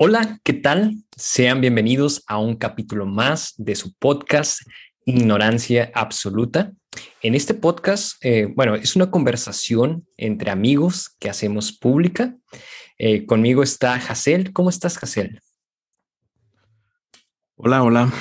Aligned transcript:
Hola, 0.00 0.38
¿qué 0.44 0.52
tal? 0.52 0.94
Sean 1.16 1.60
bienvenidos 1.60 2.22
a 2.28 2.38
un 2.38 2.54
capítulo 2.54 3.04
más 3.04 3.54
de 3.56 3.74
su 3.74 3.92
podcast 3.94 4.60
Ignorancia 5.04 5.90
Absoluta. 5.92 6.70
En 7.20 7.34
este 7.34 7.52
podcast, 7.52 8.14
eh, 8.24 8.46
bueno, 8.54 8.76
es 8.76 8.94
una 8.94 9.10
conversación 9.10 10.06
entre 10.16 10.52
amigos 10.52 11.16
que 11.18 11.28
hacemos 11.28 11.76
pública. 11.76 12.36
Eh, 12.96 13.26
conmigo 13.26 13.64
está 13.64 13.94
Hazel. 13.94 14.52
¿Cómo 14.52 14.70
estás, 14.70 15.02
Hazel? 15.02 15.40
Hola, 17.56 17.82
hola. 17.82 18.12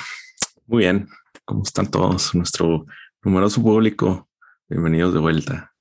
Muy 0.66 0.80
bien. 0.80 1.07
¿Cómo 1.46 1.62
están 1.62 1.91
todos? 1.91 2.34
Nuestro 2.34 2.88
numeroso 3.21 3.62
público. 3.62 4.28
Bienvenidos 4.68 5.14
de 5.14 5.20
vuelta. 5.20 5.77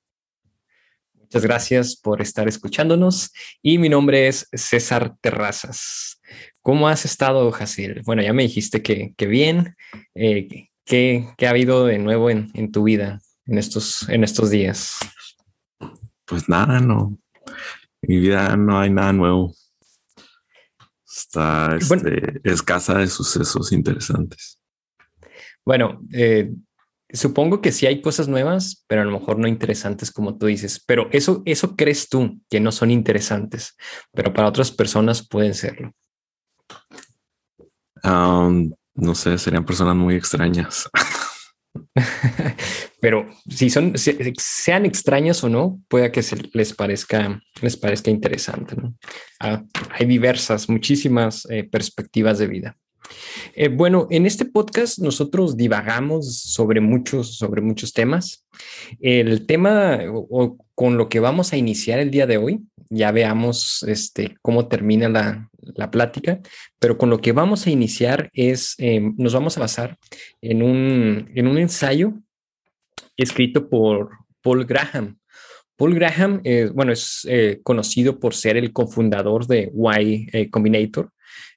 Muchas 1.26 1.42
gracias 1.42 1.96
por 1.96 2.22
estar 2.22 2.46
escuchándonos 2.46 3.32
y 3.60 3.78
mi 3.78 3.88
nombre 3.88 4.28
es 4.28 4.48
César 4.52 5.16
Terrazas. 5.20 6.20
¿Cómo 6.62 6.86
has 6.88 7.04
estado, 7.04 7.50
Jacil? 7.50 8.02
Bueno, 8.04 8.22
ya 8.22 8.32
me 8.32 8.44
dijiste 8.44 8.80
que, 8.80 9.12
bien. 9.26 9.74
Eh, 10.14 10.68
¿qué, 10.84 11.26
ha 11.44 11.50
habido 11.50 11.84
de 11.84 11.98
nuevo 11.98 12.30
en, 12.30 12.70
tu 12.70 12.84
vida 12.84 13.20
en 13.44 13.58
estos, 13.58 14.08
en 14.08 14.22
estos 14.22 14.50
días? 14.50 15.00
Pues 16.26 16.48
nada, 16.48 16.78
no. 16.78 17.18
En 18.02 18.14
mi 18.14 18.20
vida 18.20 18.56
no 18.56 18.78
hay 18.78 18.90
nada 18.90 19.12
nuevo. 19.12 19.52
Está 21.04 21.76
este, 21.76 22.40
escasa 22.44 22.98
de 22.98 23.08
sucesos 23.08 23.72
interesantes. 23.72 24.60
Bueno, 25.64 26.00
eh, 26.12 26.52
Supongo 27.12 27.60
que 27.60 27.70
sí 27.70 27.86
hay 27.86 28.00
cosas 28.00 28.26
nuevas, 28.26 28.84
pero 28.88 29.02
a 29.02 29.04
lo 29.04 29.12
mejor 29.12 29.38
no 29.38 29.46
interesantes 29.46 30.10
como 30.10 30.36
tú 30.38 30.46
dices. 30.46 30.82
Pero 30.84 31.08
eso, 31.12 31.42
eso 31.44 31.76
crees 31.76 32.08
tú 32.08 32.40
que 32.50 32.58
no 32.58 32.72
son 32.72 32.90
interesantes, 32.90 33.76
pero 34.12 34.32
para 34.32 34.48
otras 34.48 34.72
personas 34.72 35.26
pueden 35.26 35.54
serlo. 35.54 35.92
no 38.02 39.14
sé, 39.14 39.38
serían 39.38 39.64
personas 39.64 39.94
muy 39.94 40.16
extrañas. 40.16 40.90
pero 43.00 43.26
si 43.48 43.70
son, 43.70 43.94
sean 43.96 44.84
extrañas 44.84 45.44
o 45.44 45.48
no, 45.48 45.80
puede 45.88 46.10
que 46.10 46.22
se 46.22 46.36
les 46.52 46.74
parezca, 46.74 47.40
les 47.60 47.76
parezca 47.76 48.10
interesante. 48.10 48.76
Ah, 49.38 49.62
hay 49.90 50.06
diversas, 50.06 50.68
muchísimas 50.68 51.46
eh, 51.50 51.62
perspectivas 51.62 52.38
de 52.38 52.46
vida. 52.48 52.76
Eh, 53.54 53.68
bueno, 53.68 54.06
en 54.10 54.26
este 54.26 54.44
podcast 54.44 54.98
nosotros 54.98 55.56
divagamos 55.56 56.40
sobre 56.40 56.80
muchos, 56.80 57.36
sobre 57.36 57.62
muchos 57.62 57.92
temas. 57.92 58.44
El 59.00 59.46
tema 59.46 60.00
o, 60.12 60.58
con 60.74 60.96
lo 60.96 61.08
que 61.08 61.20
vamos 61.20 61.52
a 61.52 61.56
iniciar 61.56 61.98
el 61.98 62.10
día 62.10 62.26
de 62.26 62.36
hoy, 62.36 62.60
ya 62.90 63.10
veamos 63.12 63.82
este, 63.84 64.36
cómo 64.42 64.68
termina 64.68 65.08
la, 65.08 65.50
plática, 65.90 66.40
pero 66.78 66.96
con 66.96 67.10
lo 67.10 67.18
que 67.18 67.32
vamos 67.32 67.66
a 67.66 67.70
iniciar 67.70 68.30
es, 68.32 68.74
eh, 68.78 69.00
nos 69.16 69.34
vamos 69.34 69.56
a 69.56 69.60
basar 69.60 69.98
en 70.40 70.62
un, 70.62 71.30
en 71.34 71.46
un 71.48 71.58
ensayo 71.58 72.14
escrito 73.16 73.68
por 73.68 74.10
Paul 74.42 74.64
Graham. 74.64 75.18
Paul 75.76 75.94
Graham, 75.94 76.40
eh, 76.44 76.70
bueno, 76.72 76.92
es 76.92 77.26
conocido 77.62 78.20
por 78.20 78.34
ser 78.34 78.56
el 78.56 78.72
cofundador 78.72 79.46
de 79.46 79.72
Y 79.74 80.48
Combinator, 80.50 81.10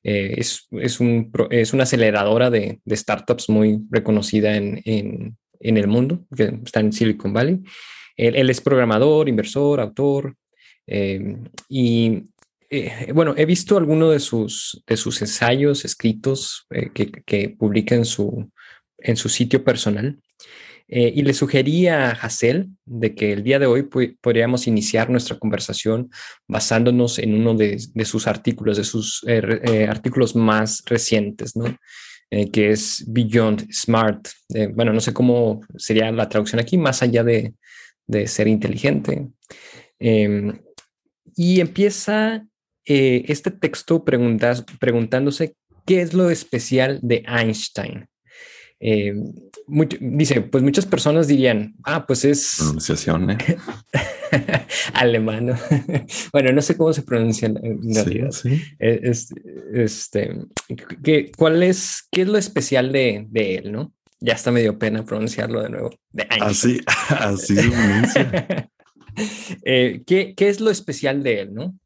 eh, 0.03 0.35
es, 0.37 0.67
es, 0.71 0.99
un, 0.99 1.31
es, 1.49 1.73
una 1.73 1.83
aceleradora 1.83 2.49
de, 2.49 2.79
startups 2.89 3.49
muy 3.49 3.79
reconocida 3.89 4.55
en, 4.55 4.81
en, 4.85 5.37
en, 5.59 5.77
el 5.77 5.87
mundo, 5.87 6.25
que 6.35 6.59
está 6.63 6.79
en 6.79 6.93
Silicon 6.93 7.33
Valley. 7.33 7.59
Él, 8.15 8.49
es 8.49 8.61
programador, 8.61 9.29
inversor, 9.29 9.79
autor. 9.79 10.35
Eh, 10.87 11.37
y 11.69 12.23
eh, 12.69 13.11
bueno, 13.13 13.33
he 13.37 13.45
visto 13.45 13.77
algunos 13.77 14.11
de 14.11 14.19
sus, 14.19 14.83
de 14.85 14.97
sus 14.97 15.21
ensayos 15.21 15.85
escritos 15.85 16.67
que, 16.93 17.11
que 17.25 17.49
publica 17.49 17.95
en 17.95 18.05
su, 18.05 18.51
en 18.97 19.15
su 19.15 19.29
sitio 19.29 19.63
personal. 19.63 20.19
Eh, 20.91 21.13
y 21.15 21.21
le 21.21 21.35
sugerí 21.35 21.85
a 21.87 22.09
Hassel 22.09 22.69
de 22.83 23.13
que 23.13 23.31
el 23.31 23.43
día 23.43 23.59
de 23.59 23.67
hoy 23.67 23.87
podríamos 24.19 24.65
iniciar 24.65 25.11
nuestra 25.11 25.37
conversación 25.37 26.09
basándonos 26.47 27.19
en 27.19 27.35
uno 27.35 27.53
de, 27.53 27.77
sus 28.05 28.25
artículos, 28.25 28.77
de 28.77 28.83
sus 28.83 29.23
eh, 29.27 29.61
eh, 29.65 29.87
artículos 29.87 30.35
más 30.35 30.81
recientes, 30.85 31.55
¿no? 31.55 31.77
que 32.53 32.69
es 32.69 33.03
Beyond 33.07 33.71
Smart. 33.73 34.27
bueno, 34.75 34.93
no 34.93 34.99
sé 34.99 35.13
cómo 35.13 35.61
sería 35.77 36.11
la 36.11 36.29
traducción 36.29 36.59
aquí, 36.59 36.77
más 36.77 37.01
allá 37.01 37.23
de, 37.23 37.55
de 38.05 38.27
ser 38.27 38.47
inteligente. 38.47 39.29
Em, 39.97 40.61
y 41.35 41.59
empieza 41.59 42.45
este 42.85 43.49
texto 43.49 44.05
preguntándose 44.05 45.55
qué 45.87 46.01
es 46.01 46.13
lo 46.13 46.29
especial 46.29 46.99
de 47.01 47.25
Einstein. 47.27 48.07
Eh, 48.81 49.13
dice, 49.99 50.41
pues 50.41 50.63
muchas 50.63 50.85
personas 50.85 51.27
dirían, 51.27 51.75
ah, 51.83 52.07
pues 52.07 52.23
es... 52.23 52.55
Pronunciación, 52.57 53.31
¿eh? 53.31 53.37
alemán. 54.93 55.57
bueno, 56.31 56.51
no 56.53 56.61
sé 56.61 56.77
cómo 56.77 56.93
se 56.93 57.01
pronuncia 57.01 57.47
en 57.47 57.93
realidad. 57.93 58.31
Eh, 58.79 59.11
este, 59.73 60.35
¿qué, 61.03 61.31
¿Cuál 61.37 61.63
es, 61.63 62.07
qué 62.11 62.21
es 62.21 62.27
lo 62.27 62.37
especial 62.37 62.91
de, 62.91 63.25
de, 63.29 63.55
él, 63.55 63.71
no? 63.71 63.93
Ya 64.21 64.33
está 64.33 64.51
medio 64.51 64.77
pena 64.79 65.03
pronunciarlo 65.05 65.61
de 65.61 65.69
nuevo. 65.69 65.91
así, 66.41 66.79
así 67.09 67.55
eh, 69.65 70.01
¿qué, 70.05 70.33
¿Qué 70.35 70.49
es 70.49 70.59
lo 70.61 70.71
especial 70.71 71.23
de 71.23 71.41
él, 71.41 71.53
no? 71.53 71.77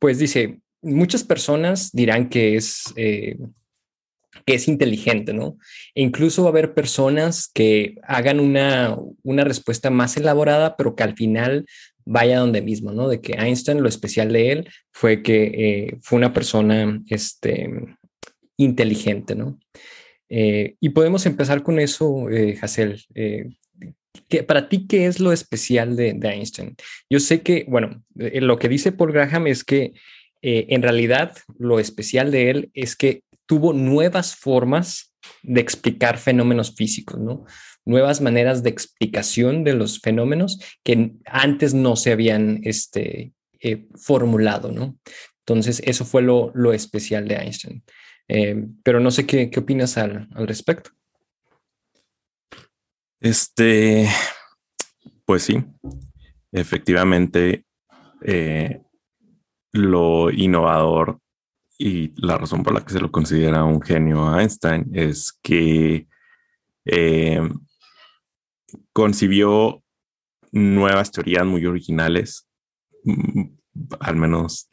pues 0.00 0.18
dice, 0.18 0.58
muchas 0.82 1.22
personas 1.22 1.90
dirán 1.92 2.28
que 2.28 2.56
es 2.56 2.82
que 4.44 4.54
es 4.54 4.68
inteligente, 4.68 5.32
¿no? 5.32 5.58
E 5.94 6.02
incluso 6.02 6.42
va 6.42 6.48
a 6.48 6.52
haber 6.52 6.74
personas 6.74 7.50
que 7.52 7.96
hagan 8.02 8.40
una, 8.40 8.96
una 9.22 9.44
respuesta 9.44 9.90
más 9.90 10.16
elaborada, 10.16 10.76
pero 10.76 10.94
que 10.94 11.02
al 11.02 11.16
final 11.16 11.66
vaya 12.04 12.38
donde 12.38 12.62
mismo, 12.62 12.92
¿no? 12.92 13.08
De 13.08 13.20
que 13.20 13.32
Einstein, 13.32 13.82
lo 13.82 13.88
especial 13.88 14.32
de 14.32 14.52
él 14.52 14.68
fue 14.92 15.22
que 15.22 15.44
eh, 15.44 15.96
fue 16.02 16.18
una 16.18 16.32
persona 16.32 17.00
este, 17.08 17.70
inteligente, 18.56 19.34
¿no? 19.34 19.58
Eh, 20.28 20.76
y 20.80 20.90
podemos 20.90 21.26
empezar 21.26 21.62
con 21.62 21.78
eso, 21.78 22.30
eh, 22.30 22.58
Hassel. 22.60 23.00
Eh, 23.14 23.50
para 24.46 24.68
ti, 24.68 24.86
¿qué 24.86 25.06
es 25.06 25.20
lo 25.20 25.32
especial 25.32 25.96
de, 25.96 26.12
de, 26.14 26.28
Einstein? 26.28 26.76
Yo 27.10 27.20
sé 27.20 27.42
que, 27.42 27.64
bueno, 27.68 28.02
lo 28.14 28.58
que 28.58 28.68
dice 28.68 28.92
Paul 28.92 29.12
Graham 29.12 29.46
es 29.48 29.64
que 29.64 29.92
en 30.46 30.82
realidad 30.82 31.36
lo 31.58 31.80
especial 31.80 32.30
de 32.30 32.50
él 32.50 32.70
es 32.74 32.96
que 32.96 33.22
tuvo 33.46 33.72
nuevas 33.72 34.34
formas 34.34 35.14
de 35.42 35.60
explicar 35.60 36.18
fenómenos 36.18 36.74
físicos, 36.74 37.18
¿no? 37.18 37.44
Nuevas 37.84 38.20
maneras 38.20 38.62
de 38.62 38.70
explicación 38.70 39.64
de 39.64 39.74
los 39.74 40.00
fenómenos 40.00 40.58
que 40.82 41.12
antes 41.26 41.74
no 41.74 41.96
se 41.96 42.12
habían 42.12 42.60
este, 42.64 43.32
eh, 43.60 43.86
formulado, 43.94 44.72
¿no? 44.72 44.98
Entonces, 45.40 45.82
eso 45.84 46.04
fue 46.04 46.22
lo, 46.22 46.72
especial 46.72 47.28
de 47.28 47.36
Einstein. 47.36 47.82
Eh, 48.28 48.66
pero 48.82 49.00
no 49.00 49.10
sé 49.10 49.26
qué, 49.26 49.50
opinas 49.56 49.98
al, 49.98 50.28
respecto. 50.46 50.90
Este, 53.20 54.08
pues 55.26 55.42
sí, 55.42 55.62
efectivamente, 56.52 57.64
eh, 58.22 58.80
lo 59.72 60.30
innovador 60.30 61.20
y 61.78 62.12
la 62.20 62.38
razón 62.38 62.62
por 62.62 62.74
la 62.74 62.84
que 62.84 62.92
se 62.92 63.00
lo 63.00 63.10
considera 63.10 63.64
un 63.64 63.82
genio 63.82 64.28
a 64.28 64.40
Einstein 64.40 64.90
es 64.92 65.32
que 65.42 66.06
eh, 66.84 67.40
concibió 68.92 69.82
nuevas 70.52 71.10
teorías 71.10 71.44
muy 71.44 71.66
originales, 71.66 72.48
mm, 73.04 73.42
al 74.00 74.16
menos, 74.16 74.68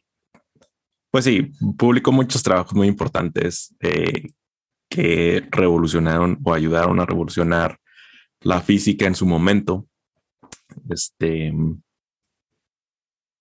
pues 1.10 1.26
sí, 1.26 1.52
publicó 1.78 2.12
muchos 2.12 2.44
trabajos 2.44 2.74
muy 2.74 2.88
importantes 2.88 3.76
eh, 3.80 4.30
que 4.90 5.48
revolucionaron 5.50 6.40
o 6.44 6.54
ayudaron 6.54 7.00
a 7.00 7.06
revolucionar 7.06 7.80
la 8.42 8.62
física 8.62 9.08
en 9.08 9.16
su 9.16 9.26
momento. 9.26 9.88
Este, 10.90 11.54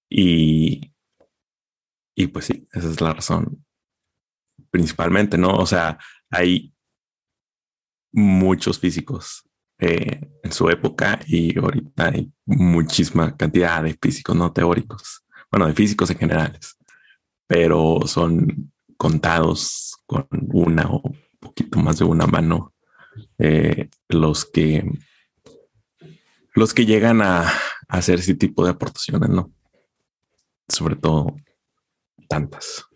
y, 0.09 0.93
y 2.21 2.27
pues 2.27 2.45
sí, 2.45 2.67
esa 2.73 2.91
es 2.91 3.01
la 3.01 3.15
razón 3.15 3.65
principalmente, 4.71 5.39
¿no? 5.39 5.55
O 5.57 5.65
sea, 5.65 5.99
hay 6.29 6.75
muchos 8.13 8.79
físicos 8.79 9.49
eh, 9.79 10.21
en 10.43 10.53
su 10.53 10.69
época 10.69 11.19
y 11.27 11.59
ahorita 11.59 12.09
hay 12.09 12.31
muchísima 12.45 13.35
cantidad 13.39 13.83
de 13.83 13.97
físicos 14.01 14.37
no 14.37 14.53
teóricos, 14.53 15.25
bueno, 15.51 15.67
de 15.67 15.73
físicos 15.73 16.11
en 16.11 16.19
general, 16.19 16.59
pero 17.47 18.01
son 18.05 18.71
contados 18.99 19.97
con 20.05 20.29
una 20.53 20.91
o 20.91 21.03
poquito 21.39 21.79
más 21.79 21.99
de 21.99 22.05
una 22.05 22.27
mano 22.27 22.75
eh, 23.39 23.89
los 24.11 24.45
que 24.45 24.85
los 26.55 26.75
que 26.75 26.85
llegan 26.85 27.23
a 27.23 27.51
hacer 27.89 28.19
ese 28.19 28.35
tipo 28.35 28.63
de 28.63 28.73
aportaciones, 28.73 29.31
¿no? 29.31 29.51
Sobre 30.69 30.97
todo 30.97 31.35
tantas. 32.31 32.87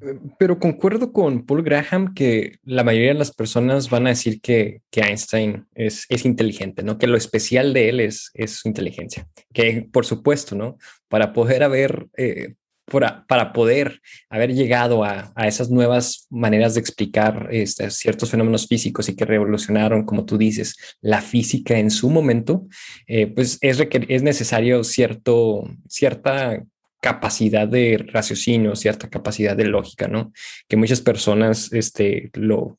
Eh, 0.00 0.18
pero 0.38 0.58
concuerdo 0.58 1.12
con 1.12 1.44
Paul 1.44 1.62
Graham 1.62 2.14
que 2.14 2.58
la 2.62 2.84
mayoría 2.84 3.12
de 3.12 3.18
las 3.18 3.34
personas 3.34 3.90
van 3.90 4.06
a 4.06 4.10
decir 4.10 4.40
que, 4.40 4.80
que 4.90 5.00
Einstein 5.00 5.66
es, 5.74 6.06
es, 6.08 6.24
inteligente, 6.24 6.82
¿no? 6.82 6.96
Que 6.96 7.08
lo 7.08 7.16
especial 7.16 7.74
de 7.74 7.88
él 7.88 8.00
es, 8.00 8.30
es, 8.34 8.52
su 8.52 8.68
inteligencia. 8.68 9.28
Que, 9.52 9.86
por 9.92 10.06
supuesto, 10.06 10.54
¿no? 10.54 10.78
Para 11.08 11.32
poder 11.32 11.64
haber 11.64 12.06
eh, 12.16 12.54
para, 12.90 13.52
poder 13.52 14.00
haber 14.28 14.52
llegado 14.52 15.04
a, 15.04 15.32
esas 15.46 15.70
nuevas 15.70 16.26
maneras 16.28 16.74
de 16.74 16.80
explicar 16.80 17.48
este, 17.50 17.90
ciertos 17.90 18.30
fenómenos 18.30 18.66
físicos 18.66 19.08
y 19.08 19.16
que 19.16 19.24
revolucionaron, 19.24 20.04
como 20.04 20.26
tú 20.26 20.36
dices, 20.36 20.76
la 21.00 21.22
física 21.22 21.78
en 21.78 21.90
su 21.90 22.10
momento, 22.10 22.66
eh, 23.06 23.26
pues 23.28 23.56
es, 23.62 23.80
es 24.08 24.22
necesario 24.22 24.84
cierto, 24.84 25.64
cierta 25.88 26.62
capacidad 27.00 27.66
de 27.66 28.04
raciocinio, 28.12 28.76
cierta 28.76 29.08
capacidad 29.08 29.56
de 29.56 29.64
lógica, 29.64 30.06
¿no? 30.06 30.32
Que 30.68 30.76
muchas 30.76 31.00
personas 31.00 31.72
este, 31.72 32.30
lo, 32.34 32.78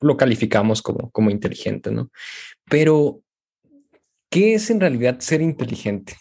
lo 0.00 0.16
calificamos 0.16 0.82
como, 0.82 1.10
como 1.10 1.30
inteligente, 1.30 1.92
¿no? 1.92 2.10
Pero, 2.68 3.20
¿qué 4.30 4.54
es 4.54 4.70
en 4.70 4.80
realidad 4.80 5.20
ser 5.20 5.42
inteligente? 5.42 6.16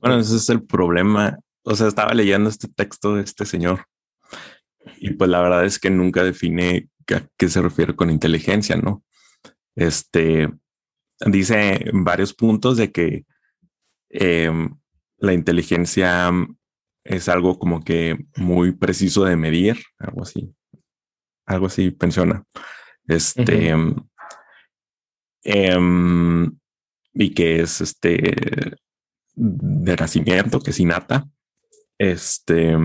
Bueno, 0.00 0.18
ese 0.18 0.36
es 0.36 0.48
el 0.48 0.62
problema. 0.64 1.38
O 1.64 1.74
sea, 1.74 1.88
estaba 1.88 2.12
leyendo 2.14 2.50
este 2.50 2.68
texto 2.68 3.14
de 3.14 3.22
este 3.22 3.46
señor 3.46 3.86
y 4.98 5.10
pues 5.10 5.30
la 5.30 5.40
verdad 5.40 5.64
es 5.64 5.78
que 5.78 5.90
nunca 5.90 6.24
define 6.24 6.88
a 7.14 7.26
qué 7.36 7.48
se 7.48 7.62
refiere 7.62 7.94
con 7.94 8.10
inteligencia, 8.10 8.76
¿no? 8.76 9.04
Este 9.74 10.48
dice 11.26 11.84
varios 11.92 12.34
puntos 12.34 12.76
de 12.76 12.90
que 12.90 13.24
em, 14.10 14.76
la 15.18 15.32
inteligencia 15.32 16.30
es 17.04 17.28
algo 17.28 17.58
como 17.58 17.82
que 17.82 18.26
muy 18.36 18.72
preciso 18.72 19.24
de 19.24 19.36
medir, 19.36 19.78
algo 19.98 20.22
así, 20.22 20.54
algo 21.46 21.66
así 21.66 21.90
pensiona. 21.90 22.44
Este, 23.06 23.74
em, 25.44 26.58
y 27.14 27.34
que 27.34 27.60
es 27.60 27.80
este 27.80 28.76
de 29.34 29.96
nacimiento, 29.96 30.60
que 30.60 30.70
es 30.70 30.80
innata. 30.80 31.28
Este, 31.98 32.76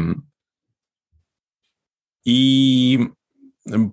y 2.23 2.99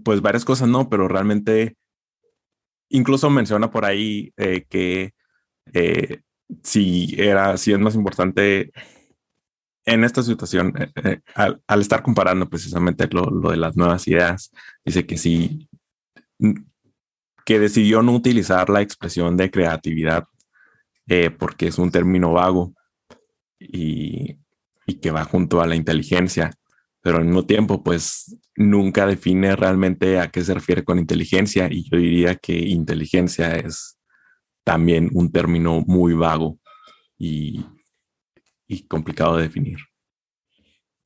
pues 0.04 0.20
varias 0.20 0.44
cosas 0.44 0.68
no, 0.68 0.88
pero 0.88 1.08
realmente 1.08 1.76
incluso 2.88 3.30
menciona 3.30 3.70
por 3.70 3.84
ahí 3.84 4.32
eh, 4.36 4.64
que 4.68 5.12
eh, 5.72 6.20
si 6.62 7.14
era, 7.18 7.56
si 7.56 7.72
es 7.72 7.78
más 7.78 7.94
importante 7.94 8.72
en 9.86 10.04
esta 10.04 10.22
situación, 10.22 10.72
eh, 10.78 10.92
eh, 11.04 11.20
al, 11.34 11.80
estar 11.80 12.02
comparando 12.02 12.48
precisamente 12.48 13.08
lo, 13.10 13.50
de 13.50 13.56
las 13.56 13.76
nuevas 13.76 14.06
ideas, 14.08 14.50
dice 14.84 15.06
que 15.06 15.16
sí, 15.16 15.68
que 17.44 17.58
decidió 17.58 18.02
no 18.02 18.12
utilizar 18.12 18.70
la 18.70 18.80
expresión 18.82 19.36
de 19.36 19.50
creatividad 19.50 20.24
porque 21.38 21.66
es 21.66 21.78
un 21.78 21.90
término 21.90 22.32
vago 22.32 22.72
y, 23.58 24.38
y, 24.86 25.00
que 25.00 25.10
va 25.10 25.24
junto 25.24 25.60
a 25.60 25.66
la 25.66 25.76
inteligencia, 25.76 26.50
pero 27.00 27.18
al 27.18 27.24
mismo 27.24 27.46
tiempo, 27.46 27.82
pues 27.82 28.36
nunca 28.56 29.06
define 29.06 29.56
realmente 29.56 30.18
a 30.18 30.30
qué 30.30 30.42
se 30.44 30.54
refiere 30.54 30.84
con 30.84 30.98
inteligencia 30.98 31.68
y 31.70 31.88
yo 31.90 31.98
diría 31.98 32.36
que 32.36 32.54
inteligencia 32.54 33.56
es 33.56 33.98
también 34.64 35.10
un 35.12 35.30
término 35.30 35.82
muy 35.86 36.14
vago 36.14 36.58
y, 37.18 37.64
complicado 38.88 39.36
de 39.36 39.44
definir. 39.44 39.78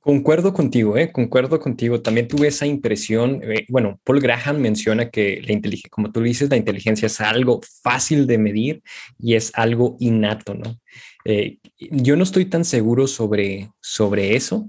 Concuerdo 0.09 0.55
contigo, 0.55 0.97
¿eh? 0.97 1.13
concuerdo 1.13 1.61
contigo. 1.61 2.01
También 2.01 2.29
tuve 2.29 2.49
esa 2.49 2.65
impresión. 2.65 3.43
Eh, 3.43 3.67
bueno, 3.69 4.01
Paul 4.05 4.21
Graham 4.21 4.57
menciona 4.57 5.11
que 5.11 5.43
la 5.45 5.53
inteligencia, 5.53 5.91
como 5.91 6.11
tú 6.11 6.23
dices, 6.23 6.49
la 6.49 6.57
inteligencia 6.57 7.05
es 7.05 7.21
algo 7.21 7.61
fácil 7.83 8.27
de 8.27 8.39
medir 8.39 8.83
y 9.19 9.35
es 9.35 9.53
algo 9.55 9.99
innato, 10.01 10.55
¿no? 10.55 10.81
Eh, 11.27 11.59
yo 11.77 12.17
no 12.17 12.23
estoy 12.23 12.47
tan 12.47 12.65
seguro 12.65 13.07
sobre, 13.07 13.71
sobre 13.83 14.35
eso. 14.35 14.67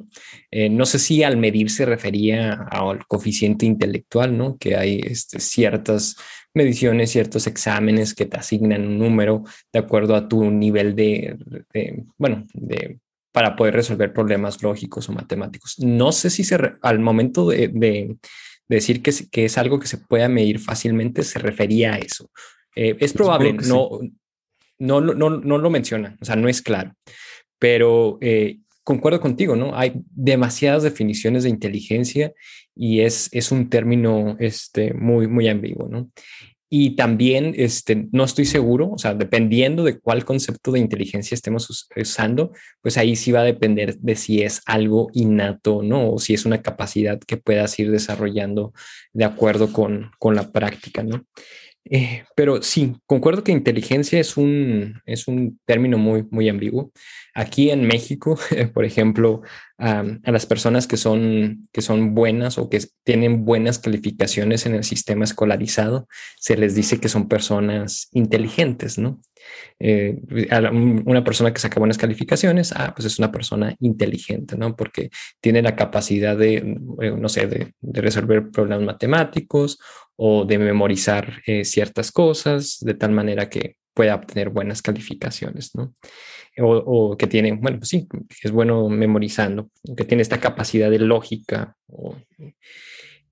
Eh, 0.52 0.68
no 0.68 0.86
sé 0.86 1.00
si 1.00 1.24
al 1.24 1.38
medir 1.38 1.70
se 1.70 1.86
refería 1.86 2.68
al 2.70 3.08
coeficiente 3.08 3.66
intelectual, 3.66 4.38
¿no? 4.38 4.58
Que 4.58 4.76
hay 4.76 5.00
este, 5.00 5.40
ciertas 5.40 6.18
mediciones, 6.54 7.12
ciertos 7.12 7.48
exámenes 7.48 8.14
que 8.14 8.26
te 8.26 8.36
asignan 8.36 8.86
un 8.86 9.00
número 9.00 9.46
de 9.72 9.80
acuerdo 9.80 10.16
a 10.18 10.28
tu 10.28 10.52
nivel 10.52 10.98
de, 10.98 11.38
bueno, 12.18 12.46
de, 12.54 13.00
para 13.32 13.56
poder 13.56 13.76
resolver 13.76 14.14
problemas 14.14 14.62
lógicos 14.64 15.08
o 15.10 15.14
matemáticos. 15.14 15.78
No 15.80 16.12
sé 16.12 16.30
si 16.30 16.44
se 16.44 16.58
al 16.82 17.00
momento 17.00 17.48
de, 17.50 18.18
decir 18.68 19.02
que, 19.02 19.12
que, 19.32 19.46
es 19.46 19.58
algo 19.58 19.80
que 19.80 19.88
se 19.88 19.98
pueda 19.98 20.30
medir 20.30 20.60
fácilmente, 20.60 21.24
se 21.24 21.40
refería 21.40 21.94
a 21.94 21.98
eso. 21.98 22.30
Eh, 22.76 22.96
es 23.00 23.14
probable, 23.14 23.54
no, 23.54 23.90
no, 24.78 25.02
no, 25.02 25.30
no 25.30 25.58
lo 25.58 25.70
menciona, 25.70 26.18
o 26.22 26.26
sea, 26.26 26.36
no 26.36 26.48
es 26.48 26.62
claro, 26.62 26.94
pero 27.58 28.18
eh, 28.22 28.60
concuerdo 28.84 29.20
contigo, 29.20 29.56
¿no? 29.56 29.76
Hay 29.76 29.94
demasiadas 30.10 30.84
definiciones 30.84 31.44
de 31.44 31.50
inteligencia 31.50 32.34
y 32.76 33.02
es, 33.02 33.30
es 33.34 33.52
un 33.52 33.70
término 33.70 34.36
este, 34.40 34.94
muy, 34.94 35.28
muy 35.28 35.48
ambiguo, 35.48 35.90
¿no? 35.90 36.10
Y 36.72 36.96
también 36.96 37.54
este, 37.58 38.08
no 38.12 38.24
estoy 38.24 38.46
seguro, 38.46 38.92
o 38.92 38.98
sea, 39.00 39.16
dependiendo 39.16 39.84
de 39.84 40.00
cuál 40.00 40.24
concepto 40.24 40.72
de 40.72 40.80
inteligencia 40.80 41.34
estemos 41.34 41.88
usando, 41.96 42.52
pues 42.82 42.98
ahí 42.98 43.16
sí 43.16 43.32
va 43.32 43.42
a 43.42 43.44
depender 43.46 43.98
de 43.98 44.16
si 44.16 44.44
es 44.44 44.62
algo 44.66 45.10
innato, 45.14 45.82
¿no? 45.82 46.12
O 46.14 46.20
si 46.20 46.36
es 46.36 46.46
una 46.46 46.62
capacidad 46.62 47.20
que 47.20 47.38
puedas 47.38 47.78
ir 47.80 47.90
desarrollando 47.90 48.72
de 49.14 49.26
acuerdo 49.26 49.74
con, 49.74 50.12
con 50.20 50.36
la 50.36 50.52
práctica, 50.52 51.02
¿no? 51.02 51.26
Eh, 51.92 52.24
pero 52.36 52.62
sí, 52.62 52.96
concuerdo 53.08 53.44
que 53.44 53.52
inteligencia 53.52 54.20
es 54.20 54.38
un, 54.38 55.02
es 55.06 55.28
un 55.28 55.60
término 55.66 55.98
muy, 55.98 56.26
muy 56.30 56.48
ambiguo. 56.48 56.92
Aquí 57.34 57.72
en 57.72 57.88
México, 57.88 58.38
por 58.74 58.86
ejemplo, 58.86 59.42
a 59.78 60.04
las 60.26 60.46
personas 60.46 60.88
que 60.88 60.98
son, 60.98 61.70
que 61.72 61.82
son 61.82 62.14
buenas 62.14 62.58
o 62.58 62.70
que 62.70 62.80
tienen 63.04 63.46
buenas 63.46 63.80
calificaciones 63.80 64.66
en 64.66 64.76
el 64.76 64.84
sistema 64.84 65.24
escolarizado, 65.24 66.08
se 66.38 66.58
les 66.58 66.76
dice 66.76 67.00
que 67.00 67.10
son 67.10 67.28
personas 67.30 68.10
inteligentes, 68.12 68.98
¿no? 69.00 69.22
Eh, 69.82 70.20
una 71.06 71.24
persona 71.24 71.54
que 71.54 71.60
saca 71.60 71.80
buenas 71.80 71.98
calificaciones, 71.98 72.74
ah, 72.76 72.94
pues 72.94 73.06
es 73.06 73.18
una 73.18 73.32
persona 73.32 73.76
inteligente, 73.80 74.58
¿no? 74.58 74.76
Porque 74.76 75.10
tiene 75.40 75.62
la 75.62 75.76
capacidad 75.76 76.38
de, 76.38 76.56
eh, 77.02 77.12
no 77.18 77.30
sé, 77.30 77.48
de, 77.48 77.74
resolver 77.82 78.50
problemas 78.52 78.86
matemáticos 78.86 79.80
o 80.18 80.44
de 80.44 80.58
memorizar 80.58 81.42
eh, 81.46 81.64
ciertas 81.64 82.12
cosas 82.12 82.80
de 82.82 82.94
tal 82.94 83.12
manera 83.12 83.50
que 83.50 83.78
pueda 83.94 84.16
obtener 84.16 84.50
buenas 84.50 84.82
calificaciones, 84.82 85.74
¿no? 85.76 85.94
O, 86.62 87.16
que 87.16 87.28
tiene, 87.28 87.54
bueno, 87.54 87.78
pues 87.80 87.90
sí, 87.90 88.06
es 88.44 88.52
bueno 88.52 88.90
memorizando, 88.90 89.70
que 89.96 90.04
tiene 90.04 90.24
esta 90.24 90.42
capacidad 90.42 90.90
de 90.92 91.00
lógica, 91.00 91.78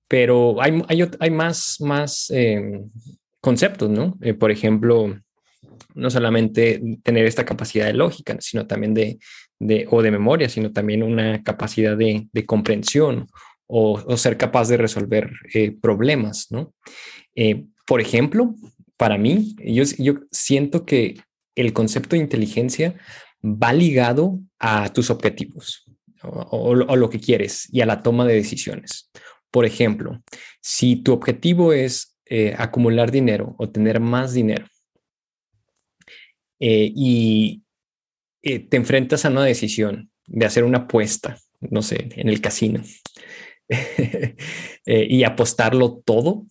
pero 0.06 0.62
hay, 0.62 0.82
hay, 1.20 1.30
más, 1.30 1.76
más 1.80 2.30
em, 2.30 2.88
conceptos, 3.38 3.90
¿no? 3.90 4.16
Por 4.38 4.50
ejemplo, 4.50 5.20
no 5.94 6.10
solamente 6.10 6.80
tener 7.02 7.26
esta 7.26 7.44
capacidad 7.44 7.86
de 7.86 7.94
lógica, 7.94 8.36
sino 8.40 8.66
también 8.66 8.94
de, 8.94 9.18
de 9.58 9.86
o 9.90 10.02
de 10.02 10.10
memoria, 10.10 10.48
sino 10.48 10.72
también 10.72 11.02
una 11.02 11.42
capacidad 11.42 11.96
de, 11.96 12.28
de 12.32 12.46
comprensión 12.46 13.28
o, 13.66 14.16
ser 14.16 14.36
capaz 14.36 14.68
de 14.68 14.78
resolver 14.78 15.30
eh, 15.52 15.76
problemas, 15.80 16.46
¿no? 16.50 16.72
Eh, 17.34 17.66
por 17.86 18.00
ejemplo, 18.00 18.54
para 18.96 19.18
mí, 19.18 19.54
yo, 19.62 19.84
yo 19.98 20.14
siento 20.32 20.84
que 20.84 21.20
el 21.54 21.72
concepto 21.72 22.16
de 22.16 22.22
inteligencia 22.22 22.94
va 23.44 23.72
ligado 23.72 24.40
a 24.58 24.92
tus 24.92 25.10
objetivos 25.10 25.84
o, 26.22 26.74
lo 26.74 27.10
que 27.10 27.20
quieres 27.20 27.68
y 27.72 27.80
a 27.80 27.86
la 27.86 28.02
toma 28.02 28.26
de 28.26 28.34
decisiones. 28.34 29.10
Por 29.50 29.64
ejemplo, 29.64 30.20
si 30.60 30.96
tu 30.96 31.12
objetivo 31.12 31.72
es 31.72 32.18
eh, 32.26 32.54
acumular 32.58 33.10
dinero 33.10 33.54
o 33.58 33.70
tener 33.70 34.00
más 34.00 34.32
dinero 34.34 34.66
y 36.58 37.62
te 38.42 38.76
enfrentas 38.76 39.24
a 39.24 39.30
una 39.30 39.44
decisión 39.44 40.10
de 40.26 40.46
hacer 40.46 40.64
una 40.64 40.78
apuesta, 40.78 41.38
no 41.60 41.82
sé, 41.82 42.08
en 42.16 42.28
el 42.28 42.40
casino, 42.40 42.82
Eh, 44.90 45.06
y 45.10 45.24
apostarlo 45.24 45.98
todo 46.02 46.46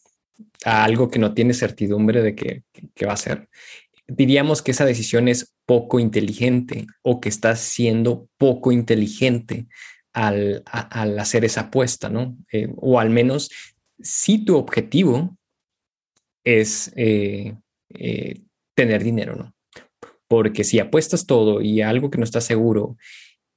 a 0.63 0.83
algo 0.83 1.09
que 1.09 1.17
no 1.17 1.33
tiene 1.33 1.55
certidumbre 1.55 2.21
de 2.21 2.35
que, 2.35 2.63
va 3.03 3.13
a 3.13 3.17
ser, 3.17 3.49
diríamos 4.07 4.61
que 4.61 4.69
esa 4.69 4.85
decisión 4.85 5.27
es 5.27 5.55
poco 5.65 5.99
inteligente 5.99 6.85
o 7.01 7.19
que 7.19 7.29
estás 7.29 7.61
siendo 7.61 8.29
poco 8.37 8.71
inteligente 8.71 9.65
al, 10.13 10.63
hacer 11.19 11.45
esa 11.45 11.61
apuesta, 11.61 12.09
¿no? 12.09 12.37
Eh, 12.51 12.71
o 12.75 12.99
al 12.99 13.09
menos 13.09 13.49
si 13.99 14.45
tu 14.45 14.55
objetivo 14.55 15.35
es 16.43 16.93
eh, 16.95 17.55
tener 18.75 19.03
dinero, 19.03 19.35
¿no? 19.35 19.55
Porque 20.27 20.63
si 20.63 20.79
apuestas 20.79 21.25
todo 21.25 21.61
y 21.61 21.81
algo 21.81 22.09
que 22.09 22.17
no 22.17 22.23
estás 22.23 22.43
seguro 22.43 22.97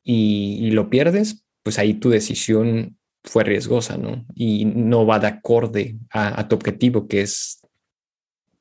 y, 0.05 0.71
lo 0.71 0.89
pierdes, 0.89 1.45
pues 1.63 1.79
ahí 1.79 1.95
tu 1.95 2.11
decisión 2.11 2.97
fue 3.25 3.45
riesgosa, 3.45 3.97
¿no? 3.99 4.25
Y 4.35 4.65
no 4.65 5.05
va 5.05 5.19
de 5.19 5.27
acorde 5.27 5.97
a, 6.11 6.49
tu 6.49 6.57
objetivo, 6.57 7.07
que 7.07 7.23
es 7.23 7.61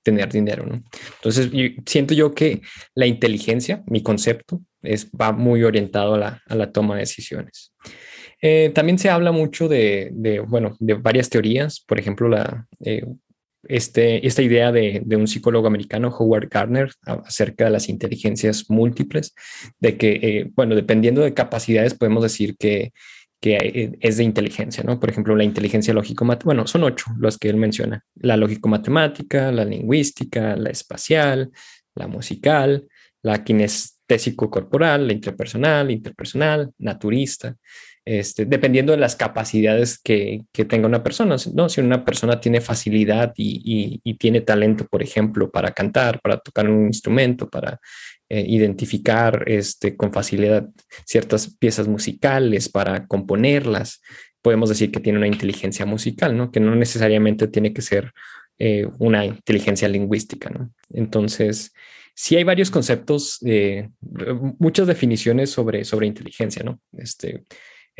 tener 0.03 0.31
dinero, 0.31 0.65
¿no? 0.65 0.83
Entonces, 1.15 1.49
siento 1.85 2.13
yo 2.13 2.33
que 2.33 2.61
la 2.95 3.05
inteligencia, 3.05 3.83
mi 3.87 4.01
concepto, 4.01 4.61
es, 4.81 5.09
va 5.11 5.31
muy 5.31 5.63
orientado 5.63 6.15
a 6.15 6.41
la, 6.55 6.71
toma 6.71 6.95
de 6.95 7.01
decisiones. 7.01 7.73
Eh, 8.41 8.71
también 8.73 8.97
se 8.97 9.09
habla 9.09 9.31
mucho 9.31 9.67
de, 9.67 10.11
bueno, 10.47 10.75
de 10.79 10.93
varias 10.95 11.29
teorías, 11.29 11.79
por 11.81 11.99
ejemplo, 11.99 12.27
la, 12.29 12.67
eh, 12.83 13.05
este, 13.63 14.25
esta 14.25 14.41
idea 14.41 14.71
de, 14.71 15.03
un 15.15 15.27
psicólogo 15.27 15.67
americano, 15.67 16.09
Howard 16.09 16.49
Gardner, 16.49 16.91
acerca 17.05 17.65
de 17.65 17.71
las 17.71 17.89
inteligencias 17.89 18.69
múltiples, 18.69 19.33
de 19.79 19.97
que, 19.97 20.19
eh, 20.21 20.51
bueno, 20.55 20.75
dependiendo 20.75 21.21
de 21.21 21.33
capacidades, 21.33 21.93
podemos 21.93 22.23
decir 22.23 22.55
que, 22.57 22.93
que 23.41 23.97
es 24.01 24.17
de 24.17 24.23
inteligencia, 24.23 24.83
¿no? 24.83 24.99
Por 24.99 25.09
ejemplo, 25.09 25.35
la 25.35 25.43
inteligencia 25.43 25.93
lógico-matemática, 25.93 26.45
bueno, 26.45 26.67
son 26.67 26.83
ocho 26.83 27.05
las 27.19 27.37
que 27.37 27.49
él 27.49 27.55
menciona, 27.55 28.03
la 28.15 28.37
lógico-matemática, 28.37 29.51
la 29.51 29.65
lingüística, 29.65 30.55
la 30.55 30.69
espacial, 30.69 31.51
la 31.95 32.07
musical, 32.07 32.87
la 33.21 33.43
kinestésico-corporal, 33.43 35.07
la 35.07 35.13
interpersonal, 35.13 35.91
interpersonal, 35.91 36.71
naturista, 36.77 37.55
este, 38.11 38.45
dependiendo 38.45 38.91
de 38.91 38.97
las 38.97 39.15
capacidades 39.15 39.99
que, 39.99 40.43
tenga 40.67 40.87
una 40.87 41.03
persona, 41.03 41.35
¿no? 41.53 41.69
Si 41.69 41.79
una 41.79 42.03
persona 42.03 42.41
tiene 42.41 42.59
facilidad 42.59 43.33
y, 43.37 43.99
tiene 44.17 44.41
talento, 44.41 44.87
por 44.87 45.03
ejemplo, 45.03 45.51
para 45.51 45.73
cantar, 45.73 46.19
para 46.19 46.39
tocar 46.39 46.67
un 46.67 46.87
instrumento, 46.87 47.47
para 47.47 47.79
eh, 48.27 48.43
identificar 48.47 49.43
este, 49.45 49.95
con 49.95 50.11
facilidad 50.11 50.67
ciertas 51.05 51.55
piezas 51.55 51.87
musicales, 51.87 52.67
para 52.67 53.05
componerlas, 53.05 54.01
podemos 54.41 54.69
decir 54.69 54.89
que 54.89 55.01
tiene 55.01 55.19
una 55.19 55.27
inteligencia 55.27 55.85
musical, 55.85 56.35
¿no? 56.35 56.51
Que 56.51 56.59
no 56.59 56.73
necesariamente 56.73 57.47
tiene 57.47 57.73
que 57.73 57.83
ser 57.83 58.11
eh, 58.57 58.87
una 58.97 59.23
inteligencia 59.23 59.87
lingüística, 59.87 60.49
¿no? 60.49 60.71
Entonces, 60.91 61.73
sí 62.15 62.35
hay 62.35 62.43
varios 62.43 62.71
conceptos, 62.71 63.37
eh, 63.45 63.87
muchas 64.57 64.87
definiciones 64.87 65.51
sobre, 65.51 65.85
sobre 65.85 66.07
inteligencia, 66.07 66.63
¿no? 66.63 66.79
Este, 66.97 67.43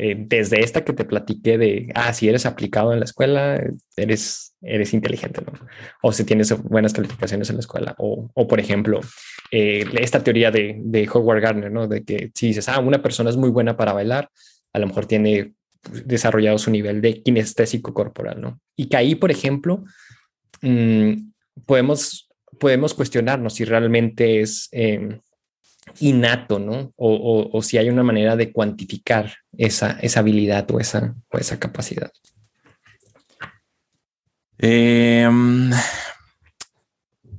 eh, 0.02 0.16
desde 0.16 0.64
esta 0.64 0.82
que 0.82 0.94
te 0.94 1.04
platiqué 1.04 1.58
de, 1.58 1.92
ah, 1.94 2.14
si 2.14 2.26
eres 2.26 2.46
aplicado 2.46 2.94
en 2.94 3.00
la 3.00 3.04
escuela, 3.04 3.62
eres, 3.98 4.56
eres 4.62 4.94
inteligente, 4.94 5.42
¿no? 5.46 5.52
O 6.00 6.10
si 6.10 6.24
tienes 6.24 6.50
buenas 6.62 6.94
calificaciones 6.94 7.50
en 7.50 7.56
la 7.56 7.60
escuela. 7.60 7.94
O, 7.98 8.30
o 8.32 8.48
por 8.48 8.60
ejemplo, 8.60 9.02
eh, 9.50 9.84
esta 10.00 10.24
teoría 10.24 10.50
de, 10.50 10.78
de 10.80 11.06
Howard 11.12 11.42
Gardner, 11.42 11.70
¿no? 11.70 11.86
De 11.86 12.02
que 12.02 12.30
si 12.34 12.46
dices, 12.46 12.66
ah, 12.70 12.78
una 12.78 13.02
persona 13.02 13.28
es 13.28 13.36
muy 13.36 13.50
buena 13.50 13.76
para 13.76 13.92
bailar, 13.92 14.30
a 14.72 14.78
lo 14.78 14.86
mejor 14.86 15.04
tiene 15.04 15.52
desarrollado 16.06 16.56
su 16.56 16.70
nivel 16.70 17.02
de 17.02 17.22
kinestésico 17.22 17.92
corporal, 17.92 18.40
¿no? 18.40 18.58
Y 18.76 18.88
que 18.88 18.96
ahí, 18.96 19.16
por 19.16 19.30
ejemplo, 19.30 19.84
mm, 20.62 21.12
podemos, 21.66 22.26
podemos 22.58 22.94
cuestionarnos 22.94 23.52
si 23.52 23.66
realmente 23.66 24.40
es... 24.40 24.70
Em, 24.72 25.20
innato, 25.98 26.58
¿no? 26.58 26.92
O, 26.96 27.60
si 27.62 27.78
hay 27.78 27.88
una 27.88 28.02
manera 28.02 28.36
de 28.36 28.52
cuantificar 28.52 29.32
esa, 29.60 29.90
esa 30.00 30.20
habilidad 30.20 30.70
o 30.70 30.80
esa, 30.80 31.14
o 31.30 31.36
esa 31.36 31.58
capacidad. 31.58 32.10
Em, 34.56 35.70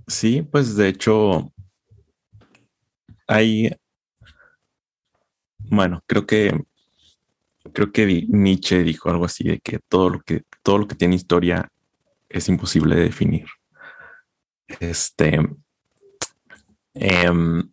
sí, 0.08 0.44
pues 0.44 0.76
de 0.76 0.90
hecho, 0.90 1.52
hay, 3.28 3.72
bueno, 5.58 6.04
creo 6.06 6.28
que, 6.28 6.64
creo 7.74 7.92
que 7.92 8.26
Nietzsche 8.28 8.84
dijo 8.84 9.10
algo 9.10 9.26
así 9.26 9.44
de 9.44 9.60
que 9.60 9.80
todo 9.80 10.10
lo 10.12 10.22
que, 10.22 10.44
todo 10.62 10.78
lo 10.78 10.88
que 10.88 10.96
tiene 10.96 11.16
historia 11.16 11.72
es 12.30 12.48
imposible 12.50 12.96
de 12.96 13.04
definir. 13.04 13.48
Este, 14.80 15.40
em, 16.94 17.72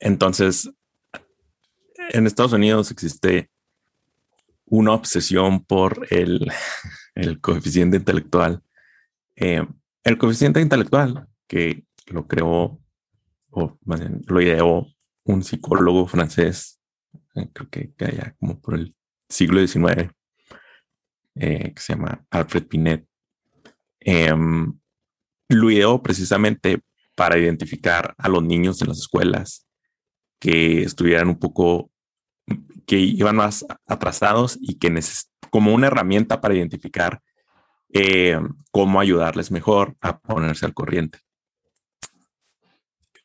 entonces, 0.00 0.68
en 2.12 2.26
Estados 2.26 2.52
Unidos 2.52 2.90
existe 2.90 3.49
una 4.70 4.92
obsesión 4.92 5.64
por 5.64 6.06
el, 6.10 6.50
coeficiente 7.42 7.98
intelectual. 7.98 8.62
Eh, 9.36 9.66
el 10.04 10.16
coeficiente 10.16 10.60
intelectual 10.60 11.28
que 11.46 11.84
lo 12.06 12.26
creó, 12.26 12.80
o 13.50 13.78
lo 14.26 14.40
ideó 14.40 14.86
un 15.24 15.42
psicólogo 15.42 16.06
francés, 16.06 16.80
eh, 17.34 17.48
creo 17.52 17.68
que, 17.68 17.92
que 17.94 18.04
allá 18.06 18.34
como 18.38 18.60
por 18.60 18.74
el 18.74 18.94
siglo 19.28 19.64
XIX, 19.66 20.10
eh, 21.34 21.72
que 21.74 21.82
se 21.82 21.94
llama 21.94 22.24
Alfred 22.30 22.66
Pinet. 22.66 23.06
Em, 24.00 24.72
lo 25.48 25.70
ideó 25.70 26.02
precisamente 26.02 26.80
para 27.16 27.38
identificar 27.38 28.14
a 28.18 28.28
los 28.28 28.42
niños 28.42 28.80
en 28.80 28.88
las 28.88 28.98
escuelas 28.98 29.66
que 30.38 30.82
estuvieran 30.82 31.28
un 31.28 31.38
poco, 31.38 31.90
que 32.86 32.98
iban 32.98 33.36
más 33.36 33.64
atrasados 33.86 34.58
y 34.60 34.74
que 34.74 34.98
como 35.50 35.74
una 35.74 35.88
herramienta 35.88 36.40
para 36.40 36.54
identificar 36.54 37.20
eh, 37.92 38.38
cómo 38.70 39.00
ayudarles 39.00 39.50
mejor 39.50 39.96
a 40.00 40.18
ponerse 40.18 40.66
al 40.66 40.74
corriente. 40.74 41.18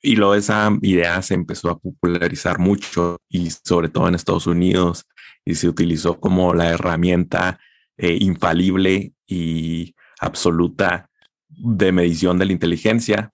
Y 0.01 0.15
luego 0.15 0.35
esa 0.35 0.71
idea 0.81 1.21
se 1.21 1.33
empezó 1.33 1.69
a 1.69 1.79
popularizar 1.79 2.59
mucho 2.59 3.17
y 3.27 3.49
sobre 3.49 3.89
todo 3.89 4.07
en 4.07 4.15
Estados 4.15 4.45
Unidos 4.45 5.07
y 5.43 5.55
se 5.55 5.67
utilizó 5.67 6.19
como 6.19 6.53
la 6.53 6.69
herramienta 6.69 7.59
eh, 7.97 8.17
infalible 8.19 9.13
y 9.25 9.95
absoluta 10.19 11.09
de 11.47 11.91
medición 11.91 12.37
de 12.37 12.45
la 12.45 12.51
inteligencia 12.51 13.31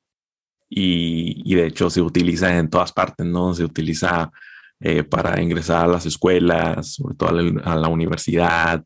y, 0.70 1.54
de 1.56 1.68
hecho 1.68 1.90
se 1.90 2.02
utiliza 2.02 2.58
en 2.58 2.70
todas 2.70 2.94
partes, 2.94 3.26
¿no? 3.26 3.54
Se 3.54 3.66
utiliza 3.66 4.32
eh, 4.84 5.04
para 5.04 5.40
ingresar 5.42 5.86
a 5.86 5.88
las 5.88 6.08
escuelas, 6.08 6.96
sobre 6.96 7.16
todo 7.16 7.30
a 7.64 7.76
la, 7.76 7.88
universidad. 7.88 8.84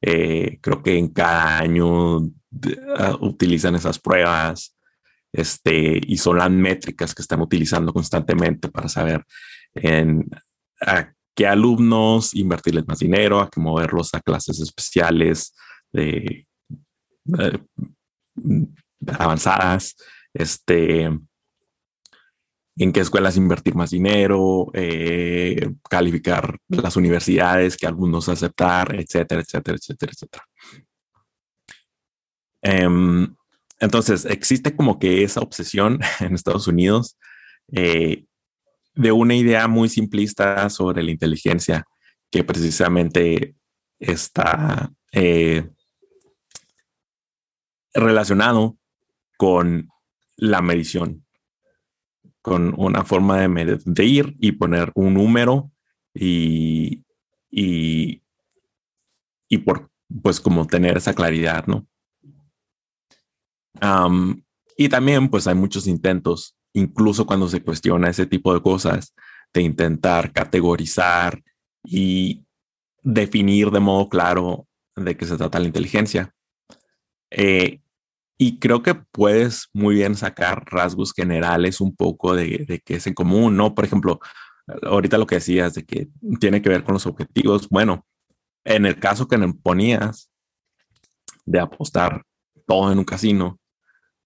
Eh, 0.00 0.58
creo 0.60 0.82
que 0.82 0.98
en 0.98 1.08
cada 1.08 1.58
año 1.58 2.18
utilizan 3.20 3.76
esas 3.76 3.98
pruebas 3.98 4.76
este, 5.32 6.00
y 6.04 6.16
son 6.18 6.38
las 6.38 6.50
métricas 6.50 7.14
que 7.14 7.22
están 7.22 7.40
utilizando 7.40 7.92
constantemente 7.92 8.68
para 8.68 8.88
saber 8.88 9.24
a 10.80 11.12
qué 11.34 11.46
alumnos 11.46 12.34
invertirles 12.34 12.88
más 12.88 12.98
dinero, 12.98 13.40
a 13.40 13.48
qué 13.48 13.60
moverlos 13.60 14.14
a 14.14 14.20
clases 14.20 14.58
especiales 14.58 15.54
avanzadas, 19.18 19.96
este, 20.34 21.10
en 22.76 22.92
qué 22.92 23.00
escuelas 23.00 23.36
invertir 23.36 23.74
más 23.74 23.90
dinero, 23.90 24.70
eh, 24.74 25.70
calificar 25.88 26.58
las 26.68 26.96
universidades 26.96 27.76
que 27.76 27.86
algunos 27.86 28.28
aceptar, 28.28 28.94
etcétera, 28.94 29.40
etcétera, 29.40 29.78
etcétera, 29.78 30.12
etcétera. 30.12 30.44
Em, 32.62 33.34
entonces, 33.78 34.24
existe 34.26 34.74
como 34.74 34.98
que 34.98 35.22
esa 35.22 35.40
obsesión 35.40 36.00
en 36.20 36.34
Estados 36.34 36.66
Unidos 36.68 37.16
eh, 37.72 38.24
de 38.94 39.12
una 39.12 39.34
idea 39.34 39.68
muy 39.68 39.88
simplista 39.88 40.68
sobre 40.70 41.02
la 41.02 41.10
inteligencia 41.10 41.84
que 42.30 42.44
precisamente 42.44 43.54
está 43.98 44.90
eh, 45.12 45.68
relacionado 47.94 48.76
con 49.36 49.88
la 50.36 50.60
medición, 50.60 51.25
con 52.46 52.74
una 52.76 53.02
forma 53.02 53.40
de 53.40 53.48
medir 53.48 54.36
y 54.38 54.52
poner 54.52 54.92
un 54.94 55.14
número 55.14 55.72
y, 56.14 57.02
y, 57.50 58.22
y 59.48 59.58
por, 59.58 59.90
pues 60.22 60.38
como 60.38 60.64
tener 60.64 60.96
esa 60.96 61.12
claridad, 61.12 61.66
¿no? 61.66 61.88
y 64.78 64.88
también 64.88 65.28
pues 65.28 65.48
hay 65.48 65.56
muchos 65.56 65.88
intentos, 65.88 66.56
incluso 66.72 67.26
cuando 67.26 67.48
se 67.48 67.64
cuestiona 67.64 68.10
ese 68.10 68.26
tipo 68.26 68.54
de 68.54 68.62
cosas, 68.62 69.12
de 69.52 69.62
intentar 69.62 70.32
categorizar 70.32 71.42
y 71.82 72.44
definir 73.02 73.72
de 73.72 73.80
modo 73.80 74.08
claro 74.08 74.68
de 74.94 75.16
qué 75.16 75.26
se 75.26 75.36
trata 75.36 75.58
la 75.58 75.66
inteligencia. 75.66 76.32
Eh, 77.28 77.80
y 78.38 78.58
creo 78.58 78.82
que 78.82 78.94
puedes 78.94 79.68
muy 79.72 79.94
bien 79.94 80.14
sacar 80.14 80.64
rasgos 80.66 81.12
generales 81.12 81.80
un 81.80 81.94
poco 81.96 82.34
de, 82.34 82.64
de 82.68 82.80
qué 82.80 82.96
es 82.96 83.06
en 83.06 83.14
común, 83.14 83.56
¿no? 83.56 83.74
Por 83.74 83.84
ejemplo, 83.84 84.20
ahorita 84.82 85.18
lo 85.18 85.26
que 85.26 85.36
decías 85.36 85.74
de 85.74 85.84
que 85.84 86.08
tiene 86.40 86.60
que 86.60 86.68
ver 86.68 86.84
con 86.84 86.94
los 86.94 87.06
objetivos. 87.06 87.68
Bueno, 87.68 88.06
en 88.64 88.86
el 88.86 88.98
caso 88.98 89.28
que 89.28 89.38
ponías 89.62 90.30
de 91.44 91.60
apostar 91.60 92.24
todo 92.66 92.92
en 92.92 92.98
un 92.98 93.04
casino, 93.04 93.58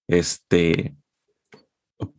este, 0.07 0.95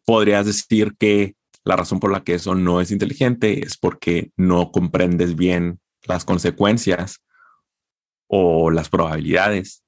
podrías 0.04 0.46
decir 0.46 0.94
que 0.98 1.34
la 1.64 1.76
razón 1.76 2.00
por 2.00 2.10
la 2.10 2.24
que 2.24 2.34
eso 2.34 2.54
no 2.54 2.80
es 2.80 2.90
inteligente 2.90 3.64
es 3.64 3.76
porque 3.76 4.32
no 4.36 4.72
comprendes 4.72 5.36
bien 5.36 5.80
las 6.04 6.24
consecuencias 6.24 7.22
o 8.28 8.70
las 8.70 8.88
probabilidades. 8.88 9.81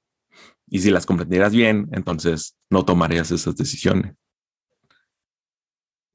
Y 0.74 0.80
si 0.80 0.90
las 0.90 1.06
comprendieras 1.06 1.52
bien, 1.52 1.88
entonces 1.92 2.58
no 2.68 2.84
tomarías 2.84 3.30
esas 3.30 3.54
decisiones. 3.54 4.16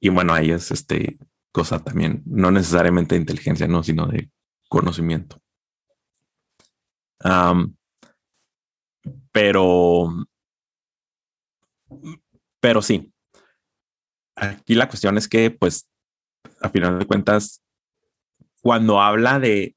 Y 0.02 0.10
bueno, 0.10 0.34
ahí 0.34 0.50
es 0.50 0.70
este 0.70 1.18
cosa 1.50 1.82
también, 1.82 2.22
no 2.26 2.50
necesariamente 2.50 3.14
de 3.14 3.22
inteligencia, 3.22 3.66
no, 3.66 3.82
sino 3.82 4.06
de 4.06 4.30
conocimiento. 4.68 5.40
pero, 9.32 10.26
pero 12.60 12.82
sí, 12.82 13.14
aquí 14.34 14.74
la 14.74 14.88
cuestión 14.88 15.16
es 15.16 15.26
que, 15.26 15.50
pues, 15.50 15.88
a 16.60 16.68
final 16.68 16.98
de 16.98 17.06
cuentas, 17.06 17.62
cuando 18.60 19.00
habla 19.00 19.38
de, 19.38 19.74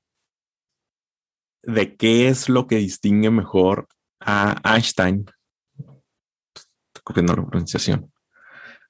de 1.62 1.96
qué 1.96 2.28
es 2.28 2.50
lo 2.50 2.68
que 2.68 2.76
distingue 2.76 3.30
mejor 3.30 3.88
a 4.26 4.60
Einstein, 4.76 5.26
estoy 6.56 7.04
copiando 7.04 7.36
la 7.36 7.46
pronunciación, 7.46 8.12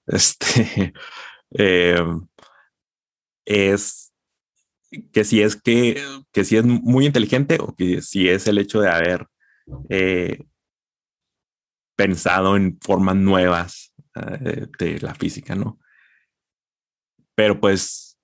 este, 0.08 0.94
eh, 1.52 2.04
es 3.46 4.14
que 5.12 5.24
si 5.24 5.42
es 5.42 5.56
que, 5.56 6.04
que 6.32 6.46
si 6.46 6.58
es 6.58 6.66
muy 6.66 7.06
inteligente 7.06 7.58
o 7.60 7.76
que 7.76 8.02
si 8.02 8.30
es 8.30 8.48
el 8.48 8.58
hecho 8.58 8.80
de 8.82 8.90
haber 8.90 9.28
eh, 9.90 10.44
pensado 11.96 12.56
en 12.56 12.80
formas 12.82 13.16
nuevas 13.16 13.94
eh, 14.16 14.68
de 14.78 15.00
la 15.00 15.16
física, 15.16 15.56
¿no? 15.56 15.80
Pero 17.36 17.60
pues 17.60 18.20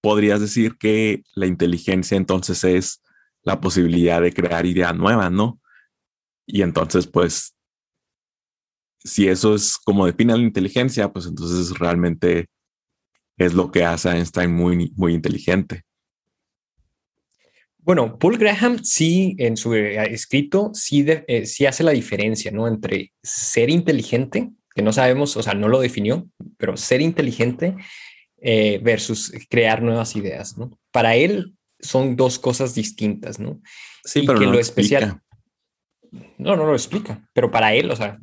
podrías 0.00 0.40
decir 0.40 0.76
que 0.78 1.22
la 1.34 1.46
inteligencia 1.46 2.16
entonces 2.16 2.64
es 2.64 3.02
la 3.42 3.60
posibilidad 3.60 4.22
de 4.22 4.32
crear 4.32 4.66
ideas 4.66 4.94
nuevas, 4.94 5.30
¿no? 5.30 5.60
Y 6.46 6.62
entonces, 6.62 7.06
pues, 7.06 7.54
si 8.98 9.28
eso 9.28 9.54
es 9.54 9.76
como 9.76 10.06
define 10.06 10.36
la 10.36 10.42
inteligencia, 10.42 11.12
pues 11.12 11.26
entonces 11.26 11.78
realmente 11.78 12.46
es 13.36 13.52
lo 13.52 13.70
que 13.70 13.84
hace 13.84 14.08
a 14.08 14.16
Einstein 14.16 14.52
muy, 14.52 14.92
muy 14.96 15.14
inteligente. 15.14 15.82
Bueno, 17.78 18.18
Paul 18.18 18.38
Graham 18.38 18.82
sí 18.82 19.36
en 19.38 19.58
su 19.58 19.74
eh, 19.74 20.02
escrito 20.10 20.70
sí, 20.72 21.04
eh, 21.06 21.44
sí 21.44 21.66
hace 21.66 21.84
la 21.84 21.90
diferencia, 21.90 22.50
¿no? 22.50 22.66
Entre 22.66 23.12
ser 23.22 23.68
inteligente, 23.68 24.50
que 24.74 24.82
no 24.82 24.92
sabemos, 24.92 25.36
o 25.36 25.42
sea, 25.42 25.52
no 25.52 25.68
lo 25.68 25.80
definió, 25.80 26.26
pero 26.56 26.78
ser 26.78 27.02
inteligente 27.02 27.76
eh, 28.40 28.80
versus 28.82 29.32
crear 29.50 29.82
nuevas 29.82 30.16
ideas, 30.16 30.56
¿no? 30.56 30.70
Para 30.90 31.16
él 31.16 31.54
son 31.78 32.16
dos 32.16 32.38
cosas 32.38 32.74
distintas, 32.74 33.38
¿no? 33.38 33.60
Sí, 34.02 34.22
pero 34.26 34.38
que 34.38 34.46
lo, 34.46 34.58
especial. 34.58 35.20
No, 36.38 36.56
no 36.56 36.66
lo 36.66 36.74
explica, 36.74 37.26
pero 37.32 37.50
para 37.50 37.74
él, 37.74 37.90
o 37.90 37.96
sea, 37.96 38.18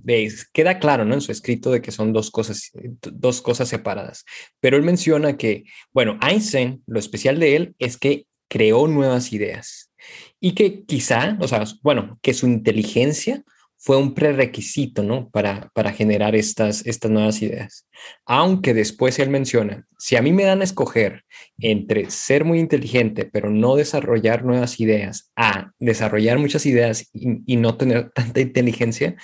queda 0.54 0.80
claro, 0.80 1.06
¿no? 1.06 1.14
En 1.14 1.22
su 1.22 1.32
escrito 1.32 1.72
de 1.72 1.82
que 1.82 1.92
son 1.92 2.14
dos 2.14 2.32
cosas, 2.32 2.72
dos 2.74 3.42
cosas 3.42 3.70
separadas. 3.70 4.26
Pero 4.60 4.78
él 4.78 4.84
menciona 4.84 5.38
que, 5.38 5.66
bueno, 5.92 6.18
Einstein, 6.22 6.84
lo 6.88 7.00
especial 7.00 7.40
de 7.40 7.56
él 7.56 7.76
es 7.80 7.98
que 7.98 8.26
creó 8.48 8.88
nuevas 8.88 9.34
ideas 9.34 9.92
y 10.40 10.54
que 10.54 10.84
quizá, 10.84 11.38
o 11.40 11.48
sea, 11.48 11.64
bueno, 11.84 12.20
que 12.22 12.34
su 12.34 12.48
inteligencia 12.48 13.44
fue 13.84 13.98
un 13.98 14.14
prerequisito, 14.14 15.02
¿no? 15.02 15.32
Para, 15.32 15.72
para 15.74 15.92
generar 15.92 16.36
estas, 16.36 16.86
estas 16.86 17.10
nuevas 17.10 17.42
ideas. 17.42 17.88
Aunque 18.28 18.76
después 18.76 19.18
él 19.18 19.32
menciona, 19.32 19.88
si 19.98 20.16
a 20.16 20.22
mí 20.22 20.32
me 20.32 20.44
dan 20.44 20.62
a 20.62 20.66
escoger 20.66 21.24
entre 21.58 22.12
ser 22.12 22.46
muy 22.46 22.60
inteligente, 22.60 23.26
pero 23.26 23.50
no 23.50 23.76
desarrollar 23.76 24.46
nuevas 24.46 24.80
ideas, 24.80 25.32
a 25.36 25.72
desarrollar 25.80 26.38
muchas 26.38 26.68
ideas 26.68 27.10
y, 27.12 27.56
no 27.56 27.76
tener 27.76 28.12
tanta 28.16 28.40
inteligencia, 28.40 29.16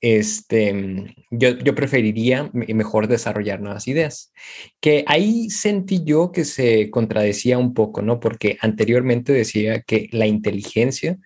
este, 0.00 1.14
yo, 1.30 1.58
yo, 1.58 1.74
preferiría 1.74 2.50
mejor 2.54 3.08
desarrollar 3.08 3.60
nuevas 3.60 3.88
ideas. 3.88 4.32
Que 4.80 5.04
ahí 5.06 5.50
sentí 5.50 6.02
yo 6.04 6.32
que 6.32 6.46
se 6.46 6.88
contradecía 6.88 7.58
un 7.58 7.74
poco, 7.74 8.00
¿no? 8.00 8.20
Porque 8.20 8.56
anteriormente 8.62 9.34
decía 9.34 9.82
que 9.82 10.08
la 10.12 10.26
inteligencia 10.26 11.18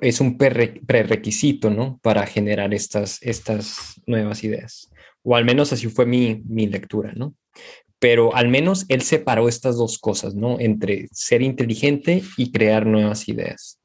es 0.00 0.20
un 0.20 0.36
prerequisito, 0.38 1.70
¿no? 1.70 1.98
Para 2.02 2.26
generar 2.26 2.74
estas, 2.74 3.18
estas 3.22 4.00
nuevas 4.06 4.42
ideas. 4.44 4.90
O 5.22 5.36
al 5.36 5.44
menos 5.44 5.72
así 5.72 5.88
fue 5.88 6.06
mi, 6.06 6.42
mi 6.46 6.66
lectura, 6.66 7.12
¿no? 7.14 7.34
Pero 7.98 8.34
al 8.34 8.48
menos 8.48 8.86
él 8.88 9.02
separó 9.02 9.48
estas 9.48 9.76
dos 9.76 9.98
cosas, 9.98 10.34
¿no? 10.34 10.58
Entre 10.58 11.08
ser 11.12 11.42
inteligente 11.42 12.22
y 12.36 12.50
crear 12.50 12.86
nuevas 12.86 13.28
ideas. 13.28 13.78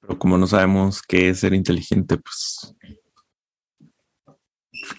Pero 0.00 0.18
como 0.18 0.36
no 0.36 0.46
sabemos 0.46 1.00
qué 1.02 1.30
es 1.30 1.40
ser 1.40 1.54
inteligente, 1.54 2.18
pues, 2.18 2.74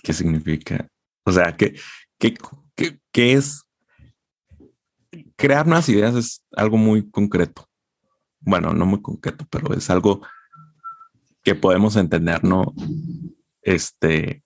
¿qué 0.04 0.14
significa? 0.14 0.88
O 1.24 1.32
sea, 1.32 1.56
¿qué, 1.56 1.76
qué, 2.18 2.36
qué, 2.76 3.00
qué 3.12 3.34
es? 3.34 3.64
Crear 5.36 5.68
nuevas 5.68 5.88
ideas 5.90 6.16
es 6.16 6.44
algo 6.52 6.78
muy 6.78 7.10
concreto 7.10 7.69
bueno, 8.42 8.74
no 8.74 8.86
muy 8.86 9.02
concreto, 9.02 9.46
pero 9.50 9.74
es 9.74 9.90
algo 9.90 10.22
que 11.44 11.56
podemos 11.56 11.96
entender, 11.96 12.44
¿no? 12.44 12.74
Este, 13.62 14.44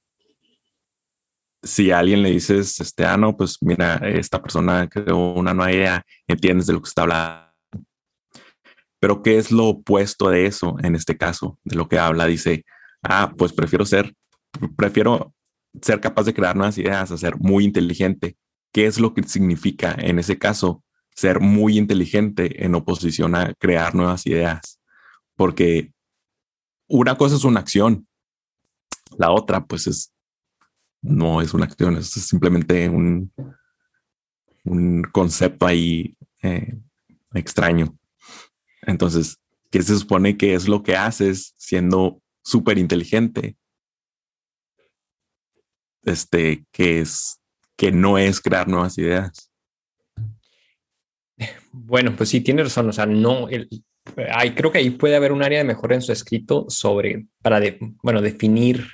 si 1.63 1.91
a 1.91 1.99
alguien 1.99 2.21
le 2.21 2.31
dices, 2.31 2.79
este, 2.79 3.05
ah, 3.05 3.17
no, 3.17 3.35
pues 3.37 3.57
mira, 3.61 3.95
esta 4.03 4.41
persona 4.41 4.87
creó 4.89 5.33
una 5.33 5.53
nueva 5.53 5.71
idea, 5.71 6.05
entiendes 6.27 6.67
de 6.67 6.73
lo 6.73 6.81
que 6.81 6.89
está 6.89 7.03
hablando. 7.03 7.43
Pero 8.99 9.21
¿qué 9.21 9.37
es 9.37 9.51
lo 9.51 9.67
opuesto 9.67 10.29
de 10.29 10.45
eso 10.45 10.75
en 10.81 10.95
este 10.95 11.17
caso, 11.17 11.59
de 11.63 11.75
lo 11.75 11.87
que 11.87 11.99
habla? 11.99 12.25
Dice, 12.25 12.65
ah, 13.01 13.33
pues 13.37 13.53
prefiero 13.53 13.85
ser, 13.85 14.13
prefiero 14.77 15.33
ser 15.81 15.99
capaz 15.99 16.23
de 16.23 16.33
crear 16.33 16.55
nuevas 16.55 16.77
ideas, 16.77 17.11
a 17.11 17.17
ser 17.17 17.37
muy 17.37 17.65
inteligente. 17.65 18.37
¿Qué 18.71 18.85
es 18.85 18.99
lo 18.99 19.13
que 19.13 19.23
significa 19.23 19.95
en 19.97 20.19
ese 20.19 20.37
caso 20.37 20.82
ser 21.15 21.39
muy 21.39 21.77
inteligente 21.77 22.65
en 22.65 22.75
oposición 22.75 23.35
a 23.35 23.53
crear 23.53 23.95
nuevas 23.95 24.25
ideas, 24.25 24.79
porque 25.35 25.91
una 26.87 27.17
cosa 27.17 27.35
es 27.35 27.43
una 27.43 27.59
acción, 27.59 28.07
la 29.17 29.31
otra 29.31 29.65
pues 29.65 29.87
es, 29.87 30.13
no 31.01 31.41
es 31.41 31.53
una 31.53 31.65
acción, 31.65 31.97
es 31.97 32.09
simplemente 32.09 32.89
un, 32.89 33.31
un 34.63 35.03
concepto 35.03 35.65
ahí 35.65 36.15
eh, 36.41 36.77
extraño. 37.33 37.97
Entonces, 38.81 39.39
¿qué 39.71 39.81
se 39.81 39.97
supone 39.97 40.37
que 40.37 40.53
es 40.53 40.67
lo 40.67 40.83
que 40.83 40.95
haces 40.95 41.53
siendo 41.57 42.21
súper 42.43 42.77
inteligente? 42.77 43.57
Este, 46.03 46.65
que 46.71 46.99
es, 46.99 47.39
que 47.77 47.91
no 47.91 48.17
es 48.17 48.41
crear 48.41 48.67
nuevas 48.67 48.97
ideas. 48.97 49.52
Bueno, 51.73 52.15
pues 52.15 52.29
sí, 52.29 52.41
tiene 52.41 52.63
razón. 52.63 52.87
O 52.87 52.93
sea, 52.93 53.05
no, 53.07 53.49
el, 53.49 53.67
hay, 54.31 54.51
creo 54.51 54.71
que 54.71 54.77
ahí 54.77 54.91
puede 54.91 55.15
haber 55.15 55.31
un 55.31 55.43
área 55.43 55.57
de 55.57 55.65
mejora 55.65 55.95
en 55.95 56.01
su 56.01 56.11
escrito 56.11 56.65
sobre, 56.69 57.25
para, 57.41 57.59
bueno, 58.03 58.21
definir 58.21 58.85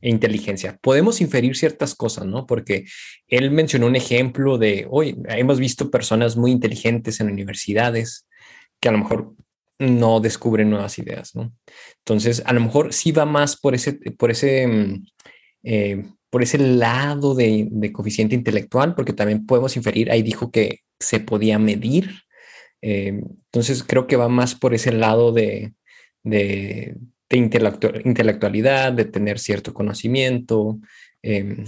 inteligencia. 0.00 0.78
Podemos 0.80 1.20
inferir 1.20 1.56
ciertas 1.56 1.94
cosas, 1.94 2.24
¿no? 2.24 2.46
Porque 2.46 2.86
él 3.28 3.50
mencionó 3.50 3.86
un 3.86 3.96
ejemplo 3.96 4.56
de, 4.56 4.86
hoy 4.90 5.16
hemos 5.28 5.58
visto 5.58 5.90
personas 5.90 6.36
muy 6.36 6.52
inteligentes 6.52 7.20
en 7.20 7.30
universidades 7.30 8.26
que 8.80 8.88
a 8.88 8.92
lo 8.92 8.98
mejor 8.98 9.34
no 9.78 10.20
descubren 10.20 10.70
nuevas 10.70 10.98
ideas, 10.98 11.34
¿no? 11.34 11.52
Entonces, 11.98 12.42
a 12.46 12.52
lo 12.52 12.60
mejor 12.60 12.92
sí 12.92 13.12
va 13.12 13.26
más 13.26 13.56
por 13.56 13.74
ese, 13.74 13.94
por 14.16 14.30
ese, 14.30 15.00
eh, 15.64 16.04
por 16.30 16.42
ese 16.42 16.58
lado 16.58 17.34
de, 17.34 17.68
de, 17.70 17.92
coeficiente 17.92 18.34
intelectual, 18.34 18.94
porque 18.94 19.12
también 19.12 19.44
podemos 19.44 19.76
inferir, 19.76 20.10
ahí 20.10 20.22
dijo 20.22 20.50
que 20.50 20.80
se 20.98 21.20
podía 21.20 21.58
medir. 21.58 22.21
Eh, 22.82 23.22
entonces 23.46 23.84
creo 23.84 24.06
que 24.06 24.16
va 24.16 24.28
más 24.28 24.54
por 24.54 24.74
ese 24.74 24.92
lado 24.92 25.32
de, 25.32 25.72
de, 26.22 26.96
intelectualidad, 27.30 28.92
de 28.92 29.04
tener 29.06 29.38
cierto 29.38 29.72
conocimiento, 29.72 30.78
em, 31.22 31.64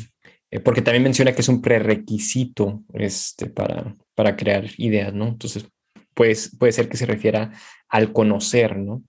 eh, 0.51 0.61
porque 0.61 0.83
también 0.83 1.05
menciona 1.05 1.33
que 1.33 1.41
es 1.41 1.49
un 1.49 1.63
prerequisito 1.63 2.83
este, 2.93 3.47
para, 3.47 3.95
para 4.15 4.37
crear 4.37 4.67
ideas, 4.77 5.15
¿no? 5.15 5.29
Entonces, 5.29 5.67
pues, 6.15 6.55
puede 6.59 6.73
ser 6.73 6.89
que 6.89 6.97
se 6.97 7.07
refiera 7.07 7.53
al 7.89 8.13
conocer, 8.13 8.77
¿no? 8.77 9.03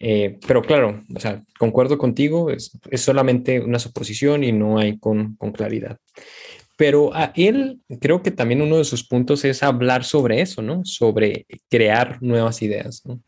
Eh, 0.00 0.38
pero 0.46 0.60
claro, 0.60 1.02
o 1.14 1.20
sea, 1.20 1.42
concuerdo 1.58 1.96
contigo, 1.96 2.50
es, 2.50 2.78
es, 2.90 3.00
solamente 3.00 3.60
una 3.60 3.78
suposición 3.78 4.44
y 4.44 4.52
no 4.52 4.78
hay 4.78 4.98
con, 4.98 5.36
con 5.36 5.52
claridad. 5.52 5.98
Pero 6.76 7.14
a 7.14 7.32
él 7.36 7.80
creo 8.00 8.22
que 8.22 8.30
también 8.30 8.62
uno 8.62 8.78
de 8.78 8.84
sus 8.84 9.06
puntos 9.06 9.44
es 9.44 9.62
hablar 9.62 10.04
sobre 10.04 10.40
eso, 10.40 10.60
¿no? 10.60 10.84
Sobre 10.84 11.46
crear 11.70 12.20
nuevas 12.22 12.62
ideas, 12.62 13.02
¿no? 13.04 13.20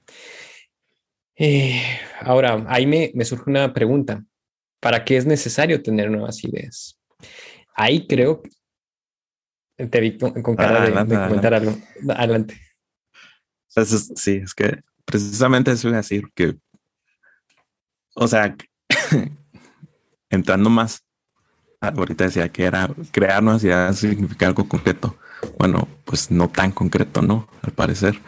Eh, 1.36 1.82
ahora, 2.20 2.64
ahí 2.68 2.86
me, 2.86 3.12
me, 3.14 3.24
surge 3.24 3.50
una 3.50 3.72
pregunta. 3.72 4.24
¿Para 4.80 5.04
qué 5.04 5.16
es 5.16 5.26
necesario 5.26 5.82
tener 5.82 6.10
nuevas 6.10 6.42
ideas? 6.44 6.98
Ahí 7.74 8.06
creo 8.06 8.42
que 8.42 9.86
te 9.86 10.00
vi 10.00 10.16
con, 10.16 10.32
cara 10.56 10.86
de, 10.86 10.92
comentar 10.92 11.54
algo. 11.54 11.76
Adelante. 12.08 12.58
Sí, 13.68 14.40
es 14.42 14.54
que 14.54 14.80
precisamente 15.04 15.70
eso 15.70 15.88
iba 15.88 15.98
a 15.98 16.00
decir 16.00 16.24
que, 16.34 16.56
o 18.14 18.26
sea, 18.26 18.56
entrando 20.30 20.70
más, 20.70 21.04
ahorita 21.80 22.24
decía 22.24 22.50
que 22.50 22.64
era 22.64 22.88
crear 23.12 23.42
nuevas 23.42 23.64
ideas 23.64 23.98
significa 23.98 24.46
algo 24.46 24.68
concreto. 24.68 25.16
Bueno, 25.58 25.88
pues 26.04 26.30
no 26.30 26.48
tan 26.48 26.72
concreto, 26.72 27.22
¿no? 27.22 27.48
Al 27.62 27.72
parecer. 27.72 28.20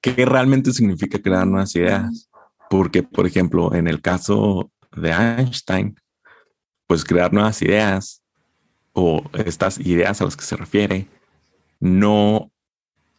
¿Qué 0.00 0.24
realmente 0.24 0.72
significa 0.72 1.20
crear 1.20 1.46
nuevas 1.46 1.74
ideas? 1.74 2.30
Porque, 2.70 3.02
por 3.02 3.26
ejemplo, 3.26 3.74
en 3.74 3.88
el 3.88 4.00
caso 4.00 4.70
de 4.96 5.10
Einstein, 5.10 5.96
pues 6.86 7.04
crear 7.04 7.32
nuevas 7.32 7.60
ideas 7.62 8.22
o 8.92 9.22
estas 9.44 9.78
ideas 9.78 10.20
a 10.20 10.24
las 10.24 10.36
que 10.36 10.44
se 10.44 10.56
refiere 10.56 11.08
no 11.80 12.50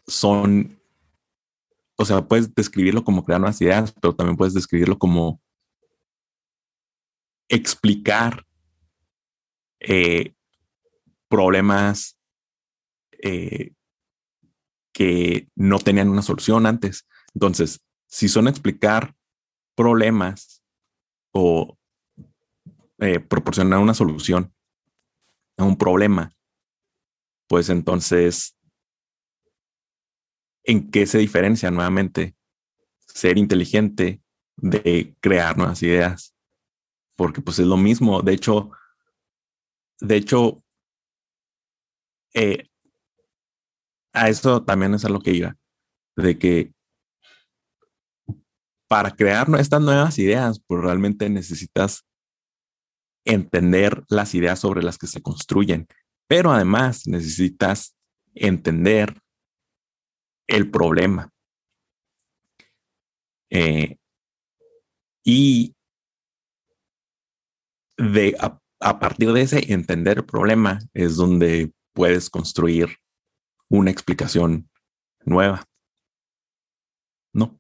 son, 0.08 0.80
o 1.98 2.06
sea, 2.06 2.22
puedes 2.22 2.54
describirlo 2.56 3.04
como 3.04 3.24
crear 3.24 3.40
nuevas 3.40 3.62
ideas, 3.62 3.94
pero 4.02 4.16
también 4.16 4.38
puedes 4.38 4.54
describirlo 4.54 4.98
como 4.98 5.42
explicar 7.50 8.47
eh, 9.80 10.34
problemas 11.28 12.18
eh, 13.22 13.74
que 14.94 15.48
no 15.56 15.80
tenían 15.80 16.10
una 16.10 16.22
solución 16.22 16.66
antes. 16.66 17.08
Entonces, 17.34 17.82
si 18.08 18.28
son 18.30 18.48
explicar 18.48 19.16
problemas 19.76 20.64
o 21.32 21.78
eh, 23.00 23.20
proporcionar 23.20 23.80
una 23.80 23.94
solución 23.94 24.54
a 25.58 25.64
un 25.64 25.78
problema, 25.78 26.32
pues 27.48 27.70
entonces, 27.70 28.58
¿en 30.64 30.90
qué 30.90 31.06
se 31.06 31.20
diferencia 31.20 31.70
nuevamente 31.72 32.36
ser 33.00 33.38
inteligente 33.38 34.22
de 34.56 35.16
crear 35.20 35.58
nuevas 35.58 35.82
ideas? 35.84 36.36
Porque 37.16 37.42
pues 37.42 37.60
es 37.60 37.68
lo 37.68 37.78
mismo. 37.78 38.22
De 38.22 38.34
hecho, 38.34 38.72
de 40.00 40.16
hecho, 40.16 40.64
eh, 42.34 42.68
a 44.14 44.30
eso 44.30 44.64
también 44.64 44.94
es 44.94 45.06
a 45.06 45.10
lo 45.10 45.20
que 45.20 45.32
iba, 45.32 45.56
de 46.16 46.38
que 46.38 46.74
para 48.88 49.16
crear 49.16 49.48
estas 49.60 49.82
nuevas 49.82 50.18
ideas, 50.18 50.62
pues 50.66 50.82
realmente 50.82 51.30
necesitas 51.30 52.06
entender 53.26 54.04
las 54.10 54.34
ideas 54.34 54.60
sobre 54.60 54.82
las 54.82 54.98
que 54.98 55.08
se 55.08 55.22
construyen, 55.22 55.88
pero 56.28 56.52
además 56.52 57.08
necesitas 57.08 57.96
entender 58.34 59.20
el 60.48 60.72
problema. 60.72 61.30
Eh, 63.50 63.98
y 65.24 65.76
de 67.98 68.38
a, 68.80 69.00
partir 69.00 69.32
de 69.34 69.42
ese 69.42 69.74
entender 69.74 70.18
el 70.18 70.26
problema 70.26 70.80
es 70.94 71.16
donde 71.16 71.72
puedes 71.94 72.30
construir 72.30 72.98
una 73.70 73.92
explicación 73.92 74.70
nueva. 75.26 75.64
¿No? 77.34 77.60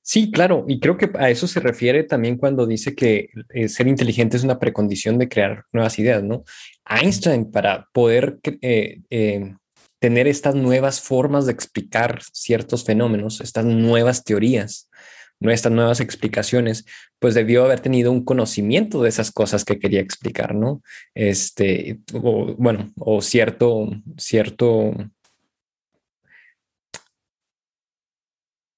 Sí, 0.00 0.30
claro, 0.30 0.64
y 0.68 0.80
creo 0.80 0.98
que 0.98 1.10
a 1.18 1.30
eso 1.30 1.46
se 1.46 1.60
refiere 1.60 2.04
también 2.04 2.36
cuando 2.36 2.66
dice 2.66 2.94
que 2.94 3.30
eh, 3.54 3.68
ser 3.68 3.88
inteligente 3.88 4.36
es 4.36 4.44
una 4.44 4.58
precondición 4.58 5.18
de 5.18 5.28
crear 5.28 5.64
nuevas 5.72 5.98
ideas, 5.98 6.22
¿no? 6.22 6.44
Einstein, 6.84 7.50
para 7.50 7.88
poder 7.92 8.38
eh, 8.60 9.00
eh, 9.08 9.54
tener 9.98 10.28
estas 10.28 10.54
nuevas 10.54 11.00
formas 11.00 11.46
de 11.46 11.52
explicar 11.52 12.20
ciertos 12.32 12.84
fenómenos, 12.84 13.40
estas 13.40 13.64
nuevas 13.64 14.24
teorías, 14.24 14.90
estas 15.40 15.72
nuevas 15.72 16.00
explicaciones, 16.00 16.86
pues 17.18 17.34
debió 17.34 17.64
haber 17.64 17.80
tenido 17.80 18.10
un 18.12 18.24
conocimiento 18.24 19.02
de 19.02 19.08
esas 19.08 19.30
cosas 19.30 19.64
que 19.64 19.78
quería 19.78 20.00
explicar, 20.00 20.54
¿no? 20.54 20.82
Este, 21.14 22.00
o, 22.14 22.54
bueno, 22.56 22.92
o 22.98 23.20
cierto, 23.20 23.88
cierto, 24.16 24.94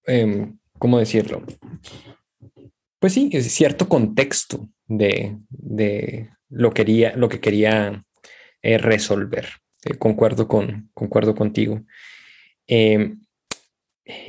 eh, 0.07 0.53
¿cómo 0.79 0.99
decirlo? 0.99 1.43
Pues 2.99 3.13
sí, 3.13 3.29
es 3.33 3.53
cierto 3.53 3.89
contexto 3.89 4.69
de, 4.87 5.37
lo, 6.49 6.73
quería, 6.73 7.15
lo 7.17 7.29
que 7.29 7.41
quería 7.41 8.05
eh, 8.63 8.79
resolver. 8.79 9.47
Eh, 9.85 9.95
concuerdo, 9.99 10.49
con, 10.49 10.91
concuerdo 10.95 11.35
contigo. 11.35 11.83
Em, 12.67 13.21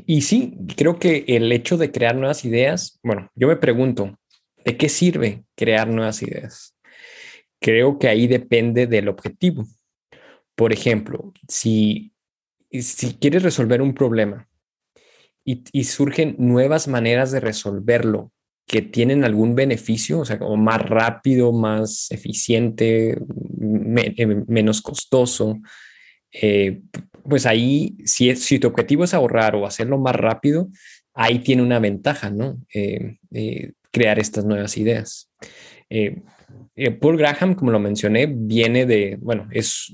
y 0.06 0.22
sí, 0.22 0.58
creo 0.76 0.98
que 0.98 1.26
el 1.28 1.52
hecho 1.52 1.78
de 1.78 1.92
crear 1.92 2.16
nuevas 2.16 2.46
ideas, 2.46 3.00
bueno, 3.04 3.32
yo 3.36 3.48
me 3.48 3.58
pregunto, 3.58 4.18
¿de 4.66 4.78
qué 4.78 4.90
sirve 4.90 5.44
crear 5.56 5.88
nuevas 5.88 6.22
ideas? 6.24 6.76
Creo 7.60 8.00
que 8.00 8.08
ahí 8.08 8.28
depende 8.28 8.88
del 8.88 9.08
objetivo. 9.08 9.68
Por 10.56 10.74
ejemplo, 10.74 11.34
si, 11.48 12.14
si 12.72 13.16
quieres 13.16 13.44
resolver 13.44 13.82
un 13.82 13.94
problema 13.94 14.48
y, 15.44 15.84
surgen 15.86 16.36
nuevas 16.40 16.88
maneras 16.88 17.32
de 17.32 17.40
resolverlo 17.40 18.32
que 18.66 18.82
tienen 18.82 19.24
algún 19.24 19.56
beneficio, 19.56 20.20
o 20.20 20.26
sea, 20.26 20.40
como 20.40 20.58
más 20.58 20.82
rápido, 20.82 21.54
más 21.54 22.12
eficiente, 22.12 23.12
eh, 23.12 24.44
menos 24.48 24.82
costoso, 24.82 25.60
eh, 26.34 26.82
pues 27.28 27.46
ahí, 27.46 27.96
si, 28.06 28.36
si 28.36 28.60
tu 28.60 28.68
objetivo 28.68 29.04
es 29.04 29.14
ahorrar 29.14 29.56
o 29.56 29.66
hacerlo 29.66 29.98
más 29.98 30.16
rápido, 30.16 30.70
ahí 31.14 31.40
tiene 31.40 31.64
una 31.64 31.80
ventaja, 31.80 32.30
¿no? 32.30 32.58
Eh, 32.74 33.18
crear 33.92 34.20
estas 34.20 34.46
nuevas 34.46 34.78
ideas. 34.78 35.32
Paul 37.00 37.18
Graham, 37.18 37.56
como 37.56 37.72
lo 37.72 37.80
mencioné, 37.80 38.28
viene 38.28 38.86
de, 38.86 39.18
bueno, 39.20 39.48
es, 39.52 39.92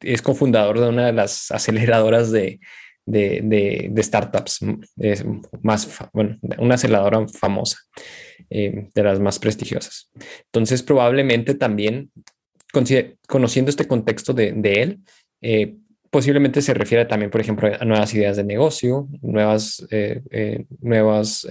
es 0.00 0.22
cofundador 0.22 0.80
de 0.80 0.88
una 0.88 1.06
de 1.06 1.12
las 1.12 1.50
aceleradoras 1.50 2.30
de, 2.30 2.60
de, 3.06 3.88
de, 3.90 4.02
startups, 4.02 4.60
es 4.96 5.24
más, 5.62 5.88
bueno, 6.12 6.38
una 6.58 6.74
aceleradora 6.74 7.26
famosa, 7.28 7.78
eh, 8.50 8.88
de 8.92 9.02
las 9.02 9.20
más 9.20 9.38
prestigiosas. 9.38 10.10
Entonces, 10.46 10.82
probablemente 10.82 11.54
también, 11.54 12.10
conociendo 13.28 13.70
este 13.70 13.86
contexto 13.86 14.34
de, 14.34 14.52
de 14.52 14.82
él, 14.82 14.98
eh, 15.40 15.76
posiblemente 16.16 16.62
se 16.62 16.72
refiere 16.72 17.04
también, 17.04 17.30
por 17.30 17.42
ejemplo, 17.42 17.70
a 17.78 17.84
nuevas 17.84 18.14
ideas 18.14 18.38
de 18.38 18.44
negocio, 18.44 19.06
nuevas, 19.20 19.86
eh, 19.90 20.64
nuevas 20.80 21.46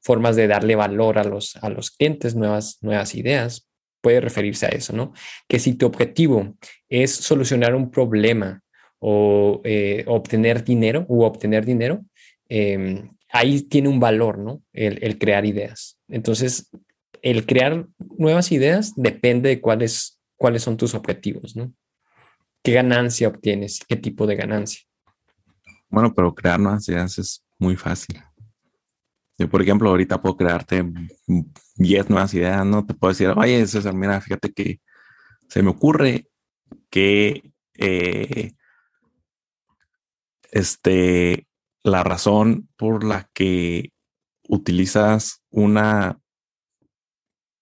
formas 0.00 0.36
de 0.36 0.46
darle 0.46 0.76
valor 0.76 1.18
a 1.18 1.24
los, 1.24 1.56
a 1.56 1.68
los 1.70 1.90
clientes, 1.90 2.36
nuevas, 2.36 2.78
nuevas 2.82 3.16
ideas. 3.16 3.66
Puede 4.00 4.20
referirse 4.20 4.66
a 4.66 4.68
eso, 4.68 4.92
¿no? 4.92 5.12
Que 5.48 5.58
si 5.58 5.74
tu 5.74 5.86
objetivo 5.86 6.54
es 6.88 7.10
solucionar 7.10 7.74
un 7.74 7.90
problema 7.90 8.62
o 9.00 9.60
eh, 9.64 10.04
obtener 10.06 10.62
dinero 10.62 11.04
u 11.08 11.24
obtener 11.24 11.64
dinero, 11.66 12.04
em, 12.48 13.10
ahí 13.28 13.62
tiene 13.62 13.88
un 13.88 13.98
valor, 13.98 14.38
¿no? 14.38 14.62
El, 14.72 15.18
crear 15.18 15.44
ideas. 15.46 15.98
Entonces, 16.08 16.70
el 17.22 17.44
crear 17.44 17.88
nuevas 18.16 18.52
ideas 18.52 18.92
depende 18.94 19.48
de 19.48 19.60
cuáles, 19.60 20.20
cuáles 20.36 20.62
son 20.62 20.76
tus 20.76 20.94
objetivos, 20.94 21.56
¿no? 21.56 21.72
¿Qué 22.62 22.72
ganancia 22.72 23.28
obtienes? 23.28 23.80
¿Qué 23.88 23.96
tipo 23.96 24.26
de 24.26 24.36
ganancia? 24.36 24.80
Bueno, 25.88 26.14
pero 26.14 26.34
crear 26.34 26.60
nuevas 26.60 26.88
ideas 26.88 27.18
es 27.18 27.44
muy 27.58 27.76
fácil. 27.76 28.22
Yo, 29.38 29.48
por 29.48 29.62
ejemplo, 29.62 29.88
ahorita 29.88 30.20
puedo 30.20 30.36
crearte 30.36 30.84
10 31.76 32.10
nuevas 32.10 32.34
ideas, 32.34 32.64
¿no? 32.66 32.84
Te 32.84 32.92
puedo 32.92 33.12
decir, 33.12 33.28
oye, 33.28 33.66
César, 33.66 33.94
mira, 33.94 34.20
fíjate 34.20 34.52
que 34.52 34.80
se 35.48 35.62
me 35.62 35.70
ocurre 35.70 36.28
que 36.90 37.50
eh, 37.74 38.52
este, 40.50 41.46
la 41.82 42.04
razón 42.04 42.68
por 42.76 43.02
la 43.02 43.30
que 43.32 43.92
utilizas 44.46 45.42
una 45.48 46.20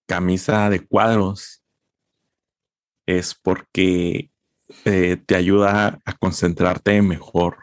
camisa 0.07 0.71
de 0.71 0.85
cuadros 0.87 1.63
es 3.07 3.35
porque 3.35 4.33
eh, 4.85 5.17
te 5.25 5.37
ayuda 5.37 5.99
a 6.05 6.13
concentrarte 6.15 7.01
mejor. 7.03 7.59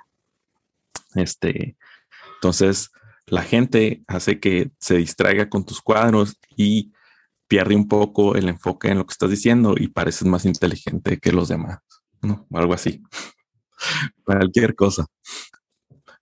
Este, 1.15 1.75
entonces, 2.35 2.91
la 3.27 3.41
gente 3.41 4.03
hace 4.07 4.39
que 4.39 4.71
se 4.79 4.97
distraiga 4.97 5.49
con 5.49 5.65
tus 5.65 5.81
cuadros 5.81 6.37
y 6.55 6.93
pierde 7.47 7.75
un 7.75 7.87
poco 7.87 8.35
el 8.35 8.49
enfoque 8.49 8.89
en 8.89 8.97
lo 8.97 9.05
que 9.05 9.13
estás 9.13 9.29
diciendo 9.29 9.75
y 9.77 9.87
pareces 9.87 10.27
más 10.27 10.45
inteligente 10.45 11.19
que 11.19 11.31
los 11.31 11.47
demás, 11.47 11.79
¿no? 12.21 12.47
algo 12.51 12.73
así. 12.73 13.01
cualquier 14.23 14.75
cosa. 14.75 15.05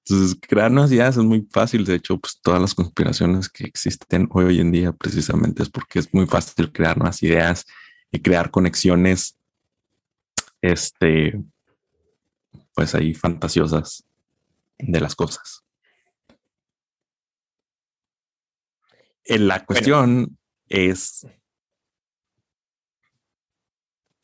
Entonces, 0.05 0.37
crear 0.41 0.69
nuevas 0.69 0.91
ideas 0.91 1.15
es 1.15 1.23
muy 1.23 1.47
fácil. 1.49 1.85
De 1.85 1.95
hecho, 1.95 2.19
pues 2.19 2.39
todas 2.41 2.61
las 2.61 2.75
conspiraciones 2.75 3.47
que 3.47 3.63
existen 3.63 4.27
hoy 4.31 4.59
en 4.59 4.71
día 4.71 4.91
precisamente 4.91 5.63
es 5.63 5.69
porque 5.69 5.99
es 5.99 6.13
muy 6.13 6.25
fácil 6.25 6.71
crear 6.71 6.97
nuevas 6.97 7.23
ideas 7.23 7.65
y 8.11 8.19
crear 8.19 8.51
conexiones, 8.51 9.37
este, 10.63 11.43
pues 12.73 12.95
ahí 12.95 13.13
fantasiosas 13.13 14.05
de 14.79 15.01
las 15.01 15.13
cosas. 15.13 15.65
Eh, 19.25 19.39
la 19.39 19.65
cuestión 19.65 20.37
es 20.69 21.27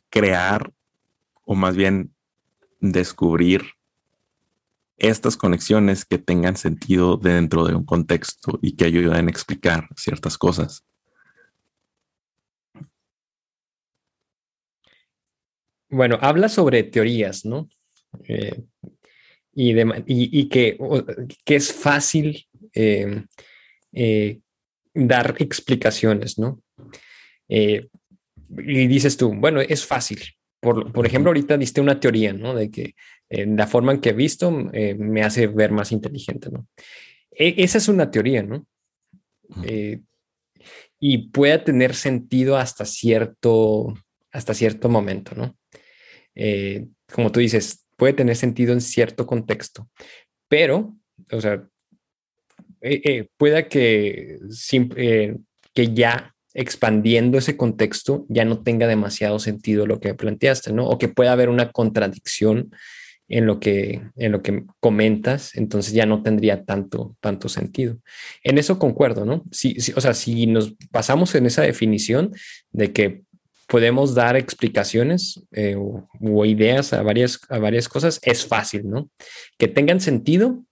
crear 0.10 0.72
o 1.44 1.56
más 1.56 1.76
bien 1.76 2.16
descubrir 2.80 3.74
estas 4.98 5.36
conexiones 5.36 6.06
que 6.06 6.20
tengan 6.20 6.56
sentido 6.56 7.18
dentro 7.18 7.66
de 7.66 7.76
un 7.76 7.86
contexto 7.86 8.60
y 8.62 8.78
que 8.78 8.86
ayuden 8.86 9.28
a 9.28 9.30
explicar 9.30 9.90
ciertas 9.98 10.38
cosas. 10.38 10.86
Bueno, 15.90 16.18
habla 16.22 16.50
sobre 16.50 16.84
teorías, 16.84 17.46
¿no? 17.46 17.70
Eh, 18.26 18.64
y, 19.54 20.48
que, 20.48 20.78
es 21.46 21.74
fácil 21.74 22.48
eh, 22.74 23.24
eh, 23.92 24.40
dar 24.94 25.36
explicaciones, 25.40 26.38
¿no? 26.38 26.62
y 27.52 28.88
dices 28.88 29.18
tú, 29.18 29.34
bueno, 29.34 29.60
es 29.60 29.86
fácil. 29.86 30.20
Por, 30.60 30.92
por, 30.92 31.06
ejemplo, 31.06 31.30
ahorita 31.30 31.58
diste 31.58 31.82
una 31.82 32.00
teoría, 32.00 32.32
¿no? 32.32 32.54
De 32.54 32.70
que 32.70 32.94
la 33.30 33.66
forma 33.66 33.92
en 33.92 34.02
que 34.02 34.10
he 34.10 34.14
visto 34.14 34.52
me 34.52 35.24
hace 35.24 35.48
ver 35.48 35.72
más 35.72 35.92
inteligente, 35.92 36.50
¿no? 36.52 36.68
E, 37.32 37.56
esa 37.58 37.80
es 37.80 37.88
una 37.88 38.12
teoría, 38.12 38.44
¿no? 38.44 38.68
y 41.00 41.30
puede 41.30 41.58
tener 41.60 41.96
sentido 41.96 42.58
hasta 42.58 42.86
cierto, 42.86 43.94
hasta 44.32 44.54
cierto 44.54 44.90
momento, 44.90 45.34
¿no? 45.34 45.56
Eh, 46.42 46.88
como 47.14 47.34
tú 47.34 47.42
dices, 47.42 47.86
puede 47.98 48.14
tener 48.14 48.38
sentido 48.38 48.72
en 48.72 48.80
cierto 48.80 49.28
contexto, 49.28 49.90
pero, 50.48 50.96
o 51.32 51.42
sea, 51.42 51.68
eh, 52.80 53.02
eh, 53.04 53.28
pueda 53.36 53.68
que, 53.68 54.40
que 55.74 55.94
ya 55.94 56.34
expandiendo 56.54 57.38
ese 57.38 57.58
contexto 57.58 58.26
ya 58.30 58.46
no 58.46 58.64
tenga 58.64 58.88
demasiado 58.88 59.38
sentido 59.40 59.86
lo 59.86 60.00
que 60.00 60.14
planteaste, 60.14 60.72
¿no? 60.72 60.88
O 60.88 60.98
que 60.98 61.10
pueda 61.10 61.34
haber 61.34 61.50
una 61.50 61.72
contradicción 61.72 62.72
en 63.28 63.46
lo 63.46 63.60
que, 63.60 64.02
en 64.16 64.32
lo 64.32 64.42
que 64.42 64.64
comentas, 64.80 65.56
entonces 65.56 65.94
ya 65.94 66.06
no 66.06 66.24
tendría 66.24 66.64
tanto, 66.64 67.18
tanto 67.20 67.50
sentido. 67.50 67.98
En 68.44 68.58
eso 68.58 68.80
concuerdo, 68.80 69.26
¿no? 69.26 69.44
Sí, 69.52 69.76
o 69.94 70.02
sea, 70.02 70.14
si 70.14 70.48
nos 70.48 70.76
basamos 70.90 71.36
en 71.36 71.46
esa 71.46 71.64
definición 71.64 72.32
de 72.72 72.94
que 72.94 73.24
podemos 73.70 74.16
dar 74.16 74.36
explicaciones 74.36 75.42
eh, 75.52 75.76
o, 75.78 76.46
ideas 76.46 76.92
a 76.92 77.04
varias, 77.04 77.40
a 77.50 77.60
varias 77.60 77.88
cosas, 77.88 78.20
es 78.24 78.46
fácil, 78.46 78.90
¿no? 78.90 79.10
Que 79.60 79.68
tengan 79.68 80.02
sentido, 80.02 80.66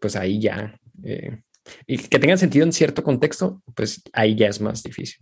pues 0.00 0.14
ahí 0.14 0.40
ya. 0.40 0.78
Eh, 1.02 1.42
y 1.86 1.98
que 1.98 2.18
tengan 2.18 2.38
sentido 2.38 2.64
en 2.64 2.72
cierto 2.72 3.02
contexto, 3.02 3.60
pues 3.74 4.00
ahí 4.12 4.36
ya 4.36 4.46
es 4.46 4.60
más 4.60 4.84
difícil. 4.84 5.18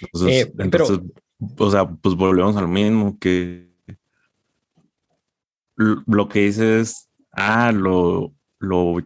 Entonces, 0.00 0.46
eh, 0.46 0.52
pero, 0.70 0.86
o 1.58 1.70
sea, 1.70 1.88
pues 1.88 2.14
volvemos 2.14 2.56
al 2.56 2.68
mismo 2.68 3.18
que 3.18 3.68
lo 5.76 6.28
que 6.28 6.40
dices, 6.42 7.08
ah, 7.32 7.72
lo, 7.72 8.32
lo 8.60 8.96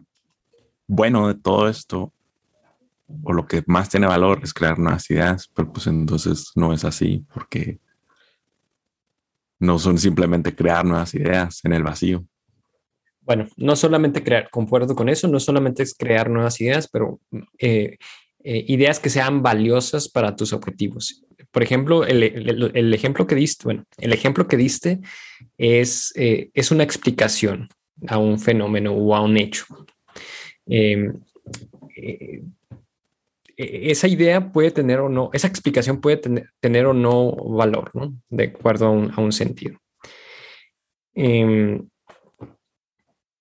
bueno 0.87 1.27
de 1.27 1.35
todo 1.35 1.67
esto 1.67 2.13
o 3.23 3.33
lo 3.33 3.45
que 3.45 3.63
más 3.67 3.89
tiene 3.89 4.07
valor 4.07 4.39
es 4.43 4.53
crear 4.53 4.79
nuevas 4.79 5.09
ideas, 5.09 5.49
pero 5.53 5.71
pues 5.71 5.87
entonces 5.87 6.51
no 6.55 6.73
es 6.73 6.83
así 6.83 7.25
porque 7.33 7.79
no 9.59 9.79
son 9.79 9.97
simplemente 9.97 10.55
crear 10.55 10.85
nuevas 10.85 11.13
ideas 11.13 11.61
en 11.63 11.73
el 11.73 11.83
vacío. 11.83 12.25
Bueno, 13.21 13.47
no 13.55 13.75
solamente 13.75 14.23
crear, 14.23 14.49
concuerdo 14.49 14.95
con 14.95 15.07
eso, 15.07 15.27
no 15.27 15.39
solamente 15.39 15.83
es 15.83 15.95
crear 15.95 16.29
nuevas 16.29 16.59
ideas, 16.59 16.89
pero 16.89 17.21
eh, 17.57 17.97
eh, 18.43 18.65
ideas 18.67 18.99
que 18.99 19.09
sean 19.09 19.41
valiosas 19.41 20.09
para 20.09 20.35
tus 20.35 20.51
objetivos. 20.51 21.23
Por 21.49 21.63
ejemplo, 21.63 22.05
el, 22.05 22.93
ejemplo 22.93 23.25
que 23.25 23.35
diste, 23.35 23.63
bueno, 23.63 23.85
el 23.97 24.11
ejemplo 24.11 24.47
que 24.47 24.57
diste 24.57 24.99
es, 25.57 26.11
eh, 26.15 26.49
es 26.53 26.71
una 26.71 26.83
explicación 26.83 27.69
a 28.07 28.17
un 28.17 28.39
fenómeno 28.39 28.91
o 28.93 29.15
a 29.15 29.21
un 29.21 29.37
hecho. 29.37 29.65
E-, 33.57 33.91
esa 33.91 34.07
idea 34.07 34.51
puede 34.51 34.71
tener 34.71 34.99
o 34.99 35.09
no, 35.09 35.29
esa 35.33 35.47
explicación 35.47 36.01
puede 36.01 36.17
tener, 36.17 36.85
o 36.85 36.93
no 36.93 37.31
valor, 37.31 37.91
¿no? 37.93 38.15
De 38.29 38.45
acuerdo 38.45 38.87
a 38.87 39.21
un, 39.21 39.31
sentido. 39.31 39.77
Em, 41.15 41.87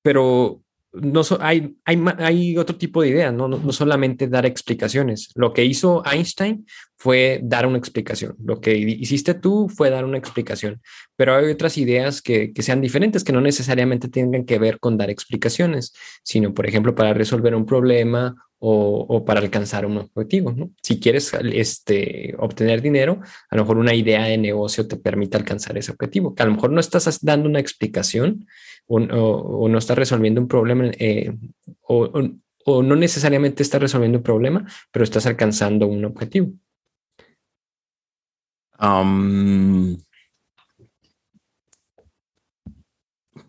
pero 0.03 0.61
no 0.93 1.23
hay, 1.41 1.75
hay, 1.87 2.05
hay, 2.19 2.59
otro 2.59 2.77
tipo 2.77 3.01
de 3.01 3.09
ideas, 3.09 3.33
¿no? 3.33 3.49
¿no? 3.49 3.73
solamente 3.73 4.29
dar 4.29 4.45
explicaciones. 4.45 5.31
Lo 5.35 5.55
que 5.55 5.65
hizo 5.65 6.03
Einstein 6.05 6.67
fue 6.99 7.41
dar 7.43 7.67
una 7.67 7.79
explicación. 7.79 8.37
Lo 8.45 8.61
que 8.61 8.77
hiciste 8.77 9.33
tú 9.33 9.71
fue 9.71 9.89
dar 9.89 10.05
una 10.05 10.19
explicación. 10.19 10.83
Pero 11.17 11.35
hay 11.35 11.51
otras 11.51 11.79
ideas 11.79 12.21
que, 12.21 12.53
que 12.53 12.63
sean 12.63 12.83
diferentes, 12.83 13.25
que 13.25 13.33
no 13.33 13.41
necesariamente 13.41 14.09
tengan 14.09 14.45
que 14.45 14.59
ver 14.59 14.79
con 14.81 14.99
dar 14.99 15.09
explicaciones, 15.09 15.95
sino, 16.23 16.53
por 16.53 16.67
ejemplo, 16.67 16.95
para 16.95 17.15
resolver 17.15 17.55
un 17.55 17.65
problema 17.65 18.35
o, 18.65 19.25
para 19.25 19.41
alcanzar 19.41 19.85
un 19.87 19.97
objetivo. 19.97 20.55
Si 20.83 21.01
quieres 21.01 21.33
este, 21.53 22.37
obtener 22.39 22.81
dinero, 22.81 23.21
a 23.51 23.57
lo 23.57 23.63
mejor 23.63 23.79
una 23.79 23.93
idea 23.93 24.25
de 24.25 24.39
negocio 24.39 24.87
te 24.87 24.97
permite 24.97 25.37
alcanzar 25.37 25.77
ese 25.77 25.91
objetivo, 25.91 26.33
a 26.39 26.45
lo 26.45 26.53
mejor 26.53 26.71
no 26.71 26.79
estás 26.79 27.19
dando 27.23 27.49
una 27.49 27.59
explicación 27.59 28.47
o, 28.87 29.69
no 29.69 29.79
estás 29.79 29.99
resolviendo 29.99 30.41
un 30.41 30.47
problema 30.47 30.85
eh, 30.99 31.37
o, 31.83 32.83
no 32.83 32.95
necesariamente 32.95 33.65
estás 33.65 33.83
resolviendo 33.83 34.19
un 34.19 34.25
problema, 34.25 34.65
pero 34.93 35.03
estás 35.03 35.27
alcanzando 35.27 35.89
un 35.89 36.05
objetivo. 36.05 36.53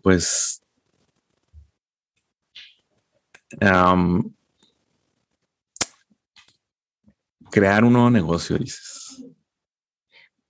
pues 0.02 0.60
crear 7.54 7.84
un 7.84 7.92
nuevo 7.92 8.10
negocio, 8.10 8.58
dices. 8.58 9.24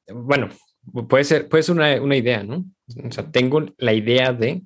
Bueno, 0.09 0.49
puede 1.07 1.25
ser, 1.25 1.51
puede 1.51 1.63
ser 1.63 1.75
una, 1.75 2.17
idea, 2.17 2.43
¿no? 2.43 2.65
O 3.05 3.13
sea, 3.13 3.31
tengo 3.31 3.67
la 3.77 3.93
idea 3.93 4.33
de 4.33 4.63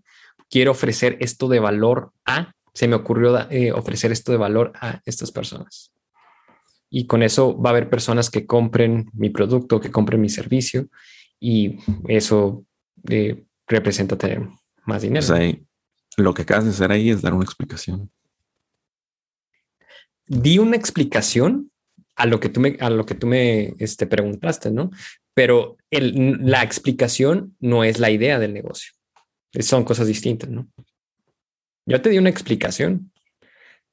quiero 0.48 0.70
ofrecer 0.70 1.16
esto 1.18 1.48
de 1.48 1.58
valor 1.58 2.12
a, 2.24 2.52
se 2.72 2.86
me 2.86 2.94
ocurrió 2.94 3.50
eh, 3.50 3.72
ofrecer 3.72 4.12
esto 4.12 4.30
de 4.30 4.38
valor 4.38 4.72
a 4.80 5.00
estas 5.04 5.32
personas. 5.32 5.92
Y 6.88 7.08
con 7.08 7.24
eso 7.24 7.60
va 7.60 7.70
a 7.70 7.72
haber 7.72 7.90
personas 7.90 8.30
que 8.30 8.46
compren 8.46 9.10
mi 9.14 9.30
producto, 9.30 9.80
que 9.80 9.90
compren 9.90 10.20
mi 10.20 10.28
servicio 10.28 10.88
y 11.40 11.80
eso 12.06 12.64
eh, 13.08 13.42
representa 13.66 14.16
tener 14.16 14.48
más 14.86 15.02
dinero. 15.02 15.26
lo 16.16 16.34
que 16.34 16.42
acabas 16.42 16.66
de 16.66 16.70
hacer 16.70 16.92
ahí 16.92 17.10
es 17.10 17.20
dar 17.20 17.34
una 17.34 17.44
explicación. 17.44 18.12
Di 20.28 20.60
una 20.60 20.76
explicación 20.76 21.72
a 22.18 22.26
lo 22.26 22.40
que 22.40 22.48
tú 22.48 22.60
me, 22.60 22.76
a 22.80 22.90
lo 22.90 23.06
que 23.06 23.14
tú 23.14 23.28
me 23.28 23.74
este, 23.78 24.06
preguntaste, 24.06 24.72
¿no? 24.72 24.90
Pero 25.34 25.76
la 25.90 26.64
explicación 26.64 27.56
no 27.60 27.84
es 27.84 28.00
la 28.00 28.10
idea 28.10 28.40
del 28.40 28.52
negocio. 28.52 28.92
Son 29.60 29.84
cosas 29.84 30.08
distintas, 30.08 30.50
¿no? 30.50 30.68
Yo 31.86 32.02
te 32.02 32.10
di 32.10 32.18
una 32.18 32.28
explicación 32.28 33.12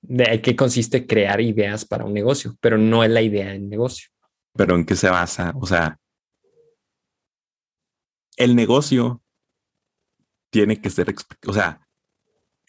de 0.01 0.41
qué 0.41 0.55
consiste 0.55 1.05
crear 1.05 1.39
ideas 1.39 1.85
para 1.85 2.03
un 2.03 2.13
negocio, 2.13 2.57
pero 2.59 2.79
no 2.79 3.03
es 3.03 3.11
la 3.11 3.21
idea 3.21 3.51
del 3.51 3.69
negocio. 3.69 4.09
Pero 4.53 4.75
en 4.75 4.85
qué 4.85 4.95
se 4.95 5.09
basa? 5.09 5.53
O 5.55 5.67
sea, 5.67 5.99
el 8.37 8.55
negocio 8.55 9.21
tiene 10.49 10.81
que 10.81 10.89
ser, 10.89 11.13
o 11.45 11.53
sea, 11.53 11.79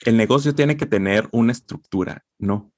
el 0.01 0.19
negocio 0.19 0.55
tiene 0.55 0.77
que 0.77 0.87
tener 0.87 1.29
una 1.33 1.53
estructura, 1.53 2.27
¿no? 2.39 2.73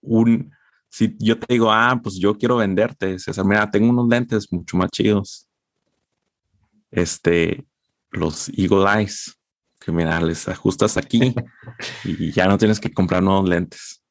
Un, 0.00 0.52
si 0.90 1.16
yo 1.18 1.38
te 1.38 1.46
digo, 1.54 1.72
ah, 1.72 1.98
pues 2.02 2.18
yo 2.18 2.36
quiero 2.36 2.56
venderte, 2.56 3.18
César, 3.18 3.44
mira, 3.44 3.70
tengo 3.70 3.88
unos 3.88 4.08
lentes 4.08 4.52
mucho 4.52 4.76
más 4.76 4.90
chidos. 4.90 5.46
Este, 6.90 7.64
los 8.10 8.48
Eagle 8.48 8.84
Eyes, 8.92 9.38
que 9.78 9.92
mira, 9.92 10.20
les 10.20 10.48
ajustas 10.48 10.96
aquí 10.96 11.32
y 12.04 12.32
ya 12.32 12.46
no 12.46 12.58
tienes 12.58 12.80
que 12.80 12.92
comprar 12.92 13.22
nuevos 13.22 13.48
lentes. 13.48 14.02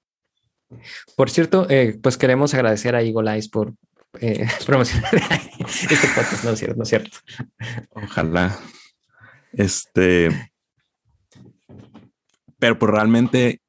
Por 1.17 1.29
cierto, 1.29 1.67
eh, 1.69 1.99
pues 2.01 2.17
queremos 2.17 2.53
agradecer 2.53 2.95
a 2.95 3.01
Eagle 3.01 3.29
Eyes 3.29 3.49
por 3.49 3.73
eh, 4.21 4.47
promocionar 4.65 5.13
este 5.59 6.07
podcast, 6.15 6.43
no 6.45 6.51
es 6.51 6.59
cierto, 6.59 6.77
no 6.77 6.83
es 6.83 6.89
cierto. 6.89 7.17
Ojalá. 7.91 8.57
Este, 9.51 10.29
pero 12.57 12.79
pues 12.79 12.91
realmente 12.91 13.61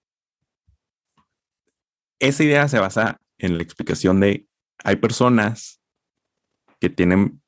esa 2.20 2.44
idea 2.44 2.68
se 2.68 2.78
basa 2.78 3.20
en 3.38 3.56
la 3.56 3.62
explicación 3.62 4.20
de 4.20 4.46
hay 4.85 4.96
personas 4.96 5.80
que 6.78 6.88
tienen 6.88 7.42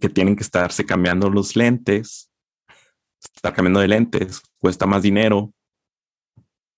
que 0.00 0.08
tienen 0.08 0.36
que 0.36 0.42
estarse 0.42 0.84
cambiando 0.84 1.30
los 1.30 1.56
lentes 1.56 2.30
estar 3.34 3.54
cambiando 3.54 3.80
de 3.80 3.88
lentes 3.88 4.42
cuesta 4.58 4.86
más 4.86 5.02
dinero 5.02 5.52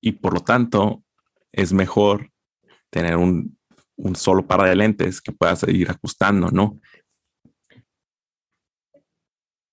y 0.00 0.12
por 0.12 0.34
lo 0.34 0.40
tanto 0.40 1.04
es 1.52 1.72
mejor 1.72 2.30
tener 2.90 3.16
un, 3.16 3.56
solo 4.14 4.46
par 4.46 4.62
de 4.62 4.74
lentes 4.74 5.20
que 5.20 5.32
puedas 5.32 5.62
ir 5.68 5.90
ajustando, 5.90 6.50
¿no? 6.50 6.80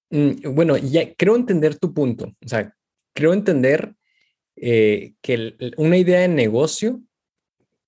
Mm, 0.09 0.53
bueno, 0.53 0.77
ya 0.77 1.13
creo 1.15 1.35
entender 1.35 1.77
tu 1.77 1.93
punto. 1.93 2.33
O 2.43 2.47
sea, 2.47 2.73
creo 3.15 3.33
entender 3.33 3.95
eh, 4.55 5.13
que 5.21 5.55
una 5.77 5.97
idea 5.97 6.19
de 6.19 6.27
negocio 6.27 7.01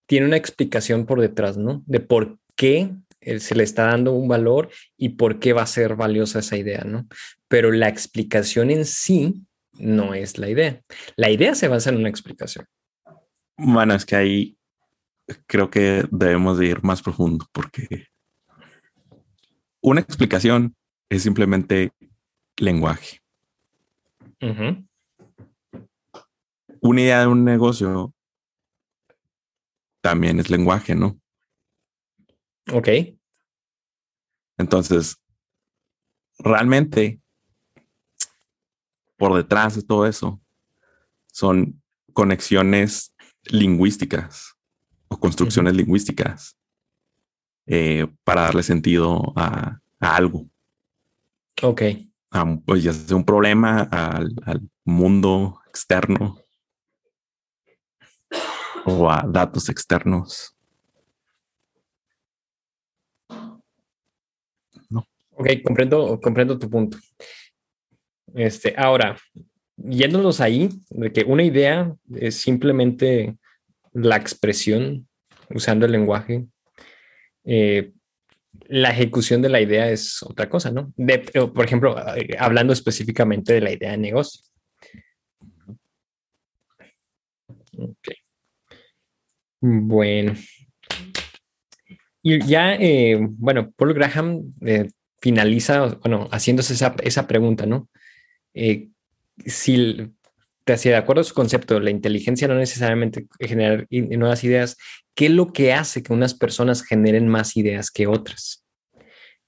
tiene 0.10 0.26
una 0.26 0.38
explicación 0.38 1.06
por 1.06 1.22
detrás, 1.22 1.56
¿no? 1.56 1.84
De 1.86 2.00
por 2.00 2.40
qué 2.56 2.96
eh, 3.22 3.40
se 3.40 3.54
le 3.54 3.64
está 3.64 3.86
dando 3.86 4.12
un 4.14 4.28
valor 4.28 4.72
y 4.98 5.10
por 5.10 5.38
qué 5.38 5.54
va 5.54 5.62
a 5.62 5.68
ser 5.68 5.96
valiosa 5.96 6.40
esa 6.40 6.58
idea, 6.58 6.84
¿no? 6.84 7.08
Pero 7.48 7.72
la 7.72 7.90
explicación 7.90 8.72
en 8.72 8.86
sí 8.86 9.46
no 9.74 10.16
es 10.16 10.40
la 10.40 10.50
idea. 10.50 10.82
La 11.16 11.30
idea 11.30 11.54
se 11.54 11.68
basa 11.68 11.92
en 11.92 11.98
una 11.98 12.10
explicación. 12.10 12.66
Bueno, 13.56 13.94
es 13.94 14.04
que 14.04 14.16
ahí 14.16 14.58
creo 15.46 15.70
que 15.70 16.04
debemos 16.10 16.58
de 16.58 16.66
ir 16.66 16.84
más 16.84 17.04
profundo 17.04 17.46
porque 17.52 18.08
una 19.80 20.02
explicación 20.02 20.76
es 21.08 21.22
simplemente 21.22 21.92
lenguaje. 22.58 23.20
Una 26.82 27.02
idea 27.02 27.20
de 27.20 27.28
un 27.28 27.46
negocio 27.46 28.16
también 30.02 30.40
es 30.40 30.50
lenguaje, 30.50 30.96
¿no? 30.96 31.20
Ok. 32.72 32.90
Entonces, 34.58 35.18
realmente, 36.38 37.22
por 39.18 39.36
detrás 39.36 39.76
de 39.76 39.84
todo 39.84 40.06
eso, 40.06 40.40
son 41.32 41.82
conexiones 42.14 43.14
lingüísticas 43.46 44.56
o 45.08 45.20
construcciones 45.20 45.74
lingüísticas 45.76 46.58
eh, 47.66 48.08
para 48.24 48.42
darle 48.44 48.64
sentido 48.64 49.34
a, 49.36 49.80
algo. 50.00 50.50
Ok. 51.62 51.82
pues 52.66 52.84
ya 52.84 52.94
sea 52.94 53.18
un 53.18 53.26
problema 53.26 53.82
al, 53.82 54.34
al 54.46 54.70
mundo 54.86 55.62
externo 55.68 56.38
o 58.90 59.10
a 59.10 59.24
datos 59.28 59.70
externos. 59.70 60.56
No. 64.90 65.06
Ok, 65.32 65.48
comprendo, 65.64 66.20
comprendo 66.20 66.58
tu 66.58 66.70
punto. 66.70 66.98
Este, 68.36 68.74
ahora, 68.78 69.18
yéndonos 69.78 70.42
ahí, 70.42 70.70
de 70.90 71.12
que 71.12 71.24
una 71.24 71.44
idea 71.44 71.96
es 72.16 72.36
simplemente 72.36 73.36
la 73.94 74.18
expresión 74.18 75.08
usando 75.50 75.86
el 75.86 75.92
lenguaje, 75.92 76.46
eh, 77.46 77.92
la 78.68 78.92
ejecución 78.92 79.42
de 79.42 79.50
la 79.50 79.62
idea 79.62 79.90
es 79.90 80.22
otra 80.22 80.48
cosa, 80.48 80.72
¿no? 80.72 80.94
por 81.54 81.66
ejemplo, 81.66 81.96
eh, 82.16 82.36
hablando 82.38 82.72
específicamente 82.72 83.54
de 83.54 83.62
la 83.62 83.72
idea 83.72 83.92
de 83.92 83.98
negocio. 83.98 84.42
Bueno. 89.62 90.34
Y 92.22 92.46
ya, 92.46 92.76
eh, 92.76 93.18
bueno, 93.20 93.72
Paul 93.72 93.94
Graham 93.94 94.54
eh, 94.66 94.90
finaliza, 95.22 95.98
bueno, 96.02 96.28
haciéndose 96.32 96.74
esa, 96.74 96.96
esa 97.04 97.28
pregunta, 97.28 97.66
¿no? 97.66 97.90
Eh, 98.54 98.90
si 99.46 100.12
hacía 100.68 100.92
de 100.92 100.98
acuerdo 100.98 101.22
a 101.22 101.26
su 101.26 101.34
concepto, 101.34 101.80
la 101.80 101.90
inteligencia 101.90 102.48
no 102.48 102.56
necesariamente 102.56 103.26
generar 103.40 103.88
nuevas 103.90 104.44
ideas, 104.44 104.78
¿qué 105.16 105.26
es 105.26 105.32
lo 105.32 105.52
que 105.52 105.74
hace 105.74 106.04
que 106.04 106.14
unas 106.14 106.36
personas 106.36 106.84
generen 106.84 107.28
más 107.28 107.58
ideas 107.58 107.90
que 107.92 108.08
otras? 108.08 108.66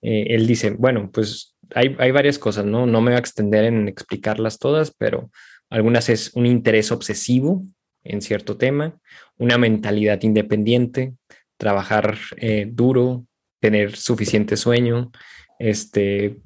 él 0.03 0.47
dice, 0.47 0.71
bueno, 0.71 1.11
pues 1.11 1.55
hay, 1.75 1.95
hay 1.99 2.09
varias 2.09 2.39
cosas, 2.39 2.65
¿no? 2.65 2.87
No 2.87 3.01
me 3.01 3.11
voy 3.11 3.17
a 3.17 3.19
extender 3.19 3.65
en 3.65 3.87
explicarlas 3.87 4.57
todas, 4.57 4.91
pero 4.97 5.29
algunas 5.69 6.09
es 6.09 6.31
un 6.33 6.47
interés 6.47 6.91
obsesivo 6.91 7.61
en 8.03 8.21
cierto 8.21 8.57
tema, 8.57 8.99
una 9.41 9.57
mentalidad 9.57 10.21
independiente, 10.21 11.15
trabajar 11.57 12.15
eh, 12.37 12.67
duro, 12.71 13.25
tener 13.59 13.95
suficiente 13.95 14.55
sueño, 14.55 15.11
este, 15.57 16.37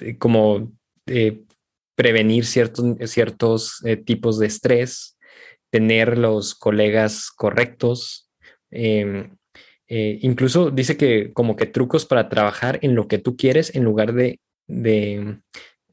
eh, 0.00 0.16
como 0.18 0.72
eh, 1.06 1.42
prevenir 1.94 2.46
ciertos, 2.46 2.96
ciertos 3.04 3.82
tipos 4.06 4.38
de 4.38 4.46
estrés, 4.46 5.18
tener 5.70 6.16
los 6.16 6.54
colegas 6.54 7.30
correctos. 7.30 8.30
Em, 8.70 9.36
incluso 9.88 10.70
dice 10.70 10.96
que 10.96 11.34
como 11.34 11.54
que 11.54 11.66
trucos 11.66 12.06
para 12.06 12.30
trabajar 12.30 12.78
en 12.80 12.94
lo 12.94 13.08
que 13.08 13.18
tú 13.18 13.36
quieres 13.36 13.74
en 13.74 13.84
lugar 13.84 14.14
de, 14.14 14.40
de, 14.66 15.38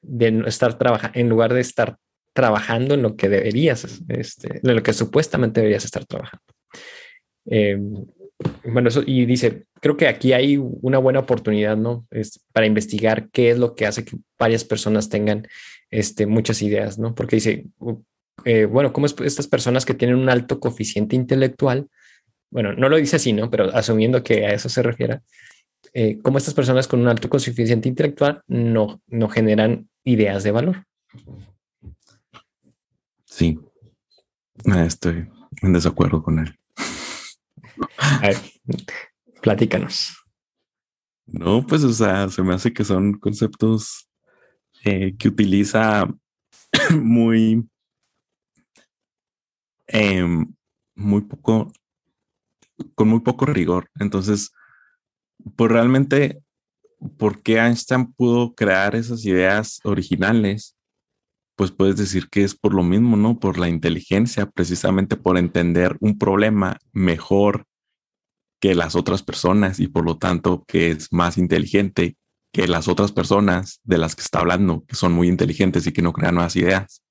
de 0.02 0.43
estar 0.47 0.78
trabajando, 0.78 1.19
en 1.19 1.28
lugar 1.28 1.54
de 1.54 1.60
estar 1.60 1.97
trabajando 2.33 2.93
en 2.93 3.01
lo 3.01 3.15
que 3.15 3.29
deberías, 3.29 4.01
este, 4.07 4.59
en 4.63 4.75
lo 4.75 4.83
que 4.83 4.93
supuestamente 4.93 5.59
deberías 5.61 5.85
estar 5.85 6.05
trabajando. 6.05 6.45
Em, 7.45 8.05
bueno, 8.63 8.89
y 9.05 9.25
dice, 9.25 9.65
creo 9.81 9.97
que 9.97 10.07
aquí 10.07 10.33
hay 10.33 10.57
una 10.57 10.97
buena 10.97 11.19
oportunidad, 11.19 11.75
¿no? 11.75 12.05
Es 12.11 12.39
para 12.53 12.65
investigar 12.65 13.29
qué 13.31 13.51
es 13.51 13.57
lo 13.57 13.75
que 13.75 13.85
hace 13.85 14.05
que 14.05 14.17
varias 14.37 14.63
personas 14.63 15.09
tengan 15.09 15.47
este, 15.91 16.25
muchas 16.25 16.61
ideas, 16.61 16.97
¿no? 16.97 17.15
Porque 17.15 17.37
dice, 17.37 17.65
eh, 18.45 18.65
bueno, 18.65 18.93
¿cómo 18.93 19.05
es 19.05 19.15
estas 19.23 19.47
personas 19.47 19.85
que 19.85 19.93
tienen 19.93 20.17
un 20.17 20.29
alto 20.29 20.59
coeficiente 20.59 21.15
intelectual? 21.15 21.87
Bueno, 22.51 22.73
no 22.73 22.89
lo 22.89 22.97
dice 22.97 23.17
así, 23.17 23.33
¿no? 23.33 23.49
Pero 23.49 23.75
asumiendo 23.75 24.23
que 24.23 24.45
a 24.45 24.51
eso 24.51 24.69
se 24.69 24.83
refiere, 24.83 25.19
eh, 25.93 26.19
¿cómo 26.21 26.37
estas 26.37 26.53
personas 26.53 26.87
con 26.87 27.01
un 27.01 27.07
alto 27.07 27.29
coeficiente 27.29 27.89
intelectual 27.89 28.41
no, 28.47 29.01
no 29.07 29.27
generan 29.29 29.89
ideas 30.03 30.43
de 30.43 30.51
valor? 30.51 30.85
Sí, 33.39 33.58
ah, 34.65 34.84
estoy 34.84 35.30
en 35.62 35.71
desacuerdo 35.71 36.21
con 36.21 36.39
él. 36.39 36.60
A 37.97 38.19
ver, 38.19 38.38
platícanos. 39.41 40.13
No, 41.25 41.65
pues, 41.65 41.86
o 41.86 41.93
sea, 41.93 42.28
se 42.28 42.43
me 42.43 42.54
hace 42.54 42.73
que 42.73 42.84
son 42.84 43.13
conceptos 43.13 44.10
eh, 44.84 45.15
que 45.17 45.30
utiliza 45.30 46.13
muy, 47.02 47.65
em, 49.88 50.54
muy 50.95 51.21
poco, 51.21 51.71
con 52.93 53.08
muy 53.08 53.21
poco 53.21 53.45
rigor. 53.45 53.89
Entonces, 54.02 54.52
pues 55.56 55.71
realmente, 55.71 56.43
¿por 57.17 57.41
qué 57.41 57.60
Einstein 57.60 58.12
pudo 58.12 58.54
crear 58.54 58.95
esas 58.95 59.23
ideas 59.23 59.80
originales? 59.86 60.75
Pues 61.59 61.71
puedes 61.73 61.97
decir 61.97 62.29
que 62.29 62.45
es 62.45 62.55
por 62.55 62.73
lo 62.73 62.83
mismo, 62.83 63.17
¿no? 63.17 63.37
Por 63.37 63.57
la 63.59 63.67
inteligencia, 63.67 64.49
precisamente 64.49 65.17
por 65.17 65.37
entender 65.37 65.97
un 65.99 66.17
problema 66.17 66.77
mejor 66.93 67.65
que 68.61 68.75
las 68.75 68.95
otras 68.95 69.23
personas 69.23 69.81
y 69.81 69.89
por 69.89 70.05
lo 70.05 70.17
tanto 70.17 70.63
que 70.65 70.91
es 70.91 71.11
más 71.11 71.37
inteligente 71.37 72.15
que 72.53 72.69
las 72.69 72.87
otras 72.87 73.11
personas 73.11 73.81
de 73.83 73.97
las 73.97 74.15
que 74.15 74.21
está 74.21 74.39
hablando, 74.39 74.85
que 74.87 74.95
son 74.95 75.11
muy 75.11 75.27
inteligentes 75.27 75.85
y 75.85 75.91
que 75.91 76.01
no 76.01 76.13
crean 76.13 76.35
nuevas 76.35 76.55
ideas. 76.55 77.03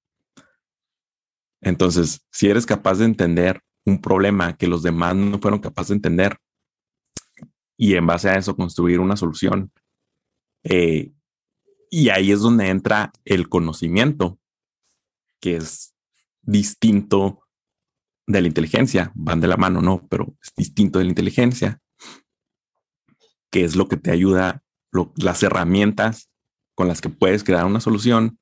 Entonces, 1.60 2.26
si 2.32 2.48
eres 2.48 2.64
capaz 2.64 2.94
de 2.94 3.04
entender 3.04 3.60
un 3.84 4.00
problema 4.00 4.56
que 4.56 4.66
los 4.66 4.82
demás 4.82 5.14
no 5.14 5.38
fueron 5.40 5.60
capaces 5.60 5.90
de 5.90 5.96
entender 5.96 6.38
y 7.76 7.96
en 7.96 8.06
base 8.06 8.30
a 8.30 8.36
eso 8.36 8.56
construir 8.56 8.98
una 8.98 9.18
solución, 9.18 9.70
eh, 10.64 11.12
y 11.90 12.10
ahí 12.10 12.32
es 12.32 12.40
donde 12.40 12.68
entra 12.68 13.12
el 13.24 13.48
conocimiento, 13.48 14.38
que 15.40 15.56
es 15.56 15.94
distinto 16.42 17.46
de 18.26 18.42
la 18.42 18.48
inteligencia, 18.48 19.12
van 19.14 19.40
de 19.40 19.48
la 19.48 19.56
mano, 19.56 19.80
¿no? 19.80 20.06
Pero 20.08 20.34
es 20.42 20.52
distinto 20.56 20.98
de 20.98 21.06
la 21.06 21.10
inteligencia, 21.10 21.80
que 23.50 23.64
es 23.64 23.76
lo 23.76 23.88
que 23.88 23.96
te 23.96 24.10
ayuda, 24.10 24.62
las 25.16 25.42
herramientas 25.42 26.30
con 26.74 26.88
las 26.88 27.00
que 27.00 27.08
puedes 27.08 27.44
crear 27.44 27.64
una 27.64 27.80
solución, 27.80 28.38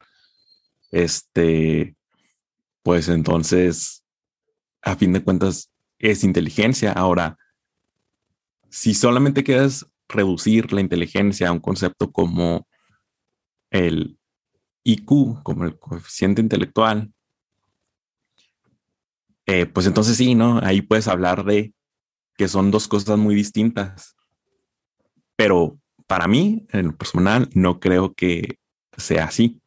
este, 0.90 1.96
pues 2.82 3.08
entonces, 3.08 4.04
a 4.82 4.96
fin 4.96 5.12
de 5.12 5.22
cuentas, 5.22 5.70
es 5.98 6.24
inteligencia. 6.24 6.92
Ahora, 6.92 7.36
si 8.70 8.94
solamente 8.94 9.42
quieres 9.42 9.86
reducir 10.08 10.72
la 10.72 10.80
inteligencia 10.80 11.48
a 11.48 11.52
un 11.52 11.60
concepto 11.60 12.12
como 12.12 12.68
el 13.70 14.18
IQ, 14.84 15.42
como 15.42 15.64
el 15.64 15.78
coeficiente 15.78 16.40
intelectual, 16.40 17.12
eh, 19.46 19.66
pues 19.66 19.86
entonces 19.86 20.16
sí, 20.16 20.34
¿no? 20.34 20.58
Ahí 20.62 20.82
puedes 20.82 21.08
hablar 21.08 21.44
de 21.44 21.72
que 22.36 22.48
son 22.48 22.70
dos 22.70 22.88
cosas 22.88 23.18
muy 23.18 23.34
distintas. 23.34 24.16
Pero 25.36 25.78
para 26.06 26.26
mí, 26.26 26.66
en 26.72 26.86
lo 26.88 26.96
personal, 26.96 27.48
no 27.54 27.80
creo 27.80 28.14
que 28.14 28.58
sea 28.96 29.24
así. 29.24 29.60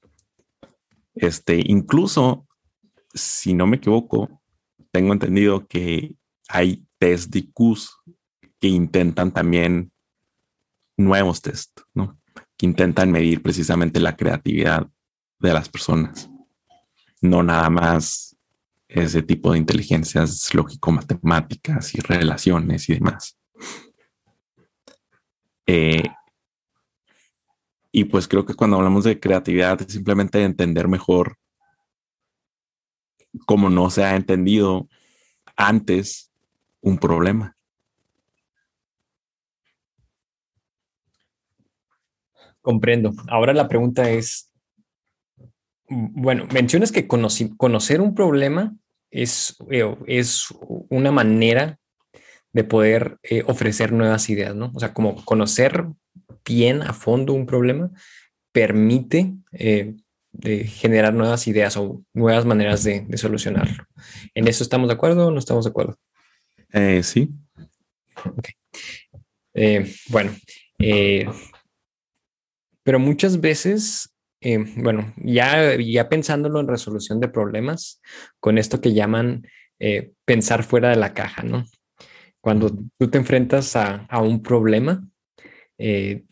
Este, 1.16 1.62
incluso, 1.66 2.48
si 3.14 3.54
no 3.54 3.68
me 3.68 3.78
equivoco, 3.78 4.42
tengo 4.92 5.14
entendido 5.14 5.68
que 5.68 6.16
hay 6.48 6.86
test 6.98 7.32
de 7.32 7.40
IQs 7.40 7.98
que 8.60 8.68
intentan 8.68 9.32
también 9.32 9.92
nuevos 10.98 11.42
test, 11.42 11.80
¿no? 11.94 12.19
Que 12.60 12.68
intentan 12.68 13.12
medir 13.12 13.42
precisamente 13.42 14.00
la 14.00 14.16
creatividad 14.16 14.88
de 15.40 15.54
las 15.54 15.70
personas. 15.70 16.30
No 17.22 17.42
nada 17.42 17.72
más 17.72 18.38
ese 18.88 19.24
tipo 19.24 19.52
de 19.52 19.60
inteligencias 19.60 20.54
lógico-matemáticas 20.54 21.96
y 21.96 22.02
relaciones 22.02 22.90
y 22.90 22.94
demás. 22.96 23.40
Eh, 25.66 26.04
y 27.92 28.04
pues 28.06 28.28
creo 28.28 28.46
que 28.46 28.56
cuando 28.56 28.78
hablamos 28.78 29.04
de 29.04 29.20
creatividad 29.20 29.82
es 29.82 29.94
simplemente 29.94 30.44
entender 30.44 30.88
mejor 30.88 31.38
cómo 33.46 33.70
no 33.70 33.90
se 33.90 34.04
ha 34.04 34.16
entendido 34.16 34.90
antes 35.56 36.32
un 36.82 36.98
problema. 36.98 37.56
Comprendo. 42.62 43.14
Ahora 43.28 43.54
la 43.54 43.68
pregunta 43.68 44.10
es, 44.10 44.52
bueno, 45.88 46.48
mencionas 46.52 46.92
que 46.92 47.08
conocer 47.08 48.02
un 48.02 48.14
problema 48.14 48.76
es, 49.12 49.58
eh, 49.70 49.96
es 50.08 50.48
una 50.90 51.12
manera 51.12 51.80
de 52.52 52.64
poder 52.64 53.18
eh, 53.24 53.44
ofrecer 53.46 53.92
nuevas 53.92 54.30
ideas, 54.30 54.56
¿no? 54.56 54.72
O 54.74 54.80
sea, 54.80 54.94
como 54.94 55.24
conocer 55.26 55.86
bien 56.46 56.82
a 56.82 56.94
fondo 56.94 57.34
un 57.34 57.46
problema 57.46 57.92
permite 58.52 59.34
eh, 59.52 59.96
generar 60.66 61.14
nuevas 61.14 61.48
ideas 61.48 61.78
o 61.78 62.04
nuevas 62.14 62.46
maneras 62.46 62.84
de, 62.84 63.06
solucionarlo. 63.18 63.86
¿En 64.34 64.48
eso 64.48 64.64
estamos 64.64 64.88
de 64.88 64.96
acuerdo 64.96 65.28
o 65.28 65.32
no 65.32 65.40
estamos 65.40 65.66
de 65.66 65.70
acuerdo? 65.70 65.98
Eh, 66.74 67.04
sí. 67.04 67.30
bueno, 70.10 70.32
pero 72.84 73.00
muchas 73.00 73.40
veces 73.40 74.14
bueno, 74.78 75.14
ya, 75.18 75.76
ya 75.76 76.08
pensándolo 76.08 76.62
en 76.62 76.68
resolución 76.70 77.20
de 77.20 77.28
problemas, 77.28 78.02
con 78.40 78.58
esto 78.58 78.80
que 78.80 78.94
llaman 78.94 79.46
pensar 80.26 80.64
fuera 80.64 80.90
de 80.90 80.96
la 80.96 81.14
caja, 81.14 81.44
¿no? 81.44 81.66
Cuando 82.42 82.72
tú 82.98 83.10
te 83.10 83.18
enfrentas 83.18 83.76
a, 83.76 84.08
un 84.22 84.42
problema, 84.42 85.06
eh, 85.78 86.24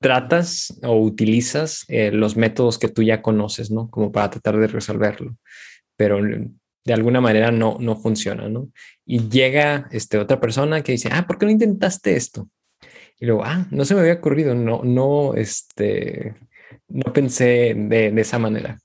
tratas 0.00 0.78
o 0.82 1.00
utilizas 1.00 1.84
eh, 1.88 2.10
los 2.10 2.36
métodos 2.36 2.78
que 2.78 2.88
tú 2.88 3.02
ya 3.02 3.22
conoces, 3.22 3.70
¿no? 3.70 3.88
Como 3.90 4.10
para 4.10 4.30
tratar 4.30 4.58
de 4.58 4.66
resolverlo, 4.66 5.36
pero 5.96 6.20
de 6.20 6.92
alguna 6.92 7.20
manera 7.20 7.50
no, 7.52 7.76
no 7.80 7.96
funciona, 7.96 8.48
¿no? 8.48 8.70
Y 9.04 9.28
llega 9.28 9.88
este, 9.92 10.18
otra 10.18 10.40
persona 10.40 10.82
que 10.82 10.92
dice, 10.92 11.10
ah, 11.12 11.26
¿por 11.26 11.38
qué 11.38 11.46
no 11.46 11.52
intentaste 11.52 12.16
esto? 12.16 12.48
Y 13.18 13.26
luego, 13.26 13.44
ah, 13.44 13.66
no 13.70 13.84
se 13.84 13.94
me 13.94 14.00
había 14.00 14.14
ocurrido, 14.14 14.54
no, 14.54 14.82
no, 14.84 15.34
este, 15.34 16.34
no 16.88 17.12
pensé 17.12 17.74
de, 17.76 18.10
de 18.10 18.20
esa 18.20 18.38
manera. 18.38 18.78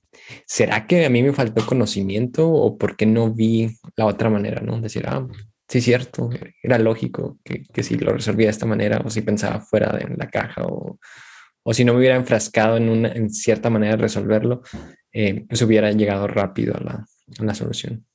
¿Será 0.46 0.88
que 0.88 1.06
a 1.06 1.10
mí 1.10 1.22
me 1.24 1.34
faltó 1.34 1.66
conocimiento 1.66 2.50
o 2.50 2.78
por 2.78 2.96
qué 2.96 3.06
no 3.06 3.34
vi 3.34 3.78
la 3.96 4.06
otra 4.06 4.30
manera, 4.30 4.62
no? 4.62 4.80
Decir, 4.80 5.06
ah, 5.08 5.28
sí, 5.68 5.82
cierto, 5.82 6.30
era 6.62 6.80
lógico 6.80 7.40
que, 7.44 7.64
que, 7.64 7.84
si 7.84 7.98
lo 7.98 8.14
resolvía 8.14 8.48
de 8.48 8.52
esta 8.52 8.66
manera 8.66 9.02
o 9.04 9.10
si 9.10 9.22
pensaba 9.22 9.60
fuera 9.60 9.92
de 9.98 10.16
la 10.16 10.30
caja 10.30 10.66
o, 10.66 11.00
o 11.64 11.74
si 11.74 11.84
no 11.84 11.94
me 11.94 12.00
hubiera 12.00 12.16
enfrascado 12.16 12.78
en, 12.78 12.90
una, 12.90 13.12
en 13.12 13.30
cierta 13.30 13.70
manera 13.70 13.96
de 13.96 14.02
resolverlo, 14.04 14.62
eh, 15.12 15.46
pues 15.48 15.62
hubiera 15.62 15.92
llegado 15.92 16.28
rápido 16.28 16.76
a 16.76 16.82
la, 16.82 17.06
a 17.40 17.44
la 17.44 17.54
solución. 17.54 18.06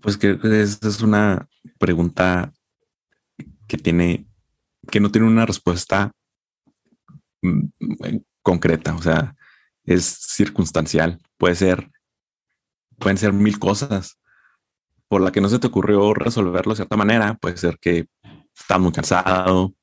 Pues 0.00 0.16
creo 0.16 0.38
que 0.38 0.62
esa 0.62 0.88
es 0.88 1.00
una 1.00 1.48
pregunta 1.78 2.52
que 3.66 3.76
tiene, 3.76 4.26
que 4.90 5.00
no 5.00 5.10
tiene 5.10 5.26
una 5.26 5.46
respuesta 5.46 6.12
mm, 7.42 7.66
concreta, 8.42 8.94
o 8.94 9.02
sea, 9.02 9.34
es 9.84 10.04
circunstancial, 10.04 11.20
puede 11.36 11.54
ser, 11.54 11.90
pueden 12.98 13.18
ser 13.18 13.32
mil 13.32 13.58
cosas 13.58 14.18
por 15.08 15.20
la 15.20 15.30
que 15.30 15.40
no 15.40 15.48
se 15.48 15.58
te 15.58 15.66
ocurrió 15.68 16.14
resolverlo 16.14 16.72
de 16.72 16.76
cierta 16.76 16.96
manera. 16.96 17.34
Puede 17.34 17.56
ser 17.56 17.78
que 17.78 18.08
estás 18.58 18.80
muy 18.80 18.92
cansado, 18.92 19.74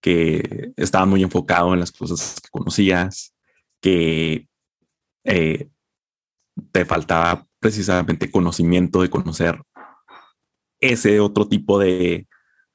que 0.00 0.72
estabas 0.76 1.08
muy 1.08 1.22
enfocado 1.22 1.72
en 1.72 1.80
las 1.80 1.92
cosas 1.92 2.40
que 2.42 2.48
conocías, 2.50 3.34
que 3.80 4.48
eh, 5.24 5.68
te 6.72 6.84
faltaba 6.84 7.46
precisamente 7.60 8.30
conocimiento 8.30 9.02
de 9.02 9.10
conocer 9.10 9.62
ese 10.80 11.20
otro 11.20 11.48
tipo 11.48 11.78
de, 11.78 12.26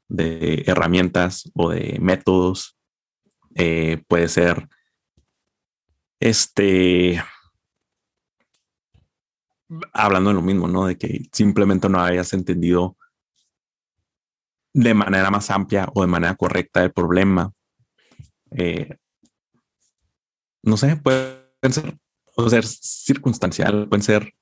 herramientas 0.09 1.49
o 1.53 1.69
de 1.69 1.97
métodos. 2.01 2.77
Eh, 3.55 4.03
puede 4.07 4.27
ser 4.27 4.67
este 6.19 7.21
hablando 9.93 10.31
de 10.31 10.35
lo 10.35 10.41
mismo, 10.41 10.67
¿no? 10.67 10.87
De 10.87 10.97
que 10.97 11.27
simplemente 11.31 11.89
no 11.89 12.01
hayas 12.01 12.33
entendido 12.33 12.97
de 14.73 14.93
manera 14.93 15.29
más 15.29 15.49
amplia 15.51 15.89
o 15.93 16.01
de 16.01 16.07
manera 16.07 16.35
correcta 16.35 16.83
el 16.83 16.91
problema. 16.91 17.51
Eh, 18.51 18.97
no 20.63 20.77
sé, 20.77 20.95
pueden 20.97 21.73
ser, 21.73 21.97
puede 22.35 22.49
ser 22.49 22.65
circunstancial, 22.65 23.87
pueden 23.87 24.03
ser. 24.03 24.33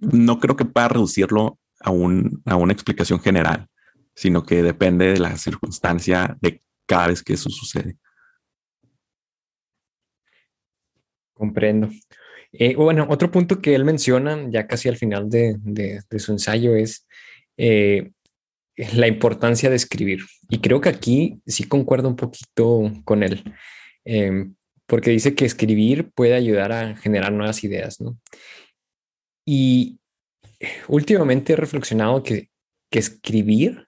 No 0.00 0.38
creo 0.40 0.56
que 0.56 0.64
pueda 0.64 0.88
reducirlo 0.88 1.58
a, 1.80 1.90
un, 1.90 2.42
a 2.46 2.56
una 2.56 2.72
explicación 2.72 3.20
general, 3.20 3.68
sino 4.16 4.44
que 4.44 4.62
depende 4.62 5.12
de 5.12 5.18
la 5.18 5.36
circunstancia 5.36 6.36
de 6.40 6.62
cada 6.86 7.08
vez 7.08 7.22
que 7.22 7.34
eso 7.34 7.50
sucede. 7.50 7.96
Comprendo. 11.34 11.90
Eh, 12.52 12.74
bueno, 12.74 13.06
otro 13.10 13.30
punto 13.30 13.60
que 13.60 13.74
él 13.74 13.84
menciona 13.84 14.48
ya 14.50 14.66
casi 14.66 14.88
al 14.88 14.96
final 14.96 15.28
de, 15.28 15.58
su 16.18 16.32
ensayo 16.32 16.74
es 16.74 17.06
eh, 17.58 18.12
la 18.76 19.06
importancia 19.06 19.68
de 19.68 19.76
escribir. 19.76 20.20
Y 20.48 20.60
creo 20.60 20.80
que 20.80 20.88
aquí 20.88 21.40
sí 21.46 21.64
concuerdo 21.64 22.08
un 22.08 22.16
poquito 22.16 22.90
con 23.04 23.22
él, 23.22 23.42
em, 24.04 24.54
porque 24.86 25.10
dice 25.10 25.34
que 25.34 25.44
escribir 25.44 26.10
puede 26.14 26.34
ayudar 26.34 26.72
a 26.72 26.96
generar 26.96 27.32
nuevas 27.32 27.64
ideas, 27.64 28.00
¿no? 28.00 28.18
Y 29.44 29.98
últimamente 30.88 31.52
he 31.52 31.56
reflexionado 31.56 32.22
que, 32.22 32.48
escribir 32.90 33.85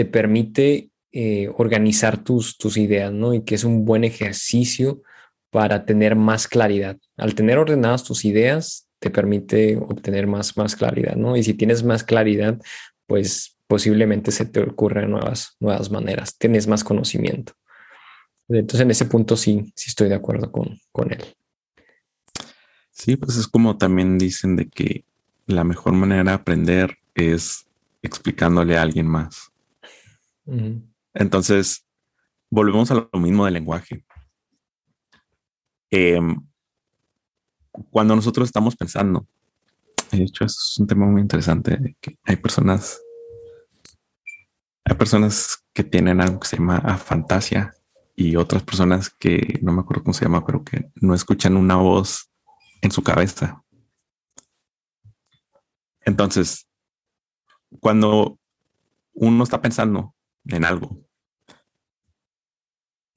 te 0.00 0.06
permite 0.06 0.88
eh, 1.12 1.50
organizar 1.58 2.24
tus, 2.24 2.56
tus 2.56 2.78
ideas, 2.78 3.12
¿no? 3.12 3.34
Y 3.34 3.42
que 3.42 3.54
es 3.54 3.64
un 3.64 3.84
buen 3.84 4.02
ejercicio 4.02 5.02
para 5.50 5.84
tener 5.84 6.16
más 6.16 6.48
claridad. 6.48 6.96
Al 7.18 7.34
tener 7.34 7.58
ordenadas 7.58 8.02
tus 8.02 8.24
ideas, 8.24 8.88
te 8.98 9.10
permite 9.10 9.76
obtener 9.76 10.26
más, 10.26 10.56
más 10.56 10.74
claridad, 10.74 11.16
¿no? 11.16 11.36
Y 11.36 11.42
si 11.42 11.52
tienes 11.52 11.84
más 11.84 12.02
claridad, 12.02 12.58
pues 13.06 13.58
posiblemente 13.66 14.32
se 14.32 14.46
te 14.46 14.60
ocurren 14.60 15.10
nuevas, 15.10 15.54
nuevas 15.60 15.90
maneras, 15.90 16.38
tienes 16.38 16.66
más 16.66 16.82
conocimiento. 16.82 17.52
Entonces, 18.48 18.80
en 18.80 18.90
ese 18.90 19.04
punto 19.04 19.36
sí, 19.36 19.70
sí 19.76 19.90
estoy 19.90 20.08
de 20.08 20.14
acuerdo 20.14 20.50
con, 20.50 20.80
con 20.92 21.12
él. 21.12 21.22
Sí, 22.90 23.16
pues 23.16 23.36
es 23.36 23.46
como 23.46 23.76
también 23.76 24.16
dicen 24.16 24.56
de 24.56 24.66
que 24.66 25.04
la 25.44 25.62
mejor 25.62 25.92
manera 25.92 26.24
de 26.24 26.30
aprender 26.30 26.96
es 27.14 27.66
explicándole 28.00 28.78
a 28.78 28.82
alguien 28.82 29.06
más. 29.06 29.49
Entonces, 31.14 31.86
volvemos 32.50 32.90
a 32.90 32.94
lo 32.94 33.20
mismo 33.20 33.44
del 33.44 33.54
lenguaje. 33.54 34.04
Em, 35.90 36.36
cuando 37.90 38.16
nosotros 38.16 38.48
estamos 38.48 38.76
pensando, 38.76 39.26
de 40.10 40.22
hecho, 40.22 40.44
es 40.44 40.76
un 40.78 40.86
tema 40.86 41.06
muy 41.06 41.20
interesante, 41.20 41.96
que 42.00 42.18
hay 42.24 42.36
personas, 42.36 43.00
hay 44.84 44.96
personas 44.96 45.64
que 45.72 45.84
tienen 45.84 46.20
algo 46.20 46.40
que 46.40 46.48
se 46.48 46.56
llama 46.56 46.98
fantasía 46.98 47.74
y 48.16 48.36
otras 48.36 48.62
personas 48.62 49.08
que 49.10 49.58
no 49.62 49.72
me 49.72 49.80
acuerdo 49.80 50.04
cómo 50.04 50.14
se 50.14 50.24
llama, 50.24 50.44
pero 50.44 50.64
que 50.64 50.90
no 50.96 51.14
escuchan 51.14 51.56
una 51.56 51.76
voz 51.76 52.30
en 52.82 52.90
su 52.90 53.02
cabeza. 53.02 53.62
Entonces, 56.00 56.68
cuando 57.78 58.38
uno 59.12 59.44
está 59.44 59.60
pensando 59.60 60.14
en 60.46 60.64
algo 60.64 61.10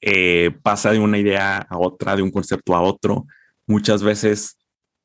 eh, 0.06 0.52
pasa 0.62 0.92
de 0.92 1.00
una 1.00 1.18
idea 1.18 1.60
a 1.70 1.78
otra, 1.78 2.18
de 2.18 2.22
un 2.22 2.30
concepto 2.30 2.76
a 2.76 2.82
otro. 2.82 3.26
Muchas 3.66 4.04
veces 4.04 4.58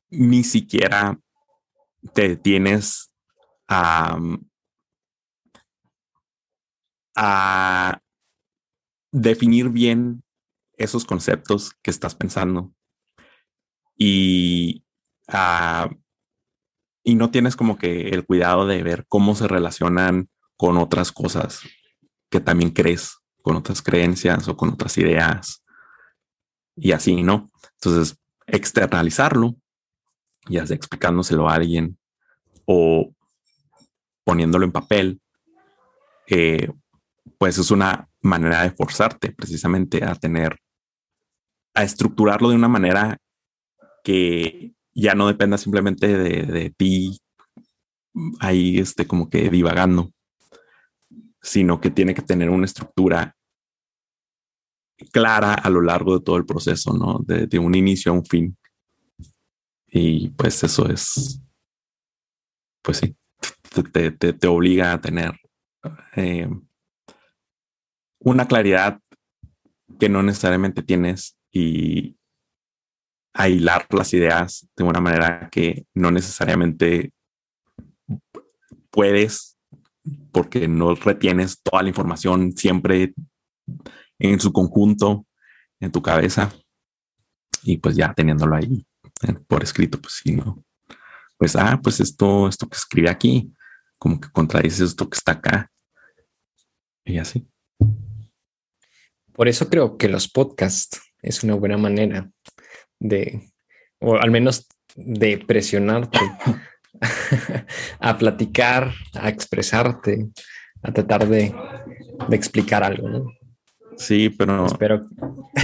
ni 0.09 0.43
siquiera 0.43 1.17
te 2.13 2.27
detienes 2.27 3.13
a, 3.69 4.19
definir 9.11 9.69
bien 9.69 10.23
esos 10.77 11.05
conceptos 11.05 11.73
que 11.81 11.91
estás 11.91 12.15
pensando. 12.15 12.73
y, 13.97 14.83
ah, 15.29 15.89
y 17.03 17.15
no 17.15 17.31
tienes 17.31 17.55
como 17.55 17.77
que 17.77 18.09
el 18.09 18.25
cuidado 18.25 18.67
de 18.67 18.83
ver 18.83 19.05
cómo 19.07 19.33
se 19.35 19.47
relacionan 19.47 20.29
con 20.57 20.77
otras 20.77 21.11
cosas 21.11 21.61
que 22.29 22.39
también 22.39 22.71
crees, 22.71 23.17
con 23.41 23.55
otras 23.55 23.81
creencias 23.81 24.47
o 24.47 24.55
con 24.55 24.69
otras 24.69 24.97
ideas 24.97 25.63
y 26.75 26.91
así, 26.91 27.23
¿no? 27.23 27.49
Entonces, 27.75 28.17
externalizarlo, 28.47 29.55
ya 30.47 30.65
sea 30.65 30.75
explicándoselo 30.75 31.49
a 31.49 31.55
alguien 31.55 31.97
o 32.65 33.13
poniéndolo 34.23 34.65
en 34.65 34.71
papel, 34.71 35.21
eh, 36.27 36.71
pues 37.37 37.57
es 37.57 37.71
una 37.71 38.07
manera 38.21 38.63
de 38.63 38.71
forzarte 38.71 39.31
precisamente 39.31 40.03
a 40.03 40.15
tener, 40.15 40.59
a 41.73 41.83
estructurarlo 41.83 42.49
de 42.49 42.55
una 42.55 42.67
manera 42.67 43.17
que 44.03 44.73
ya 44.93 45.15
no 45.15 45.27
dependa 45.27 45.57
simplemente 45.57 46.17
de, 46.17 46.73
ti 46.77 47.19
ahí 48.39 48.79
este 48.79 49.07
como 49.07 49.29
que 49.29 49.49
divagando, 49.49 50.11
sino 51.41 51.79
que 51.79 51.91
tiene 51.91 52.13
que 52.13 52.21
tener 52.21 52.49
una 52.49 52.65
estructura 52.65 53.35
clara 55.11 55.53
a 55.53 55.69
lo 55.69 55.81
largo 55.81 56.17
de 56.17 56.23
todo 56.23 56.37
el 56.37 56.45
proceso, 56.45 56.93
¿no? 56.93 57.19
De, 57.19 57.59
un 57.59 57.75
inicio 57.75 58.11
a 58.11 58.15
un 58.15 58.25
fin. 58.25 58.57
Y 59.87 60.29
pues 60.29 60.63
eso 60.63 60.87
es, 60.89 61.41
pues 62.81 62.97
sí, 62.97 63.15
te, 63.91 64.11
te, 64.11 64.47
obliga 64.47 64.93
a 64.93 65.01
tener 65.01 65.39
eh, 66.15 66.49
una 68.19 68.47
claridad 68.47 68.99
que 69.99 70.09
no 70.09 70.21
necesariamente 70.21 70.83
tienes 70.83 71.37
y 71.51 72.15
a 73.33 73.49
hilar 73.49 73.87
las 73.91 74.13
ideas 74.13 74.67
de 74.75 74.83
una 74.83 74.99
manera 74.99 75.49
que 75.49 75.85
no 75.93 76.11
necesariamente 76.11 77.13
puedes 78.91 79.58
porque 80.31 80.67
no 80.67 80.95
retienes 80.95 81.61
toda 81.61 81.83
la 81.83 81.89
información 81.89 82.51
siempre 82.55 83.13
en 84.19 84.39
su 84.39 84.51
conjunto 84.51 85.25
en 85.79 85.91
tu 85.91 86.01
cabeza. 86.01 86.51
Y 87.63 87.77
pues 87.77 87.95
ya 87.95 88.13
teniéndolo 88.13 88.55
ahí 88.55 88.85
eh, 89.27 89.33
por 89.47 89.63
escrito 89.63 89.99
pues 89.99 90.21
sí 90.23 90.31
no 90.31 90.63
pues 91.37 91.55
ah 91.57 91.77
pues 91.83 91.99
esto 91.99 92.47
esto 92.47 92.69
que 92.69 92.77
escribe 92.77 93.09
aquí 93.09 93.51
como 93.99 94.19
que 94.19 94.31
contradice 94.31 94.85
esto 94.85 95.07
que 95.07 95.17
está 95.17 95.33
acá. 95.33 95.69
Y 97.05 97.19
así. 97.19 97.47
Por 99.33 99.47
eso 99.47 99.69
creo 99.69 99.97
que 99.97 100.09
los 100.09 100.27
podcasts 100.27 101.01
es 101.21 101.43
una 101.43 101.55
buena 101.55 101.77
manera 101.77 102.31
de, 102.99 103.51
o 103.99 104.15
al 104.15 104.31
menos 104.31 104.67
de 104.95 105.37
presionarte 105.37 106.19
a 107.99 108.17
platicar, 108.17 108.93
a 109.13 109.29
expresarte, 109.29 110.29
a 110.81 110.91
tratar 110.91 111.27
de, 111.27 111.53
explicar 112.31 112.83
algo, 112.83 113.09
¿no? 113.09 113.33
Sí, 113.97 114.29
pero 114.29 114.65
Espero. 114.65 115.07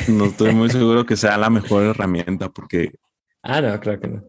no 0.07 0.25
estoy 0.25 0.53
muy 0.53 0.69
seguro 0.71 1.05
que 1.05 1.15
sea 1.15 1.37
la 1.37 1.49
mejor 1.49 1.83
herramienta 1.83 2.49
porque... 2.49 2.93
Ah, 3.43 3.61
no, 3.61 3.79
creo 3.79 3.99
que 3.99 4.07
no. 4.07 4.23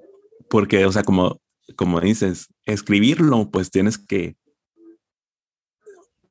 Porque, 0.48 0.86
o 0.86 0.92
sea, 0.92 1.02
como, 1.02 1.40
como 1.74 2.00
dices, 2.00 2.48
escribirlo, 2.64 3.50
pues 3.50 3.70
tienes 3.70 3.98
que 3.98 4.36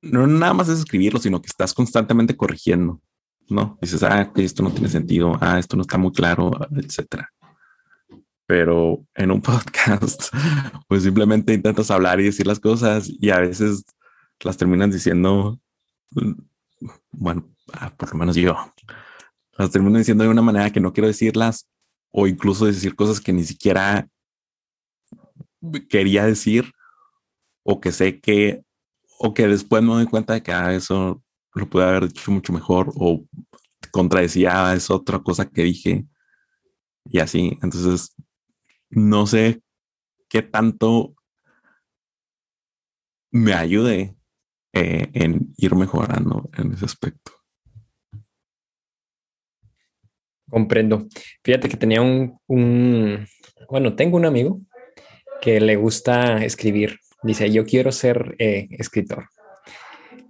no 0.05 0.27
nada 0.27 0.53
más 0.53 0.69
es 0.69 0.79
escribirlo, 0.79 1.19
sino 1.19 1.41
que 1.41 1.47
estás 1.47 1.73
constantemente 1.73 2.37
corrigiendo, 2.37 3.01
¿no? 3.49 3.77
Dices, 3.81 4.03
ah, 4.03 4.31
esto 4.35 4.63
no 4.63 4.71
tiene 4.71 4.87
sentido, 4.87 5.37
ah, 5.41 5.59
esto 5.59 5.75
no 5.75 5.81
está 5.81 5.97
muy 5.97 6.11
claro, 6.11 6.51
etcétera. 6.75 7.31
Pero 8.47 9.05
en 9.15 9.31
un 9.31 9.41
podcast, 9.41 10.33
pues 10.87 11.03
simplemente 11.03 11.53
intentas 11.53 11.91
hablar 11.91 12.19
y 12.19 12.25
decir 12.25 12.47
las 12.47 12.59
cosas 12.59 13.09
y 13.09 13.29
a 13.29 13.39
veces 13.39 13.83
las 14.41 14.57
terminas 14.57 14.91
diciendo, 14.91 15.59
bueno, 17.11 17.49
ah, 17.73 17.93
por 17.95 18.11
lo 18.11 18.19
menos 18.19 18.35
yo, 18.35 18.55
las 19.57 19.71
termino 19.71 19.97
diciendo 19.97 20.23
de 20.23 20.29
una 20.29 20.41
manera 20.41 20.71
que 20.71 20.79
no 20.79 20.93
quiero 20.93 21.07
decirlas 21.07 21.67
o 22.11 22.27
incluso 22.27 22.65
decir 22.65 22.95
cosas 22.95 23.19
que 23.19 23.33
ni 23.33 23.43
siquiera 23.43 24.07
quería 25.89 26.25
decir 26.25 26.71
o 27.63 27.81
que 27.81 27.91
sé 27.91 28.19
que 28.19 28.63
o 29.17 29.33
que 29.33 29.47
después 29.47 29.81
me 29.81 29.93
doy 29.93 30.05
cuenta 30.05 30.33
de 30.33 30.43
que 30.43 30.51
ah, 30.51 30.73
eso 30.73 31.23
lo 31.53 31.69
pude 31.69 31.83
haber 31.85 32.07
dicho 32.09 32.31
mucho 32.31 32.53
mejor 32.53 32.91
o 32.95 33.25
contradecía 33.91 34.73
es 34.73 34.89
otra 34.91 35.19
cosa 35.19 35.49
que 35.49 35.63
dije 35.63 36.05
y 37.05 37.19
así. 37.19 37.57
Entonces, 37.61 38.14
no 38.95 39.27
sé 39.27 39.61
qué 40.27 40.41
tanto 40.41 41.15
me 43.31 43.53
ayude 43.53 44.15
eh, 44.73 45.09
en 45.13 45.53
ir 45.57 45.75
mejorando 45.75 46.49
en 46.57 46.73
ese 46.73 46.85
aspecto. 46.85 47.31
Comprendo. 50.49 51.07
Fíjate 51.43 51.69
que 51.69 51.77
tenía 51.77 52.01
un, 52.01 53.27
bueno, 53.69 53.95
tengo 53.95 54.17
un 54.17 54.25
amigo 54.25 54.61
que 55.41 55.59
le 55.59 55.75
gusta 55.75 56.43
escribir 56.43 56.99
Dice, 57.25 57.51
yo 57.51 57.65
quiero 57.65 57.91
ser 57.91 58.35
eh, 58.37 58.67
escritor. 58.69 59.29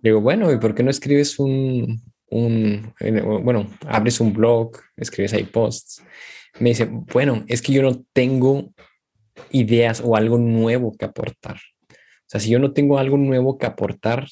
digo, 0.02 0.22
bueno, 0.22 0.50
¿y 0.54 0.58
por 0.58 0.74
qué 0.74 0.82
no 0.82 0.90
escribes 0.90 1.38
un, 1.40 2.02
un, 2.30 2.94
bueno, 3.44 3.68
abres 3.86 4.22
un 4.22 4.32
blog, 4.32 4.78
escribes 4.96 5.34
ahí 5.34 5.44
posts? 5.44 6.02
Me 6.60 6.70
dice, 6.70 6.86
bueno, 6.86 7.44
es 7.48 7.62
que 7.62 7.74
yo 7.74 7.82
no 7.82 8.04
tengo 8.14 8.74
ideas 9.52 10.02
o 10.04 10.16
algo 10.16 10.38
nuevo 10.38 10.96
que 10.98 11.06
aportar. 11.06 11.58
O 11.90 12.28
sea, 12.28 12.40
si 12.40 12.50
yo 12.50 12.60
no 12.60 12.72
tengo 12.74 12.98
algo 12.98 13.18
nuevo 13.18 13.58
que 13.58 13.66
aportar, 13.66 14.28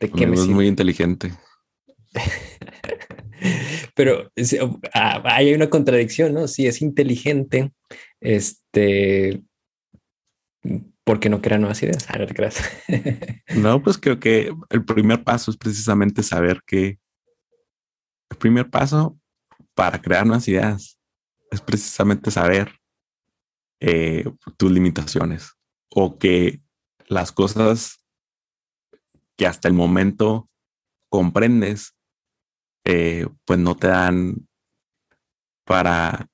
¿de 0.00 0.10
qué 0.10 0.26
me 0.26 0.36
Es 0.36 0.46
muy 0.46 0.66
inteligente. 0.66 1.32
Pero 3.94 4.32
ah, 4.94 5.22
hay 5.24 5.52
una 5.54 5.68
contradicción, 5.68 6.32
¿no? 6.32 6.48
Si 6.48 6.66
es 6.66 6.80
inteligente, 6.80 7.72
este, 8.20 9.42
porque 11.04 11.28
no 11.28 11.42
crea 11.42 11.58
nuevas 11.58 11.82
ideas. 11.82 12.08
A 12.08 12.18
ver, 12.18 12.32
gracias. 12.32 12.70
no, 13.56 13.82
pues 13.82 13.98
creo 13.98 14.18
que 14.18 14.52
el 14.70 14.84
primer 14.84 15.24
paso 15.24 15.50
es 15.50 15.56
precisamente 15.56 16.22
saber 16.22 16.62
que 16.66 16.98
el 18.30 18.36
primer 18.38 18.70
paso 18.70 19.18
para 19.74 20.00
crear 20.00 20.26
nuevas 20.26 20.48
ideas 20.48 20.98
es 21.52 21.60
precisamente 21.60 22.30
saber 22.30 22.80
eh, 23.78 24.24
tus 24.56 24.72
limitaciones 24.72 25.52
o 25.90 26.18
que 26.18 26.60
las 27.08 27.30
cosas 27.30 28.04
que 29.36 29.46
hasta 29.46 29.68
el 29.68 29.74
momento 29.74 30.48
comprendes, 31.10 31.94
eh, 32.84 33.28
pues 33.44 33.58
no 33.58 33.76
te 33.76 33.88
dan 33.88 34.48
para, 35.64 36.26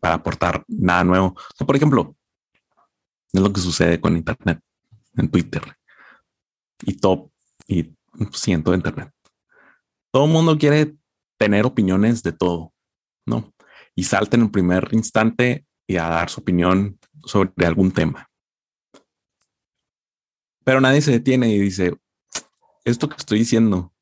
para 0.00 0.16
aportar 0.16 0.64
nada 0.68 1.02
nuevo. 1.02 1.34
por 1.66 1.74
ejemplo, 1.74 2.14
es 3.32 3.40
lo 3.40 3.52
que 3.52 3.60
sucede 3.60 4.00
con 4.00 4.16
Internet, 4.16 4.60
en 5.14 5.30
Twitter 5.30 5.62
y 6.82 6.98
top 6.98 7.30
y 7.66 7.94
siento 8.32 8.74
Internet. 8.74 9.10
Todo 10.10 10.26
el 10.26 10.30
mundo 10.30 10.58
quiere 10.58 10.94
tener 11.38 11.64
opiniones 11.64 12.22
de 12.22 12.32
todo, 12.32 12.74
¿no? 13.24 13.55
Y 13.96 14.04
salta 14.04 14.36
en 14.36 14.50
primer 14.50 14.88
instante 14.92 15.66
y 15.86 15.96
a 15.96 16.08
dar 16.08 16.30
su 16.30 16.40
opinión 16.40 16.98
sobre 17.24 17.66
algún 17.66 17.90
tema. 17.90 18.30
Pero 20.64 20.80
nadie 20.80 21.00
se 21.00 21.12
detiene 21.12 21.48
y 21.48 21.58
dice, 21.58 21.96
esto 22.84 23.08
que 23.08 23.16
estoy 23.16 23.40
diciendo, 23.40 23.92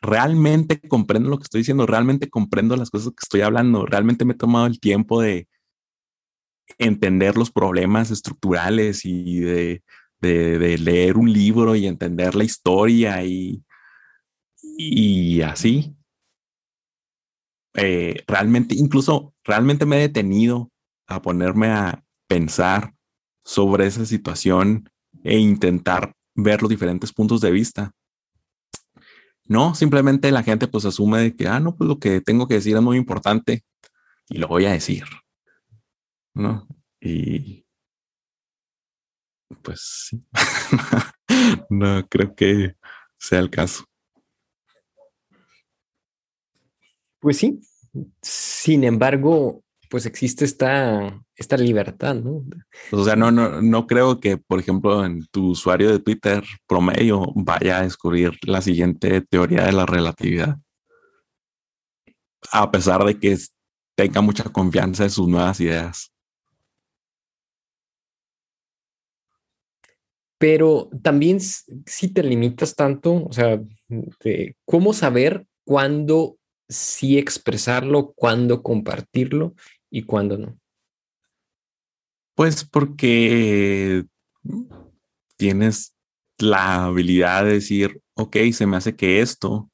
realmente 0.00 0.80
comprendo 0.80 1.30
lo 1.30 1.38
que 1.38 1.44
estoy 1.44 1.60
diciendo, 1.60 1.86
realmente 1.86 2.30
comprendo 2.30 2.76
las 2.76 2.90
cosas 2.90 3.08
que 3.08 3.22
estoy 3.22 3.42
hablando, 3.42 3.86
realmente 3.86 4.24
me 4.24 4.32
he 4.32 4.36
tomado 4.36 4.66
el 4.66 4.80
tiempo 4.80 5.20
de, 5.20 5.48
entender 6.78 7.36
los 7.36 7.50
problemas 7.50 8.10
estructurales 8.10 9.04
y 9.04 9.40
de, 9.40 9.82
leer 10.20 11.16
un 11.16 11.32
libro 11.32 11.76
y 11.76 11.86
entender 11.86 12.34
la 12.34 12.44
historia 12.44 13.22
y, 13.24 13.62
y 14.76 15.40
así. 15.42 15.94
Eh, 17.76 18.24
realmente, 18.26 18.74
incluso 18.74 19.34
realmente 19.44 19.86
me 19.86 19.96
he 19.96 20.00
detenido 20.00 20.70
a 21.06 21.22
ponerme 21.22 21.68
a 21.68 22.04
pensar 22.28 22.94
sobre 23.44 23.86
esa 23.86 24.04
situación 24.06 24.88
e 25.22 25.38
intentar 25.38 26.14
ver 26.34 26.62
los 26.62 26.70
diferentes 26.70 27.12
puntos 27.12 27.40
de 27.40 27.50
vista. 27.50 27.92
No, 29.44 29.74
simplemente 29.74 30.32
la 30.32 30.42
gente 30.42 30.66
pues 30.66 30.84
asume 30.84 31.20
de 31.20 31.36
que, 31.36 31.46
ah, 31.46 31.60
no, 31.60 31.76
pues 31.76 31.86
lo 31.86 31.98
que 31.98 32.20
tengo 32.20 32.48
que 32.48 32.54
decir 32.54 32.76
es 32.76 32.82
muy 32.82 32.96
importante 32.96 33.64
y 34.28 34.38
lo 34.38 34.48
voy 34.48 34.66
a 34.66 34.72
decir. 34.72 35.04
¿no? 36.36 36.68
Y 37.00 37.64
pues 39.62 40.08
sí, 40.10 40.22
no 41.70 42.06
creo 42.08 42.34
que 42.34 42.76
sea 43.18 43.38
el 43.38 43.50
caso. 43.50 43.84
Pues 47.26 47.38
sí, 47.38 47.60
Sin 48.22 48.84
embargo, 48.84 49.64
pues 49.90 50.06
existe 50.06 50.44
esta, 50.44 51.20
esta 51.34 51.56
libertad, 51.56 52.14
¿no? 52.14 52.44
O 52.92 53.04
sea, 53.04 53.16
no, 53.16 53.32
no, 53.32 53.60
no 53.60 53.88
creo 53.88 54.20
que, 54.20 54.36
por 54.36 54.60
ejemplo, 54.60 55.04
en 55.04 55.26
tu 55.32 55.48
usuario 55.48 55.90
de 55.90 55.98
Twitter 55.98 56.44
promedio 56.68 57.24
vaya 57.34 57.78
a 57.78 57.82
descubrir 57.82 58.38
la 58.42 58.62
siguiente 58.62 59.22
teoría 59.22 59.64
de 59.64 59.72
la 59.72 59.86
relatividad. 59.86 60.58
A 62.52 62.70
pesar 62.70 63.04
de 63.04 63.18
que 63.18 63.36
tenga 63.96 64.20
mucha 64.20 64.44
confianza 64.44 65.02
en 65.02 65.10
sus 65.10 65.26
nuevas 65.26 65.58
ideas. 65.58 66.12
Pero 70.38 70.90
también 71.02 71.40
si 71.40 72.06
te 72.06 72.22
limitas 72.22 72.76
tanto, 72.76 73.24
o 73.24 73.32
sea, 73.32 73.60
cómo 74.64 74.92
saber 74.92 75.44
cuándo 75.64 76.38
sí 76.68 77.18
expresarlo, 77.18 78.12
cuándo 78.14 78.62
compartirlo 78.62 79.54
y 79.90 80.02
cuándo 80.02 80.38
no. 80.38 80.58
Pues 82.34 82.64
porque 82.64 84.04
tienes 85.36 85.94
la 86.38 86.84
habilidad 86.84 87.44
de 87.44 87.52
decir, 87.52 88.02
ok, 88.14 88.36
se 88.52 88.66
me 88.66 88.76
hace 88.76 88.94
que 88.94 89.20
esto, 89.20 89.70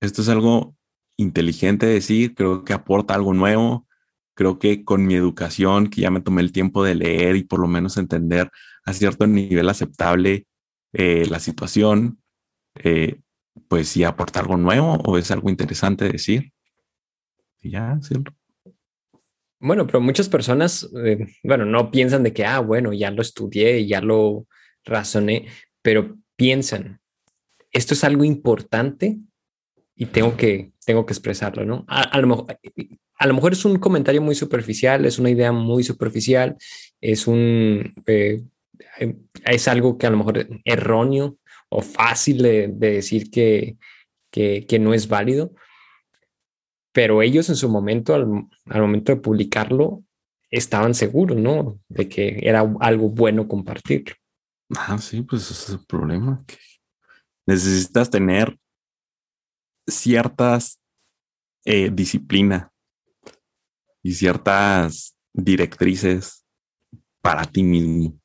esto 0.00 0.22
es 0.22 0.28
algo 0.28 0.76
inteligente 1.16 1.86
de 1.86 1.94
decir, 1.94 2.34
creo 2.34 2.64
que 2.64 2.72
aporta 2.72 3.14
algo 3.14 3.34
nuevo, 3.34 3.86
creo 4.34 4.58
que 4.58 4.84
con 4.84 5.06
mi 5.06 5.14
educación, 5.14 5.88
que 5.88 6.00
ya 6.00 6.10
me 6.10 6.20
tomé 6.20 6.40
el 6.40 6.52
tiempo 6.52 6.82
de 6.82 6.94
leer 6.94 7.36
y 7.36 7.44
por 7.44 7.60
lo 7.60 7.68
menos 7.68 7.96
entender 7.96 8.50
a 8.84 8.92
cierto 8.92 9.26
nivel 9.26 9.68
aceptable 9.68 10.46
eh, 10.92 11.26
la 11.28 11.38
situación, 11.38 12.20
eh, 12.76 13.20
pues 13.70 13.88
si 13.88 14.02
aporta 14.02 14.40
algo 14.40 14.56
nuevo 14.56 14.94
o 15.04 15.16
es 15.16 15.30
algo 15.30 15.48
interesante 15.48 16.08
decir. 16.08 16.52
Y 17.60 17.70
ya, 17.70 17.96
cierto. 18.02 18.32
Bueno, 19.60 19.86
pero 19.86 20.00
muchas 20.00 20.28
personas, 20.28 20.90
eh, 21.04 21.28
bueno, 21.44 21.64
no 21.64 21.92
piensan 21.92 22.24
de 22.24 22.32
que, 22.32 22.44
ah, 22.44 22.58
bueno, 22.58 22.92
ya 22.92 23.12
lo 23.12 23.22
estudié, 23.22 23.86
ya 23.86 24.00
lo 24.00 24.48
razoné, 24.84 25.46
pero 25.82 26.18
piensan, 26.34 27.00
esto 27.70 27.94
es 27.94 28.02
algo 28.02 28.24
importante 28.24 29.18
y 29.94 30.06
tengo 30.06 30.36
que, 30.36 30.72
tengo 30.84 31.06
que 31.06 31.12
expresarlo, 31.12 31.64
¿no? 31.64 31.84
A, 31.86 32.18
lo 32.18 32.26
mejor, 32.26 32.58
a 33.18 33.26
lo 33.28 33.34
mejor 33.34 33.52
es 33.52 33.64
un 33.64 33.78
comentario 33.78 34.20
muy 34.20 34.34
superficial, 34.34 35.04
es 35.04 35.20
una 35.20 35.30
idea 35.30 35.52
muy 35.52 35.84
superficial, 35.84 36.56
es 37.00 37.28
un, 37.28 37.94
eh, 38.06 38.42
es 39.44 39.68
algo 39.68 39.96
que 39.96 40.08
a 40.08 40.10
lo 40.10 40.16
mejor 40.16 40.48
erróneo 40.64 41.36
o 41.70 41.80
fácil 41.80 42.42
de, 42.42 42.68
decir 42.68 43.30
que, 43.30 43.76
que, 44.30 44.78
no 44.78 44.92
es 44.92 45.08
válido, 45.08 45.54
pero 46.92 47.22
ellos 47.22 47.48
en 47.48 47.56
su 47.56 47.68
momento, 47.68 48.14
al, 48.14 48.26
momento 48.66 49.12
de 49.12 49.20
publicarlo, 49.20 50.04
estaban 50.50 50.94
seguros, 50.94 51.38
¿no? 51.38 51.80
De 51.88 52.08
que 52.08 52.40
era 52.42 52.60
algo 52.80 53.08
bueno 53.08 53.46
compartirlo. 53.46 54.14
Ah, 54.76 54.98
sí, 54.98 55.22
pues 55.22 55.50
ese 55.50 55.52
es 55.52 55.80
el 55.80 55.86
problema. 55.86 56.44
Que 56.46 56.56
necesitas 57.46 58.10
tener 58.10 58.58
ciertas 59.86 60.80
eh, 61.64 61.90
disciplina 61.92 62.72
y 64.02 64.14
ciertas 64.14 65.16
directrices 65.32 66.44
para 67.20 67.44
ti 67.44 67.62
mismo 67.62 68.18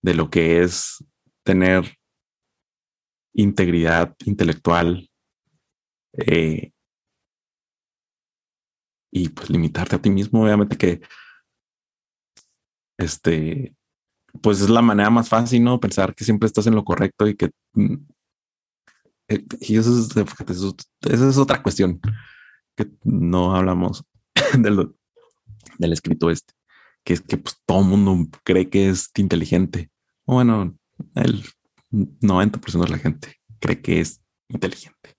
de 0.00 0.14
lo 0.14 0.30
que 0.30 0.62
es 0.62 1.04
tener 1.42 1.96
integridad 3.34 4.14
intelectual 4.24 5.10
eh, 6.14 6.72
y 9.10 9.28
pues 9.30 9.50
limitarte 9.50 9.96
a 9.96 10.02
ti 10.02 10.10
mismo, 10.10 10.42
obviamente 10.42 10.76
que 10.76 11.02
este, 12.98 13.74
pues 14.40 14.60
es 14.60 14.70
la 14.70 14.82
manera 14.82 15.10
más 15.10 15.28
fácil, 15.28 15.62
¿no? 15.64 15.80
Pensar 15.80 16.14
que 16.14 16.24
siempre 16.24 16.46
estás 16.46 16.66
en 16.66 16.74
lo 16.74 16.84
correcto 16.84 17.26
y 17.26 17.36
que... 17.36 17.50
Mm, 17.74 17.96
eh, 19.28 19.44
y 19.60 19.76
eso 19.76 19.98
es, 19.98 20.16
esa 20.16 21.28
es 21.28 21.38
otra 21.38 21.62
cuestión 21.62 22.00
que 22.76 22.90
no 23.04 23.54
hablamos 23.54 24.04
del, 24.58 24.94
del 25.78 25.92
escrito 25.92 26.30
este, 26.30 26.54
que 27.04 27.14
es 27.14 27.20
que 27.20 27.36
pues, 27.36 27.56
todo 27.66 27.80
el 27.80 27.86
mundo 27.86 28.38
cree 28.44 28.68
que 28.70 28.88
es 28.88 29.10
inteligente. 29.16 29.90
Bueno, 30.26 30.76
el 31.14 31.44
90% 31.92 32.84
de 32.84 32.90
la 32.90 32.98
gente 32.98 33.36
cree 33.60 33.80
que 33.80 34.00
es 34.00 34.22
inteligente. 34.48 35.14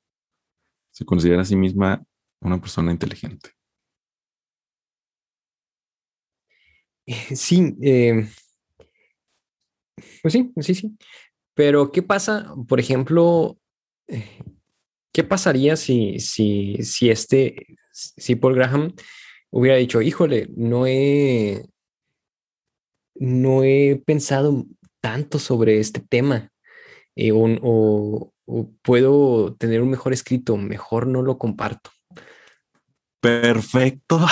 Se 0.91 1.05
considera 1.05 1.41
a 1.41 1.45
sí 1.45 1.55
misma 1.55 2.03
una 2.41 2.59
persona 2.59 2.91
inteligente. 2.91 3.51
Sí, 7.35 7.75
eh, 7.81 8.27
pues 10.21 10.33
sí, 10.33 10.51
sí, 10.61 10.75
sí. 10.75 10.97
Pero 11.53 11.91
¿qué 11.91 12.01
pasa, 12.01 12.53
por 12.67 12.79
ejemplo, 12.79 13.59
eh, 14.07 14.39
qué 15.13 15.23
pasaría 15.23 15.75
si, 15.75 16.19
si, 16.19 16.77
si 16.83 17.09
este, 17.09 17.77
si 17.91 18.35
Paul 18.35 18.55
Graham 18.55 18.93
hubiera 19.51 19.77
dicho, 19.77 20.01
híjole, 20.01 20.47
no 20.55 20.87
he, 20.87 21.65
no 23.15 23.63
he 23.63 24.01
pensado 24.05 24.65
tanto 25.01 25.37
sobre 25.37 25.79
este 25.79 25.99
tema 25.99 26.52
eh, 27.15 27.31
o, 27.33 28.33
puedo 28.81 29.55
tener 29.55 29.81
un 29.81 29.89
mejor 29.89 30.11
escrito, 30.13 30.55
mejor 30.57 31.07
no 31.07 31.21
lo 31.21 31.37
comparto. 31.37 31.91
Perfecto. 33.21 34.19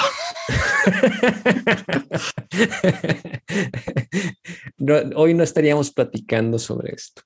hoy 5.15 5.33
no 5.33 5.43
estaríamos 5.43 5.91
platicando 5.91 6.59
sobre 6.59 6.93
esto. 6.93 7.21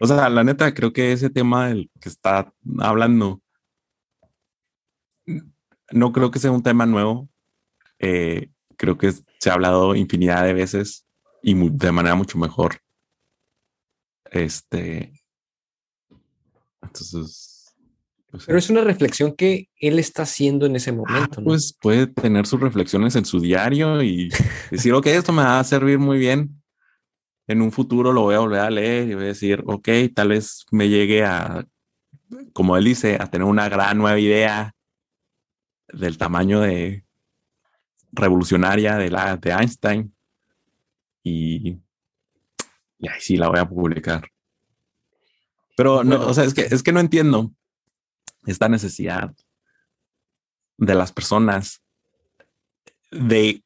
o 0.00 0.06
sea, 0.06 0.28
la 0.28 0.44
neta, 0.44 0.74
creo 0.74 0.92
que 0.92 1.12
ese 1.12 1.30
tema 1.30 1.68
del 1.68 1.90
que 2.00 2.10
está 2.10 2.52
hablando, 2.80 3.40
no 5.90 6.12
creo 6.12 6.30
que 6.30 6.38
sea 6.38 6.50
un 6.50 6.62
tema 6.62 6.84
nuevo. 6.84 7.30
Eh, 7.98 8.50
creo 8.76 8.98
que 8.98 9.10
se 9.12 9.48
ha 9.48 9.54
hablado 9.54 9.94
infinidad 9.94 10.44
de 10.44 10.52
veces 10.52 11.06
y 11.42 11.54
de 11.70 11.92
manera 11.92 12.14
mucho 12.14 12.38
mejor. 12.38 12.78
Este. 14.30 15.12
Entonces. 16.80 17.74
Pues 18.30 18.46
Pero 18.46 18.58
es 18.58 18.70
una 18.70 18.80
reflexión 18.80 19.36
que 19.36 19.68
él 19.76 19.98
está 19.98 20.22
haciendo 20.22 20.64
en 20.64 20.76
ese 20.76 20.88
ah, 20.88 20.94
momento. 20.94 21.44
Pues 21.44 21.76
puede 21.78 22.06
tener 22.06 22.46
sus 22.46 22.60
reflexiones 22.60 23.14
en 23.14 23.26
su 23.26 23.40
diario 23.40 24.02
y 24.02 24.30
decir, 24.70 24.94
ok, 24.94 25.06
esto 25.08 25.32
me 25.32 25.42
va 25.42 25.60
a 25.60 25.64
servir 25.64 25.98
muy 25.98 26.18
bien. 26.18 26.62
En 27.46 27.60
un 27.60 27.72
futuro 27.72 28.12
lo 28.12 28.22
voy 28.22 28.36
a 28.36 28.38
volver 28.38 28.60
a 28.60 28.70
leer 28.70 29.10
y 29.10 29.14
voy 29.14 29.24
a 29.24 29.28
decir, 29.28 29.62
ok, 29.66 29.88
tal 30.14 30.28
vez 30.28 30.64
me 30.70 30.88
llegue 30.88 31.24
a, 31.24 31.66
como 32.54 32.78
él 32.78 32.84
dice, 32.84 33.18
a 33.20 33.26
tener 33.26 33.46
una 33.46 33.68
gran 33.68 33.98
nueva 33.98 34.18
idea 34.18 34.74
del 35.88 36.16
tamaño 36.16 36.60
de 36.60 37.04
revolucionaria 38.12 38.96
de 38.96 39.10
la 39.10 39.36
de 39.36 39.50
Einstein 39.50 40.14
y, 41.22 41.78
y 42.98 43.08
ahí 43.08 43.20
sí 43.20 43.36
la 43.36 43.48
voy 43.48 43.58
a 43.58 43.68
publicar. 43.68 44.28
Pero 45.76 46.04
no, 46.04 46.26
o 46.26 46.34
sea, 46.34 46.44
es 46.44 46.54
que, 46.54 46.62
es 46.62 46.82
que 46.82 46.92
no 46.92 47.00
entiendo 47.00 47.52
esta 48.46 48.68
necesidad 48.68 49.34
de 50.76 50.94
las 50.94 51.12
personas 51.12 51.82
de 53.10 53.62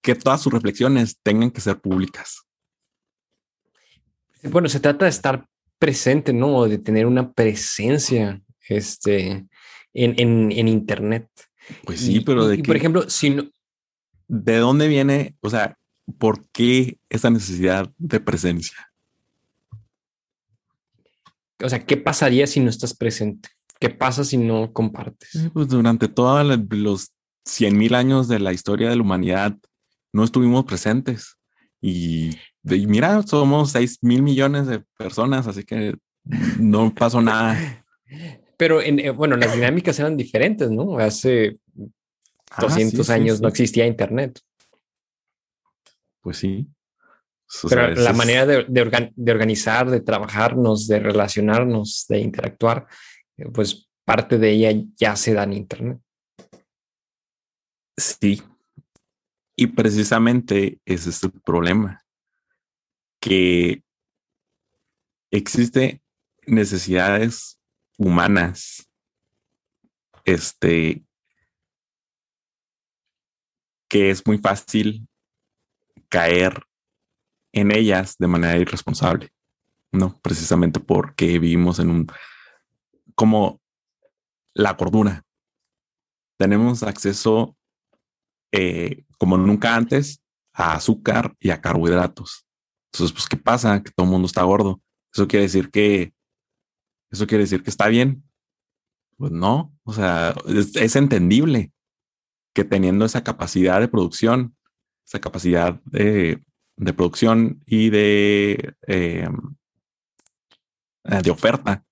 que 0.00 0.14
todas 0.14 0.42
sus 0.42 0.52
reflexiones 0.52 1.18
tengan 1.22 1.50
que 1.50 1.60
ser 1.60 1.80
públicas. 1.80 2.42
Bueno, 4.42 4.68
se 4.68 4.80
trata 4.80 5.04
de 5.04 5.10
estar 5.10 5.46
presente, 5.78 6.32
¿no? 6.32 6.64
De 6.66 6.78
tener 6.78 7.06
una 7.06 7.32
presencia 7.32 8.40
este, 8.68 9.46
en, 9.92 10.52
en 10.52 10.68
Internet. 10.68 11.28
Pues 11.84 12.00
sí, 12.00 12.20
pero 12.20 12.46
de 12.46 12.56
y, 12.56 12.62
por 12.62 12.76
ejemplo, 12.76 13.08
si 13.10 13.30
no, 13.30 13.50
¿de 14.28 14.58
dónde 14.58 14.86
viene? 14.88 15.34
O 15.40 15.50
sea, 15.50 15.76
¿por 16.18 16.48
qué 16.50 16.98
esa 17.08 17.30
necesidad 17.30 17.90
de 17.98 18.20
presencia? 18.20 18.92
O 21.62 21.68
sea, 21.68 21.84
¿qué 21.84 21.96
pasaría 21.96 22.46
si 22.46 22.60
no 22.60 22.70
estás 22.70 22.94
presente? 22.94 23.48
¿Qué 23.80 23.90
pasa 23.90 24.24
si 24.24 24.36
no 24.36 24.72
compartes? 24.72 25.48
Pues 25.52 25.68
durante 25.68 26.08
todos 26.08 26.58
los 26.70 27.12
100 27.44 27.76
mil 27.76 27.94
años 27.94 28.28
de 28.28 28.38
la 28.38 28.52
historia 28.52 28.90
de 28.90 28.96
la 28.96 29.02
humanidad 29.02 29.56
no 30.12 30.24
estuvimos 30.24 30.64
presentes. 30.64 31.36
Y, 31.80 32.36
y 32.64 32.86
mira, 32.86 33.22
somos 33.22 33.72
6 33.72 33.98
mil 34.02 34.22
millones 34.22 34.66
de 34.66 34.80
personas, 34.96 35.46
así 35.46 35.64
que 35.64 35.96
no 36.58 36.94
pasó 36.94 37.20
nada. 37.20 37.84
Pero 38.56 38.82
en, 38.82 38.98
eh, 38.98 39.10
bueno, 39.10 39.36
las 39.36 39.54
dinámicas 39.54 39.98
eran 40.00 40.16
diferentes, 40.16 40.70
¿no? 40.70 40.98
Hace 40.98 41.58
200 42.60 43.10
ah, 43.10 43.14
años 43.14 43.40
no 43.40 43.48
existía 43.48 43.86
Internet. 43.86 44.40
Pues 46.20 46.38
sí. 46.38 46.68
Pero 47.68 47.94
la 47.94 48.12
manera 48.12 48.44
de, 48.44 48.66
de, 48.68 49.32
organizar, 49.32 49.88
de 49.88 50.00
trabajarnos, 50.00 50.86
de 50.86 51.00
relacionarnos, 51.00 52.04
de 52.08 52.18
interactuar, 52.18 52.86
eh, 53.38 53.48
pues 53.52 53.88
parte 54.04 54.38
de 54.38 54.50
ella 54.50 54.84
ya 54.96 55.16
se 55.16 55.32
da 55.32 55.44
en 55.44 55.54
Internet. 55.54 55.98
Sí. 57.96 58.42
Y 59.56 59.68
precisamente 59.68 60.80
ese 60.84 61.10
es 61.10 61.22
el 61.22 61.32
problema, 61.32 62.04
que 63.20 63.82
existe 65.32 66.02
necesidades 66.46 67.58
humanas, 67.96 68.88
este, 70.24 71.02
que 73.88 74.10
es 74.10 74.26
muy 74.26 74.38
fácil 74.38 75.08
caer 76.08 76.62
en 77.52 77.72
ellas 77.72 78.16
de 78.18 78.26
manera 78.26 78.58
irresponsable, 78.58 79.30
¿no? 79.92 80.18
Precisamente 80.20 80.80
porque 80.80 81.38
vivimos 81.38 81.78
en 81.78 81.90
un, 81.90 82.06
como 83.14 83.60
la 84.54 84.76
cordura. 84.76 85.24
Tenemos 86.38 86.82
acceso 86.82 87.56
eh, 88.52 89.04
como 89.18 89.36
nunca 89.36 89.74
antes 89.74 90.22
a 90.52 90.74
azúcar 90.74 91.34
y 91.40 91.50
a 91.50 91.60
carbohidratos. 91.60 92.46
Entonces, 92.92 93.12
pues, 93.12 93.28
¿qué 93.28 93.36
pasa? 93.36 93.82
Que 93.82 93.90
todo 93.90 94.06
el 94.06 94.12
mundo 94.12 94.26
está 94.26 94.42
gordo. 94.42 94.80
Eso 95.12 95.26
quiere 95.26 95.44
decir 95.44 95.70
que, 95.70 96.12
eso 97.10 97.26
quiere 97.26 97.44
decir 97.44 97.62
que 97.62 97.70
está 97.70 97.88
bien. 97.88 98.22
Pues 99.16 99.32
no, 99.32 99.76
o 99.82 99.92
sea, 99.92 100.32
es 100.46 100.94
entendible 100.94 101.72
que 102.58 102.64
teniendo 102.64 103.04
esa 103.04 103.22
capacidad 103.22 103.78
de 103.78 103.86
producción, 103.86 104.56
esa 105.06 105.20
capacidad 105.20 105.80
de, 105.84 106.42
producción 106.96 107.62
y 107.66 107.88
de, 107.90 108.74
em, 108.88 109.36
eh, 111.04 111.22
de 111.22 111.30
oferta, 111.30 111.84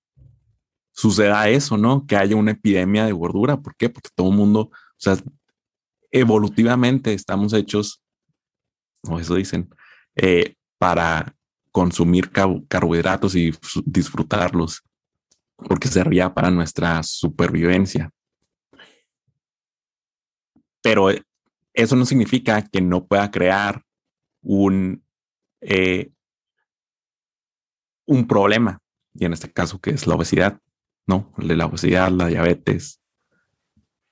suceda 0.91 1.47
eso, 1.47 1.77
¿no? 1.77 2.05
Que 2.05 2.17
haya 2.17 2.35
una 2.35 2.51
epidemia 2.51 3.05
de 3.05 3.13
gordura. 3.13 3.61
¿Por 3.61 3.77
qué? 3.77 3.89
Porque 3.89 4.09
todo 4.13 4.29
el 4.29 4.35
mundo, 4.35 4.59
o 4.59 4.97
sea, 4.97 5.15
evolutivamente 6.11 7.13
estamos 7.13 7.53
hechos, 7.53 8.03
o 9.03 9.21
eso 9.21 9.35
dicen, 9.35 9.69
eh, 10.17 10.55
para 10.77 11.33
consumir 11.71 12.29
carbohidratos 12.29 13.35
y 13.35 13.53
disfrutarlos, 13.85 14.83
porque 15.55 15.87
servía 15.87 16.33
para 16.33 16.51
nuestra 16.51 17.03
supervivencia. 17.03 18.11
Pero 20.81 21.11
eh, 21.11 21.23
eso 21.73 21.95
no 21.95 22.05
significa 22.05 22.61
que 22.61 22.81
no 22.81 23.05
pueda 23.05 23.29
crear 23.31 23.83
un, 24.41 25.03
eh, 25.61 26.11
un 28.07 28.27
problema, 28.27 28.79
y 29.13 29.25
en 29.25 29.33
este 29.33 29.51
caso 29.51 29.79
que 29.79 29.91
es 29.91 30.07
la 30.07 30.15
obesidad, 30.15 30.59
¿no? 31.07 31.33
La 31.37 31.65
obesidad, 31.65 32.09
la 32.11 32.27
diabetes 32.27 33.01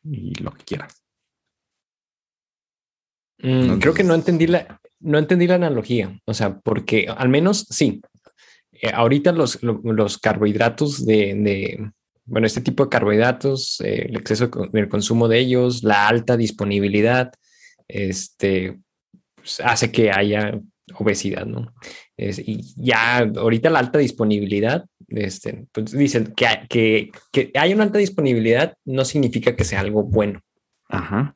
y 0.03 0.35
lo 0.35 0.51
que 0.51 0.63
quieras. 0.63 1.03
Mm, 3.39 3.79
creo 3.79 3.93
que 3.93 4.03
no 4.03 4.15
entendí 4.15 4.47
la, 4.47 4.79
no 4.99 5.17
entendí 5.17 5.47
la 5.47 5.55
analogía, 5.55 6.19
o 6.25 6.33
sea, 6.33 6.59
porque 6.59 7.07
al 7.07 7.29
menos 7.29 7.65
sí, 7.69 8.01
eh, 8.71 8.91
ahorita 8.93 9.31
los, 9.31 9.61
los 9.63 10.17
carbohidratos 10.17 11.05
de, 11.05 11.91
bueno, 12.25 12.47
este 12.47 12.61
tipo 12.61 12.83
de 12.83 12.89
carbohidratos, 12.89 13.81
eh, 13.81 14.07
el 14.09 14.15
exceso 14.17 14.49
del 14.71 14.89
consumo 14.89 15.27
de 15.27 15.39
ellos, 15.39 15.83
la 15.83 16.07
alta 16.07 16.37
disponibilidad, 16.37 17.31
este, 17.87 18.79
pues, 19.35 19.59
hace 19.59 19.91
que 19.91 20.11
haya 20.11 20.59
obesidad, 20.95 21.45
¿no? 21.45 21.73
y 22.17 22.73
ya 22.77 23.17
ahorita 23.17 23.69
la 23.69 23.79
alta 23.79 23.99
disponibilidad, 23.99 24.85
este, 25.09 25.67
pues 25.73 25.91
dicen 25.91 26.33
que, 26.33 26.47
que, 26.69 27.11
que 27.31 27.51
hay 27.55 27.73
una 27.73 27.83
alta 27.83 27.97
disponibilidad 27.97 28.77
no 28.85 29.03
significa 29.03 29.55
que 29.55 29.65
sea 29.65 29.81
algo 29.81 30.03
bueno. 30.03 30.41
Ajá. 30.87 31.33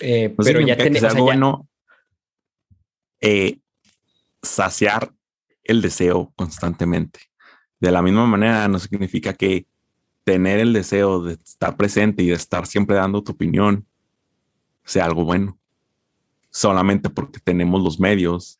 Eh, 0.00 0.34
pero 0.36 0.60
ya 0.60 0.76
tenemos 0.76 1.04
algo 1.04 1.24
bueno 1.24 1.68
eh, 3.20 3.58
saciar 4.42 5.12
el 5.62 5.80
deseo 5.80 6.32
constantemente. 6.34 7.20
De 7.80 7.90
la 7.90 8.02
misma 8.02 8.26
manera, 8.26 8.66
no 8.68 8.78
significa 8.78 9.32
que 9.32 9.66
tener 10.24 10.58
el 10.58 10.72
deseo 10.72 11.22
de 11.22 11.34
estar 11.34 11.76
presente 11.76 12.22
y 12.22 12.28
de 12.28 12.34
estar 12.34 12.66
siempre 12.66 12.96
dando 12.96 13.22
tu 13.22 13.32
opinión 13.32 13.86
sea 14.84 15.06
algo 15.06 15.24
bueno, 15.24 15.58
solamente 16.50 17.10
porque 17.10 17.40
tenemos 17.40 17.82
los 17.82 17.98
medios 17.98 18.58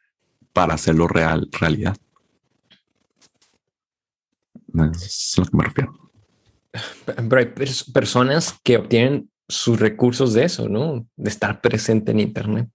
para 0.53 0.75
hacerlo 0.75 1.09
real, 1.09 1.49
realidad. 1.53 1.97
Es 4.93 5.35
lo 5.37 5.45
que 5.45 5.57
me 5.57 5.65
refiero. 5.65 6.11
Pero 7.05 7.37
hay 7.39 7.53
personas 7.93 8.59
que 8.63 8.79
obtienen 8.79 9.31
sus 9.49 9.79
recursos 9.79 10.33
de 10.33 10.45
eso, 10.45 10.69
¿no? 10.69 11.07
De 11.17 11.31
estar 11.31 11.61
presente 11.61 12.13
en 12.13 12.21
Internet. 12.21 12.69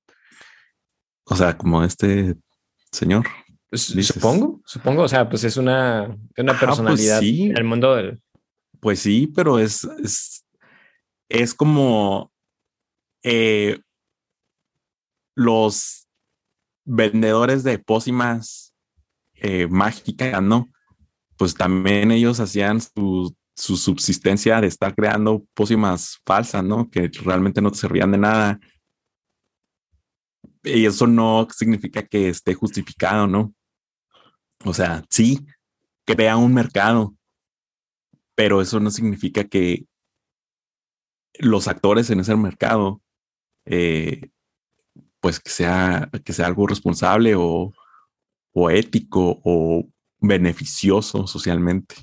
O 1.25 1.35
sea, 1.35 1.57
como 1.57 1.83
este 1.83 2.35
señor. 2.91 3.25
Pues, 3.69 3.83
supongo, 3.83 4.61
supongo. 4.65 5.03
O 5.03 5.07
sea, 5.07 5.29
pues 5.29 5.43
es 5.43 5.57
una, 5.57 6.17
una 6.37 6.53
pues 6.53 6.59
personalidad 6.59 7.21
en 7.21 7.57
el 7.57 7.63
mundo 7.63 7.95
del. 7.95 8.21
Pues 8.79 8.99
sí, 8.99 9.27
pero 9.35 9.59
es, 9.59 9.83
es, 10.03 10.45
es 11.27 11.53
como 11.53 12.31
eh, 13.23 13.79
los 15.35 16.07
vendedores 16.85 17.63
de 17.63 17.77
pócimas 17.77 18.73
eh, 19.35 19.67
mágicas, 19.67 20.41
¿no? 20.41 20.67
Pues 21.37 21.53
también 21.53 22.11
ellos 22.11 22.39
hacían 22.39 22.81
su, 22.81 23.35
su, 23.55 23.77
subsistencia 23.77 24.59
de 24.59 24.67
estar 24.67 24.95
creando 24.95 25.45
pócimas 25.53 26.19
falsas, 26.25 26.63
¿no? 26.63 26.89
Que 26.89 27.11
realmente 27.23 27.61
no 27.61 27.71
te 27.71 27.77
servían 27.77 28.11
de 28.11 28.17
nada. 28.17 28.59
Y 30.63 30.85
eso 30.85 31.05
no 31.05 31.47
significa 31.55 32.05
que 32.05 32.29
esté 32.29 32.53
justificado, 32.53 33.27
¿no? 33.27 33.53
O 34.65 34.73
sea, 34.73 35.03
sí, 35.09 35.45
crea 36.05 36.37
un 36.37 36.53
mercado, 36.53 37.15
pero 38.35 38.61
eso 38.61 38.79
no 38.79 38.91
significa 38.91 39.43
que 39.43 39.85
los 41.39 41.67
actores 41.67 42.09
en 42.09 42.19
ese 42.19 42.35
mercado, 42.35 43.01
eh, 43.65 44.29
pues 45.19 45.39
que 45.39 45.49
sea, 45.49 46.09
que 46.23 46.33
sea 46.33 46.47
algo 46.47 46.67
responsable 46.67 47.35
o, 47.35 47.73
o 48.53 48.69
ético 48.69 49.39
o 49.43 49.87
beneficioso 50.19 51.27
socialmente. 51.27 51.95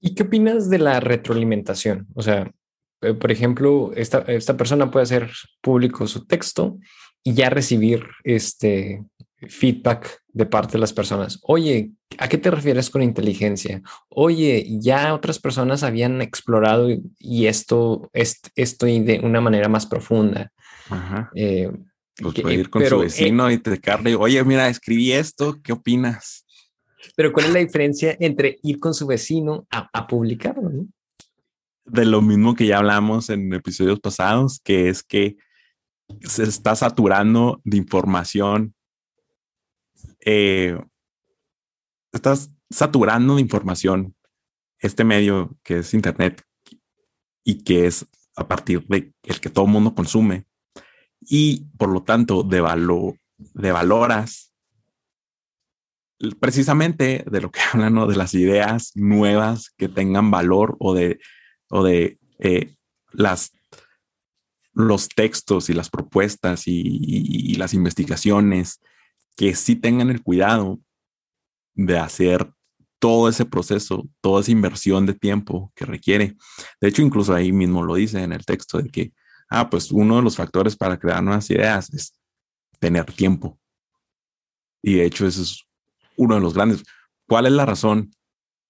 ¿Y 0.00 0.14
qué 0.14 0.22
opinas 0.22 0.70
de 0.70 0.78
la 0.78 1.00
retroalimentación? 1.00 2.06
O 2.14 2.22
sea, 2.22 2.50
eh, 3.02 3.14
por 3.14 3.30
ejemplo, 3.30 3.92
esta, 3.94 4.20
esta 4.20 4.56
persona 4.56 4.90
puede 4.90 5.04
hacer 5.04 5.30
público 5.60 6.06
su 6.06 6.26
texto 6.26 6.78
y 7.22 7.34
ya 7.34 7.50
recibir 7.50 8.06
este 8.24 9.04
feedback 9.48 10.19
de 10.32 10.46
parte 10.46 10.72
de 10.72 10.78
las 10.78 10.92
personas. 10.92 11.40
Oye, 11.42 11.92
¿a 12.18 12.28
qué 12.28 12.38
te 12.38 12.50
refieres 12.50 12.90
con 12.90 13.02
inteligencia? 13.02 13.82
Oye, 14.08 14.66
ya 14.80 15.14
otras 15.14 15.38
personas 15.38 15.82
habían 15.82 16.22
explorado 16.22 16.88
y 17.18 17.46
esto, 17.46 18.10
esto 18.12 18.86
de 18.86 19.20
una 19.22 19.40
manera 19.40 19.68
más 19.68 19.86
profunda. 19.86 20.52
Ajá. 20.88 21.30
Eh, 21.34 21.70
pues 22.20 22.40
puede 22.40 22.54
ir 22.54 22.70
con 22.70 22.84
su 22.86 22.96
eh, 22.96 23.04
vecino 23.04 23.50
y 23.50 23.58
te 23.58 23.78
carle, 23.80 24.14
oye, 24.14 24.42
mira, 24.44 24.68
escribí 24.68 25.12
esto, 25.12 25.60
¿qué 25.62 25.72
opinas? 25.72 26.44
Pero 27.16 27.32
¿cuál 27.32 27.46
es 27.46 27.52
la 27.52 27.60
diferencia 27.60 28.16
entre 28.20 28.58
ir 28.62 28.78
con 28.78 28.94
su 28.94 29.06
vecino 29.06 29.66
a, 29.70 30.06
publicarlo? 30.06 30.70
De 31.84 32.04
lo 32.04 32.20
mismo 32.20 32.54
que 32.54 32.66
ya 32.66 32.78
hablamos 32.78 33.30
en 33.30 33.52
episodios 33.54 34.00
pasados, 34.00 34.60
que 34.62 34.88
es 34.90 35.02
que 35.02 35.36
se 36.22 36.42
está 36.42 36.76
saturando 36.76 37.60
de 37.64 37.78
información 37.78 38.74
eh, 40.24 40.78
estás 42.12 42.50
saturando 42.70 43.36
de 43.36 43.42
información 43.42 44.14
este 44.78 45.04
medio 45.04 45.56
que 45.62 45.78
es 45.78 45.94
Internet 45.94 46.42
y 47.44 47.62
que 47.62 47.86
es 47.86 48.06
a 48.36 48.46
partir 48.46 48.86
de 48.86 49.12
el 49.24 49.40
que 49.40 49.50
todo 49.50 49.66
mundo 49.66 49.94
consume 49.94 50.46
y 51.20 51.66
por 51.76 51.90
lo 51.90 52.02
tanto 52.02 52.42
de, 52.42 52.58
de 53.36 53.72
valoras 53.72 54.52
precisamente 56.38 57.24
de 57.30 57.40
lo 57.40 57.50
que 57.50 57.60
hablan 57.72 58.08
de 58.08 58.16
las 58.16 58.34
ideas 58.34 58.92
nuevas 58.94 59.70
que 59.76 59.88
tengan 59.88 60.30
valor 60.30 60.76
o 60.78 60.94
de 60.94 61.20
o 61.68 61.84
de 61.84 62.18
eh, 62.38 62.74
las 63.12 63.52
los 64.72 65.08
textos 65.08 65.68
y 65.68 65.74
las 65.74 65.90
propuestas 65.90 66.62
y 66.66 67.54
las 67.56 67.74
investigaciones 67.74 68.80
que 69.40 69.54
sí 69.54 69.74
tengan 69.74 70.10
el 70.10 70.22
cuidado 70.22 70.80
de 71.72 71.98
hacer 71.98 72.52
todo 72.98 73.26
ese 73.26 73.46
proceso, 73.46 74.06
toda 74.20 74.42
esa 74.42 74.50
inversión 74.50 75.06
de 75.06 75.14
tiempo 75.14 75.72
que 75.74 75.86
requiere. 75.86 76.36
De 76.78 76.88
hecho, 76.88 77.00
incluso 77.00 77.32
ahí 77.32 77.50
mismo 77.50 77.82
lo 77.82 77.94
dice 77.94 78.22
en 78.22 78.34
el 78.34 78.44
texto 78.44 78.76
de 78.76 78.90
que, 78.90 79.14
ah, 79.48 79.70
pues 79.70 79.92
uno 79.92 80.16
de 80.16 80.22
los 80.22 80.36
factores 80.36 80.76
para 80.76 80.98
crear 80.98 81.22
nuevas 81.22 81.48
ideas 81.48 81.88
es 81.94 82.12
tener 82.80 83.06
tiempo. 83.06 83.58
Y 84.82 84.96
de 84.96 85.06
hecho, 85.06 85.26
ese 85.26 85.40
es 85.40 85.64
uno 86.18 86.34
de 86.34 86.42
los 86.42 86.52
grandes. 86.52 86.82
¿Cuál 87.26 87.46
es 87.46 87.52
la 87.52 87.64
razón 87.64 88.10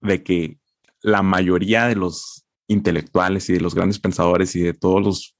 de 0.00 0.22
que 0.22 0.60
la 1.02 1.22
mayoría 1.22 1.88
de 1.88 1.96
los 1.96 2.46
intelectuales 2.68 3.50
y 3.50 3.54
de 3.54 3.60
los 3.60 3.74
grandes 3.74 3.98
pensadores 3.98 4.54
y 4.54 4.60
de 4.60 4.74
todas 4.74 5.04
las 5.04 5.36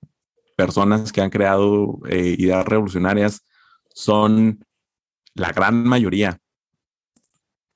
personas 0.57 1.12
que 1.12 1.20
han 1.20 1.31
creado 1.31 2.01
eh, 2.09 2.35
ideas 2.37 2.66
revolucionarias 2.66 3.47
son 3.95 4.64
la 5.35 5.53
gran 5.53 5.85
mayoría 5.85 6.39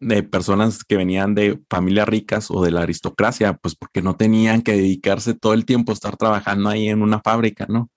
de 0.01 0.23
personas 0.23 0.85
que 0.85 0.97
venían 0.97 1.35
de 1.35 1.61
familias 1.71 2.09
ricas 2.09 2.51
o 2.51 2.63
de 2.63 2.71
la 2.71 2.83
aristocracia, 2.83 3.55
pues 3.55 3.75
porque 3.75 4.03
no 4.03 4.17
tenían 4.17 4.63
que 4.63 4.73
dedicarse 4.73 5.35
todo 5.35 5.55
el 5.55 5.65
tiempo 5.65 5.93
a 5.93 5.95
estar 5.95 6.17
trabajando 6.17 6.69
ahí 6.69 6.89
en 6.89 7.03
una 7.03 7.21
fábrica, 7.21 7.67
¿no? 7.69 7.91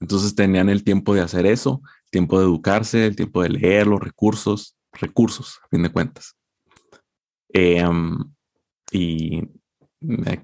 Entonces 0.00 0.34
tenían 0.34 0.68
el 0.68 0.84
tiempo 0.84 1.14
de 1.14 1.22
hacer 1.22 1.46
eso, 1.46 1.80
el 2.04 2.10
tiempo 2.10 2.38
de 2.38 2.44
educarse, 2.44 3.06
el 3.06 3.16
tiempo 3.16 3.42
de 3.42 3.50
leer 3.50 3.86
los 3.86 4.00
recursos, 4.00 4.76
recursos, 4.92 5.60
a 5.64 5.68
fin 5.68 5.82
de 5.82 5.90
cuentas. 5.90 6.36
Em, 7.48 8.18
y 8.92 9.42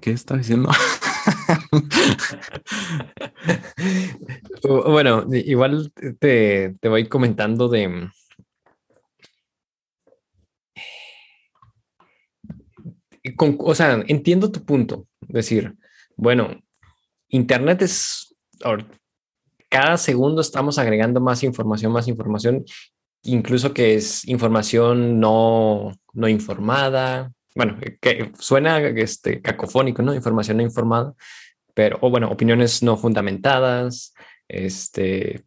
¿qué 0.01 0.11
está 0.11 0.37
diciendo? 0.37 0.69
bueno, 4.63 5.25
igual 5.31 5.91
te, 6.19 6.75
te 6.79 6.89
voy 6.89 7.07
comentando 7.07 7.69
de 7.69 8.09
o 13.39 13.75
sea, 13.75 14.03
entiendo 14.07 14.51
tu 14.51 14.63
punto. 14.63 15.07
Decir, 15.21 15.75
bueno, 16.15 16.61
Internet 17.29 17.81
es, 17.83 18.35
cada 19.69 19.97
segundo 19.97 20.41
estamos 20.41 20.77
agregando 20.77 21.21
más 21.21 21.43
información, 21.43 21.91
más 21.91 22.07
información, 22.07 22.65
incluso 23.23 23.73
que 23.73 23.95
es 23.95 24.27
información 24.27 25.19
no, 25.19 25.91
no 26.13 26.27
informada. 26.27 27.31
Bueno, 27.55 27.77
que 28.01 28.31
suena 28.39 28.79
este, 28.79 29.41
cacofónico, 29.41 30.01
¿no? 30.01 30.15
Información 30.15 30.57
no 30.57 30.63
informada, 30.63 31.13
pero, 31.73 31.97
o 32.01 32.09
bueno, 32.09 32.29
opiniones 32.29 32.81
no 32.81 32.97
fundamentadas, 32.97 34.13
este, 34.47 35.43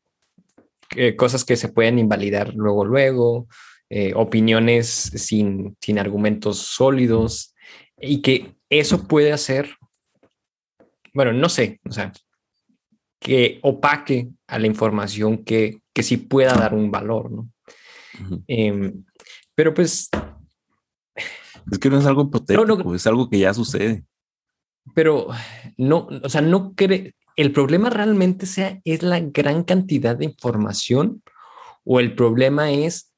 cosas 1.16 1.44
que 1.44 1.56
se 1.56 1.68
pueden 1.68 1.98
invalidar 1.98 2.54
luego, 2.54 2.84
luego, 2.84 3.48
eh, 3.90 4.12
opiniones 4.14 4.86
sin, 4.86 5.76
sin 5.80 5.98
argumentos 5.98 6.58
sólidos 6.58 7.53
y 8.06 8.22
que 8.22 8.56
eso 8.68 9.06
puede 9.06 9.32
hacer, 9.32 9.76
bueno, 11.12 11.32
no 11.32 11.48
sé, 11.48 11.80
o 11.88 11.92
sea, 11.92 12.12
que 13.20 13.58
opaque 13.62 14.28
a 14.46 14.58
la 14.58 14.66
información 14.66 15.44
que, 15.44 15.80
que 15.92 16.02
sí 16.02 16.16
pueda 16.16 16.54
dar 16.54 16.74
un 16.74 16.90
valor, 16.90 17.30
¿no? 17.30 17.50
Em, 18.46 19.04
pero 19.54 19.72
pues... 19.72 20.10
Es 21.70 21.78
que 21.78 21.88
no 21.88 21.98
es 21.98 22.06
algo 22.06 22.24
hipotético, 22.24 22.94
es 22.94 23.06
algo 23.06 23.30
que 23.30 23.38
ya 23.38 23.54
sucede. 23.54 24.04
Pero 24.94 25.28
no, 25.78 26.08
o 26.22 26.28
sea, 26.28 26.42
no 26.42 26.74
cree, 26.74 27.14
el 27.36 27.52
problema 27.52 27.90
realmente 27.90 28.46
sea, 28.46 28.80
es 28.84 29.02
la 29.02 29.20
gran 29.20 29.64
cantidad 29.64 30.16
de 30.16 30.26
información 30.26 31.22
o 31.84 32.00
el 32.00 32.14
problema 32.14 32.70
es 32.70 33.13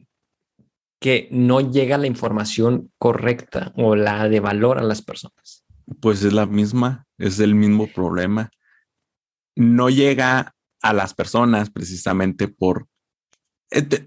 que 1.01 1.29
no 1.31 1.61
llega 1.61 1.99
la 1.99 2.07
información 2.07 2.93
correcta 2.99 3.73
o 3.77 3.97
la 3.97 4.29
de 4.29 4.41
valor 4.41 4.79
a 4.79 4.83
las 4.83 5.03
personas? 5.03 5.65
Pues 6.01 6.23
es 6.23 6.33
la 6.33 6.47
misma, 6.47 7.07
es 7.19 7.39
el 7.39 7.55
mismo 7.55 7.87
problema. 7.87 8.51
No 9.55 9.89
llega 9.89 10.55
a 10.83 10.93
las 10.93 11.15
personas 11.15 11.71
precisamente 11.71 12.49
por... 12.49 12.87
Eh, 13.71 14.07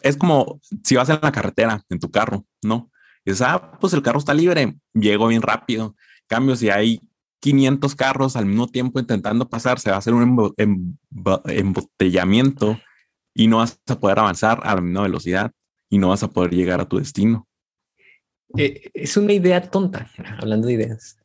es 0.00 0.16
como 0.16 0.60
si 0.82 0.96
vas 0.96 1.08
en 1.08 1.18
la 1.22 1.32
carretera, 1.32 1.84
en 1.88 2.00
tu 2.00 2.10
carro, 2.10 2.44
¿no? 2.62 2.90
Dices, 3.24 3.42
ah, 3.42 3.78
pues 3.80 3.92
el 3.92 4.02
carro 4.02 4.18
está 4.18 4.34
libre, 4.34 4.76
llego 4.94 5.28
bien 5.28 5.42
rápido. 5.42 5.94
cambio, 6.26 6.56
si 6.56 6.70
hay 6.70 7.00
500 7.40 7.94
carros 7.94 8.36
al 8.36 8.46
mismo 8.46 8.66
tiempo 8.68 8.98
intentando 8.98 9.48
pasar, 9.48 9.78
se 9.78 9.90
va 9.90 9.96
a 9.96 9.98
hacer 9.98 10.14
un 10.14 10.54
embotellamiento 11.46 12.80
y 13.34 13.46
no 13.46 13.58
vas 13.58 13.80
a 13.86 13.98
poder 13.98 14.18
avanzar 14.18 14.60
a 14.64 14.74
la 14.74 14.80
misma 14.80 15.02
velocidad 15.02 15.52
y 15.92 15.98
no 15.98 16.08
vas 16.08 16.22
a 16.22 16.30
poder 16.30 16.52
llegar 16.52 16.80
a 16.80 16.88
tu 16.88 16.96
destino. 16.96 17.46
Eh, 18.56 18.90
es 18.94 19.18
una 19.18 19.34
idea 19.34 19.60
tonta, 19.60 20.10
hablando 20.38 20.66
de 20.66 20.72
ideas, 20.72 21.18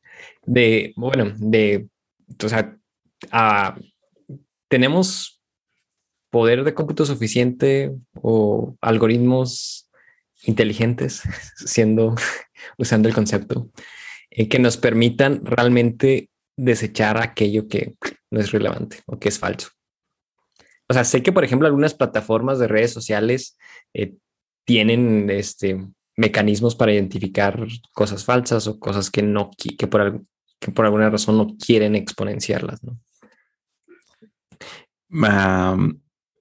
de, 0.45 0.91
bueno, 0.97 1.31
de, 1.37 1.87
o 2.43 2.49
sea, 2.49 2.77
tenemos 4.67 5.41
poder 6.29 6.65
de 6.65 6.73
cómputo 6.73 7.05
suficiente 7.05 7.93
o 8.21 8.75
algoritmos 8.81 9.89
inteligentes, 10.43 11.21
siendo, 11.55 12.15
usando 12.77 13.07
el 13.07 13.15
concepto, 13.15 13.71
eh, 14.29 14.49
que 14.49 14.59
nos 14.59 14.75
permitan 14.75 15.45
realmente 15.45 16.29
desechar 16.57 17.21
aquello 17.21 17.69
que 17.69 17.95
no 18.31 18.41
es 18.41 18.51
relevante 18.51 18.99
o 19.05 19.17
que 19.17 19.29
es 19.29 19.39
falso. 19.39 19.69
O 20.89 20.93
sea, 20.93 21.05
sé 21.05 21.23
que, 21.23 21.31
por 21.31 21.45
ejemplo, 21.45 21.67
algunas 21.67 21.93
plataformas 21.93 22.59
de 22.59 22.67
redes 22.67 22.91
sociales 22.91 23.57
eh, 23.93 24.13
tienen 24.67 25.29
este, 25.29 25.87
mecanismos 26.17 26.75
para 26.75 26.93
identificar 26.93 27.65
cosas 27.93 28.25
falsas 28.25 28.67
o 28.67 28.77
cosas 28.77 29.09
que 29.09 29.23
no 29.23 29.49
que 29.57 29.87
por, 29.87 30.25
que 30.59 30.71
por 30.71 30.85
alguna 30.85 31.09
razón 31.09 31.37
no 31.37 31.55
quieren 31.57 31.95
exponenciarlas, 31.95 32.83
¿no? 32.83 32.99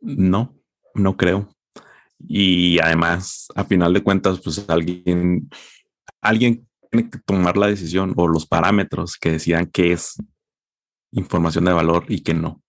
no, 0.00 0.56
no 0.94 1.16
creo. 1.16 1.48
Y 2.18 2.80
además, 2.80 3.46
a 3.54 3.62
final 3.62 3.92
de 3.94 4.02
cuentas, 4.02 4.40
pues 4.40 4.68
alguien, 4.68 5.48
alguien 6.20 6.66
tiene 6.90 7.08
que 7.08 7.18
tomar 7.18 7.56
la 7.56 7.68
decisión 7.68 8.12
o 8.16 8.26
los 8.26 8.44
parámetros 8.44 9.16
que 9.16 9.30
decidan 9.30 9.66
qué 9.66 9.92
es 9.92 10.16
información 11.12 11.64
de 11.64 11.72
valor 11.72 12.06
y 12.08 12.22
qué 12.22 12.34
no. 12.34 12.60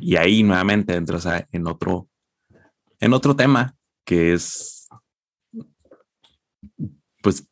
Y 0.00 0.16
ahí 0.16 0.42
nuevamente 0.42 0.94
entras 0.94 1.28
en 1.52 1.66
otro, 1.66 2.08
en 2.98 3.12
otro 3.12 3.36
tema 3.36 3.77
que 4.08 4.32
es, 4.32 4.88
pues, 7.22 7.46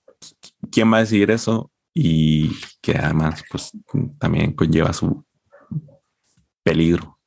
quién 0.73 0.91
va 0.91 0.97
a 0.97 1.01
decidir 1.01 1.31
eso 1.31 1.71
y 1.93 2.51
que 2.81 2.93
además, 2.93 3.45
pues, 3.51 3.73
también 4.19 4.55
conlleva 4.55 4.95
su 4.95 5.23
peligro. 6.65 7.19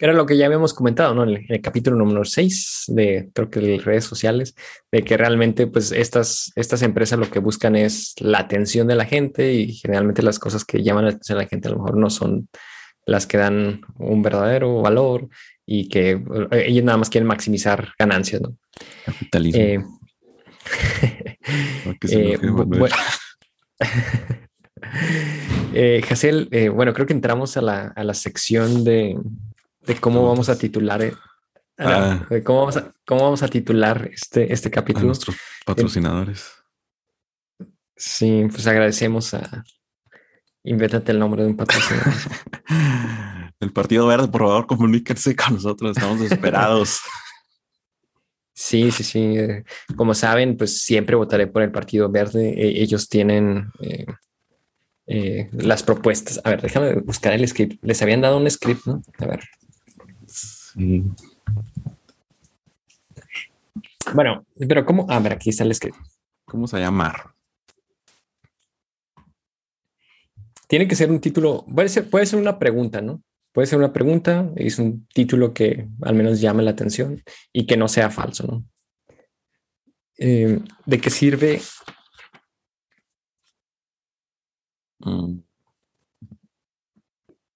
Era 0.00 0.14
lo 0.14 0.26
que 0.26 0.36
ya 0.36 0.46
habíamos 0.46 0.74
comentado, 0.74 1.14
¿no? 1.14 1.22
En 1.22 1.46
el, 1.48 1.60
capítulo 1.60 1.96
número 1.96 2.24
6 2.24 2.86
de, 2.88 3.30
creo 3.32 3.48
que 3.48 3.60
de 3.60 3.78
redes 3.78 4.04
sociales, 4.04 4.56
de 4.90 5.04
que 5.04 5.16
realmente, 5.16 5.68
pues, 5.68 5.92
estas, 5.92 6.50
estas 6.56 6.82
empresas 6.82 7.20
lo 7.20 7.30
que 7.30 7.38
buscan 7.38 7.76
es 7.76 8.14
la 8.18 8.40
atención 8.40 8.88
de 8.88 8.96
la 8.96 9.04
gente 9.04 9.52
y 9.52 9.74
generalmente 9.74 10.24
las 10.24 10.40
cosas 10.40 10.64
que 10.64 10.82
llaman 10.82 11.04
la 11.04 11.10
atención 11.10 11.38
de 11.38 11.44
la 11.44 11.48
gente 11.48 11.68
a 11.68 11.70
lo 11.70 11.78
mejor 11.78 11.98
no 11.98 12.10
son 12.10 12.48
las 13.06 13.28
que 13.28 13.38
dan 13.38 13.82
un 13.96 14.22
verdadero 14.22 14.82
valor 14.82 15.28
y 15.70 15.86
que 15.88 16.12
eh, 16.12 16.64
ellos 16.66 16.82
nada 16.82 16.96
más 16.96 17.10
quieren 17.10 17.28
maximizar 17.28 17.92
ganancias, 17.98 18.40
¿no? 18.40 18.56
Capitalismo. 19.04 19.60
Eh, 19.60 19.84
eh, 25.74 26.02
eh, 26.50 26.68
bueno, 26.70 26.94
creo 26.94 27.06
que 27.06 27.12
entramos 27.12 27.58
a 27.58 27.60
la, 27.60 27.88
a 27.88 28.02
la 28.02 28.14
sección 28.14 28.82
de, 28.82 29.18
de 29.82 29.94
cómo 29.96 30.26
vamos 30.26 30.48
a 30.48 30.56
titular, 30.56 31.12
ah. 31.76 32.26
cómo, 32.44 32.60
vamos 32.60 32.78
a, 32.78 32.90
cómo 33.04 33.24
vamos 33.24 33.42
a 33.42 33.48
titular 33.48 34.08
este, 34.10 34.50
este 34.50 34.70
capítulo. 34.70 35.04
A 35.04 35.08
nuestros 35.08 35.36
patrocinadores. 35.66 36.50
Sí, 37.94 38.46
pues 38.50 38.66
agradecemos 38.66 39.34
a, 39.34 39.64
Invéntate 40.64 41.12
el 41.12 41.18
nombre 41.18 41.42
de 41.42 41.48
un 41.50 41.56
patrocinador. 41.58 42.14
El 43.60 43.72
Partido 43.72 44.06
Verde, 44.06 44.28
por 44.28 44.42
favor, 44.42 44.66
comuníquense 44.66 45.34
con 45.34 45.54
nosotros, 45.54 45.96
estamos 45.96 46.20
desesperados. 46.20 47.00
Sí, 48.60 48.90
sí, 48.90 49.04
sí. 49.04 49.36
Como 49.94 50.14
saben, 50.14 50.56
pues 50.56 50.82
siempre 50.82 51.14
votaré 51.14 51.46
por 51.46 51.62
el 51.62 51.70
Partido 51.70 52.10
Verde. 52.10 52.54
E, 52.60 52.82
ellos 52.82 53.08
tienen 53.08 53.70
eh, 53.78 54.04
eh, 55.06 55.48
las 55.52 55.84
propuestas. 55.84 56.40
A 56.42 56.50
ver, 56.50 56.62
déjame 56.62 56.94
buscar 56.94 57.34
el 57.34 57.46
script. 57.46 57.80
Les 57.84 58.02
habían 58.02 58.20
dado 58.20 58.36
un 58.36 58.50
script, 58.50 58.84
¿no? 58.84 59.00
A 59.18 59.26
ver. 59.26 59.44
Sí. 60.26 61.04
Bueno, 64.12 64.44
pero 64.68 64.84
¿cómo? 64.84 65.06
A 65.08 65.20
ver, 65.20 65.34
aquí 65.34 65.50
está 65.50 65.62
el 65.62 65.72
script. 65.72 65.96
¿Cómo 66.44 66.66
se 66.66 66.80
llama? 66.80 67.14
tiene 70.68 70.86
que 70.86 70.94
ser 70.94 71.10
un 71.10 71.20
título, 71.20 71.64
puede 71.74 71.88
ser, 71.88 72.08
puede 72.08 72.26
ser 72.26 72.38
una 72.38 72.58
pregunta, 72.58 73.00
¿no? 73.00 73.22
puede 73.58 73.66
ser 73.66 73.80
una 73.80 73.92
pregunta, 73.92 74.52
es 74.54 74.78
un 74.78 75.08
título 75.08 75.52
que 75.52 75.88
al 76.02 76.14
menos 76.14 76.40
llame 76.40 76.62
la 76.62 76.70
atención 76.70 77.20
y 77.52 77.66
que 77.66 77.76
no 77.76 77.88
sea 77.88 78.08
falso, 78.08 78.46
¿no? 78.46 78.64
Em, 80.16 80.64
¿De 80.86 81.00
qué 81.00 81.10
sirve? 81.10 81.60
Mm. 85.00 85.40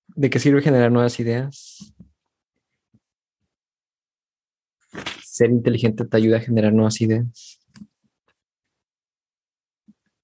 ¿De 0.09 0.29
qué 0.29 0.41
sirve 0.41 0.61
generar 0.61 0.91
nuevas 0.91 1.21
ideas? 1.21 1.95
Ser 5.23 5.51
inteligente 5.51 6.05
te 6.05 6.17
ayuda 6.17 6.39
a 6.39 6.41
generar 6.41 6.73
nuevas 6.73 7.01
ideas. 7.01 7.61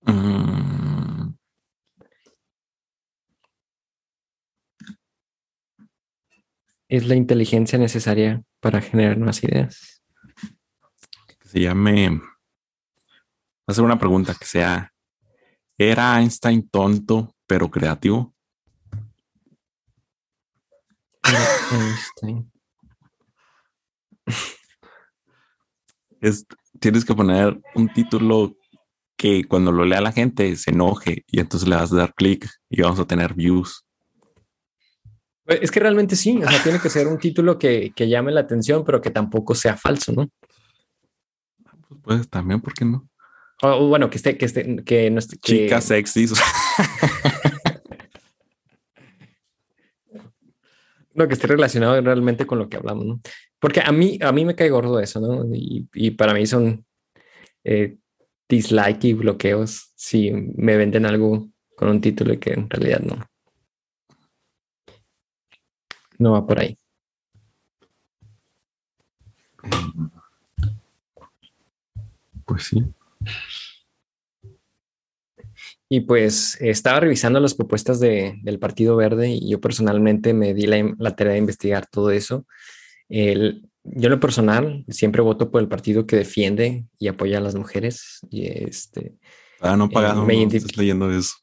Mm. 0.02 0.57
Es 6.88 7.06
la 7.06 7.14
inteligencia 7.14 7.78
necesaria 7.78 8.42
para 8.60 8.80
generar 8.80 9.18
nuevas 9.18 9.42
ideas. 9.44 10.02
se 11.44 11.60
llame. 11.60 12.10
Voy 12.10 12.20
a 13.66 13.72
hacer 13.72 13.84
una 13.84 13.98
pregunta 13.98 14.34
que 14.34 14.46
sea: 14.46 14.92
¿Era 15.76 16.18
Einstein 16.18 16.68
tonto 16.68 17.34
pero 17.46 17.70
creativo? 17.70 18.34
Einstein. 21.70 22.50
tienes 26.80 27.04
que 27.04 27.14
poner 27.14 27.60
un 27.74 27.88
título 27.92 28.56
que 29.16 29.44
cuando 29.44 29.72
lo 29.72 29.84
lea 29.84 30.00
la 30.00 30.12
gente 30.12 30.54
se 30.56 30.70
enoje 30.70 31.24
y 31.26 31.40
entonces 31.40 31.68
le 31.68 31.76
vas 31.76 31.92
a 31.92 31.96
dar 31.96 32.14
clic 32.14 32.48
y 32.70 32.82
vamos 32.82 33.00
a 33.00 33.06
tener 33.06 33.34
views. 33.34 33.87
Pues, 35.48 35.60
es 35.62 35.70
que 35.70 35.80
realmente 35.80 36.14
sí, 36.14 36.38
o 36.44 36.46
sea, 36.46 36.62
tiene 36.62 36.78
que 36.78 36.90
ser 36.90 37.08
un 37.08 37.16
título 37.18 37.58
que, 37.58 37.90
llame 37.96 38.32
la 38.32 38.40
atención, 38.40 38.84
pero 38.84 39.00
que 39.00 39.08
tampoco 39.08 39.54
sea 39.54 39.78
falso, 39.78 40.12
¿no? 40.12 40.28
Pues, 42.02 42.28
también, 42.28 42.60
¿por 42.60 42.74
qué 42.74 42.84
no? 42.84 43.08
O 43.62 43.88
bueno, 43.88 44.10
que 44.10 44.18
esté, 44.18 44.36
que 44.36 44.44
esté, 44.44 44.84
que 44.84 45.10
no 45.10 45.20
esté. 45.20 45.38
Chicas 45.38 45.84
sexys. 45.84 46.34
no, 51.14 51.26
que 51.26 51.32
esté 51.32 51.46
relacionado 51.46 51.98
realmente 52.02 52.46
con 52.46 52.58
lo 52.58 52.68
que 52.68 52.76
hablamos, 52.76 53.06
¿no? 53.06 53.18
Porque 53.58 53.80
a 53.80 53.90
mí, 53.90 54.18
a 54.20 54.32
mí 54.32 54.44
me 54.44 54.54
cae 54.54 54.68
gordo 54.68 55.00
eso, 55.00 55.18
¿no? 55.18 55.46
Y, 55.54 56.10
para 56.10 56.34
mí 56.34 56.46
son 56.46 56.84
eh, 57.64 57.96
dislike 58.50 59.04
y 59.04 59.14
bloqueos 59.14 59.92
si 59.96 60.30
me 60.30 60.76
venden 60.76 61.06
algo 61.06 61.48
con 61.74 61.88
un 61.88 62.02
título 62.02 62.38
que 62.38 62.52
en 62.52 62.68
realidad 62.68 63.00
no. 63.00 63.26
No 66.18 66.32
va 66.32 66.46
por 66.46 66.58
ahí. 66.58 66.76
Pues 72.44 72.64
sí. 72.64 72.84
Y 75.90 76.00
pues 76.00 76.58
estaba 76.60 77.00
revisando 77.00 77.40
las 77.40 77.54
propuestas 77.54 78.00
de, 78.00 78.38
del 78.42 78.58
Partido 78.58 78.96
Verde 78.96 79.30
y 79.30 79.50
yo 79.50 79.60
personalmente 79.60 80.34
me 80.34 80.52
di 80.52 80.66
la, 80.66 80.94
la 80.98 81.16
tarea 81.16 81.34
de 81.34 81.38
investigar 81.38 81.86
todo 81.86 82.10
eso. 82.10 82.46
El, 83.08 83.68
yo 83.84 84.06
en 84.06 84.10
lo 84.10 84.20
personal 84.20 84.84
siempre 84.88 85.22
voto 85.22 85.50
por 85.50 85.62
el 85.62 85.68
partido 85.68 86.06
que 86.06 86.16
defiende 86.16 86.84
y 86.98 87.08
apoya 87.08 87.38
a 87.38 87.40
las 87.40 87.54
mujeres. 87.54 88.20
Y 88.30 88.46
este. 88.46 89.14
Ah, 89.60 89.76
no 89.76 89.88
pagado, 89.88 90.26
me 90.26 90.44
no, 90.44 90.52
estás 90.52 90.76
leyendo 90.76 91.10
eso. 91.10 91.34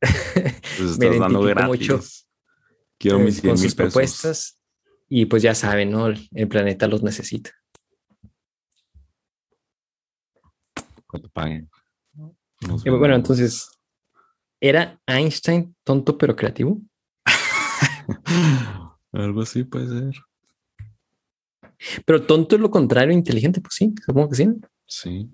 Pues 0.78 0.98
me 0.98 1.18
dando 1.18 1.42
mucho 1.66 2.00
Quiero 3.02 3.18
eh, 3.18 3.24
mis 3.24 3.42
con 3.42 3.58
sus 3.58 3.74
propuestas 3.74 4.60
y 5.08 5.26
pues 5.26 5.42
ya 5.42 5.56
saben, 5.56 5.90
¿no? 5.90 6.06
El, 6.06 6.48
planeta 6.48 6.86
los 6.86 7.02
necesita. 7.02 7.50
Cuando 11.08 11.28
paguen. 11.30 11.68
Eh, 12.84 12.90
bueno, 12.90 13.16
entonces, 13.16 13.68
¿era 14.60 15.00
Einstein 15.04 15.74
tonto 15.82 16.16
pero 16.16 16.36
creativo? 16.36 16.80
Algo 19.12 19.42
así 19.42 19.64
puede 19.64 19.88
ser. 19.88 20.22
Pero 22.06 22.24
tonto 22.24 22.54
es 22.54 22.62
lo 22.62 22.70
contrario, 22.70 23.12
inteligente, 23.12 23.60
pues 23.60 23.74
sí, 23.74 23.92
supongo 24.06 24.28
que 24.28 24.36
sí. 24.36 24.48
Sí. 24.86 25.28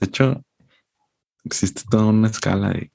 De 0.00 0.06
hecho, 0.06 0.42
existe 1.44 1.82
toda 1.90 2.06
una 2.06 2.28
escala 2.28 2.70
de 2.70 2.90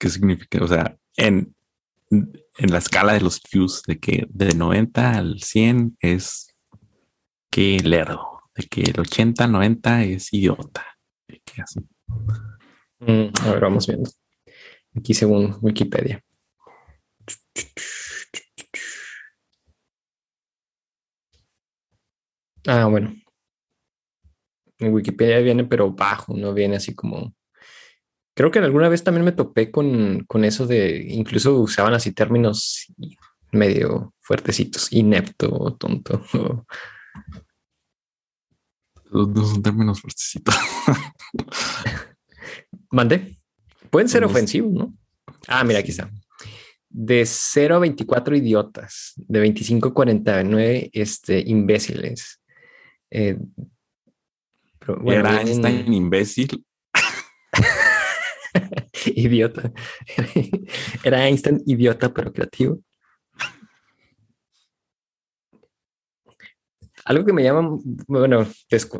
qué 0.00 0.08
significa, 0.08 0.64
o 0.64 0.66
sea, 0.66 0.96
en, 1.16 1.54
en 2.10 2.70
la 2.70 2.78
escala 2.78 3.12
de 3.12 3.20
los 3.20 3.38
Qs, 3.38 3.82
de 3.86 4.00
que 4.00 4.26
de 4.30 4.54
90 4.54 5.12
al 5.12 5.40
100 5.40 5.98
es 6.00 6.56
que 7.50 7.78
lerdo, 7.80 8.42
de 8.56 8.66
que 8.66 8.80
el 8.82 8.98
80, 8.98 9.46
90 9.46 10.04
es 10.04 10.32
idiota. 10.32 10.86
De 11.28 11.40
que. 11.44 11.62
Mm, 13.00 13.32
a 13.42 13.52
ver, 13.52 13.60
vamos 13.60 13.86
viendo. 13.86 14.10
Aquí 14.96 15.14
según 15.14 15.56
Wikipedia. 15.60 16.24
Ah, 22.66 22.86
bueno. 22.86 23.14
En 24.78 24.94
Wikipedia 24.94 25.40
viene, 25.40 25.64
pero 25.64 25.90
bajo, 25.92 26.34
no 26.34 26.54
viene 26.54 26.76
así 26.76 26.94
como. 26.94 27.34
Creo 28.40 28.50
que 28.50 28.58
alguna 28.58 28.88
vez 28.88 29.04
también 29.04 29.26
me 29.26 29.32
topé 29.32 29.70
con, 29.70 30.24
con 30.26 30.46
eso 30.46 30.66
de, 30.66 31.04
incluso 31.10 31.60
usaban 31.60 31.92
así 31.92 32.12
términos 32.12 32.90
medio 33.52 34.14
fuertecitos, 34.22 34.90
inepto, 34.94 35.76
tonto. 35.78 36.24
No 39.10 39.46
son 39.46 39.62
términos 39.62 40.00
fuertecitos. 40.00 40.54
Mande. 42.90 43.36
Pueden 43.90 44.08
ser 44.08 44.24
ofensivos, 44.24 44.72
¿no? 44.72 44.94
Ah, 45.46 45.62
mira, 45.62 45.80
aquí 45.80 45.90
está. 45.90 46.10
De 46.88 47.26
0 47.26 47.76
a 47.76 47.80
24 47.80 48.36
idiotas, 48.36 49.12
de 49.16 49.38
25 49.38 49.88
a 49.88 49.92
49 49.92 50.88
este, 50.94 51.44
imbéciles, 51.46 52.40
eh, 53.10 53.36
era 55.04 55.42
Einstein 55.42 55.92
imbécil. 55.92 56.64
idiota. 59.14 59.72
Era 61.04 61.26
Einstein 61.26 61.62
idiota, 61.66 62.12
pero 62.12 62.32
creativo. 62.32 62.80
Algo 67.04 67.24
que 67.24 67.32
me 67.32 67.42
llama, 67.42 67.78
bueno, 68.06 68.46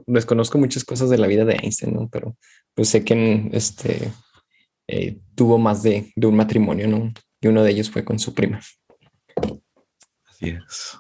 desconozco 0.07 0.59
muchas 0.59 0.85
cosas 0.85 1.11
de 1.11 1.19
la 1.19 1.27
vida 1.27 1.45
de 1.45 1.59
Einstein, 1.63 1.95
¿no? 1.95 2.09
Pero 2.09 2.37
pues 2.75 2.89
sé 2.89 3.05
que 3.05 3.51
este, 3.53 4.11
eh, 4.89 5.21
tuvo 5.35 5.59
más 5.59 5.83
de, 5.83 6.11
de 6.17 6.27
un 6.27 6.35
matrimonio, 6.35 6.89
¿no? 6.89 7.13
Y 7.41 7.49
uno 7.49 7.63
de 7.63 7.71
ellos 7.71 7.91
fue 7.91 8.05
con 8.05 8.19
su 8.19 8.35
prima. 8.35 8.61
Así 10.29 10.49
es. 10.49 10.99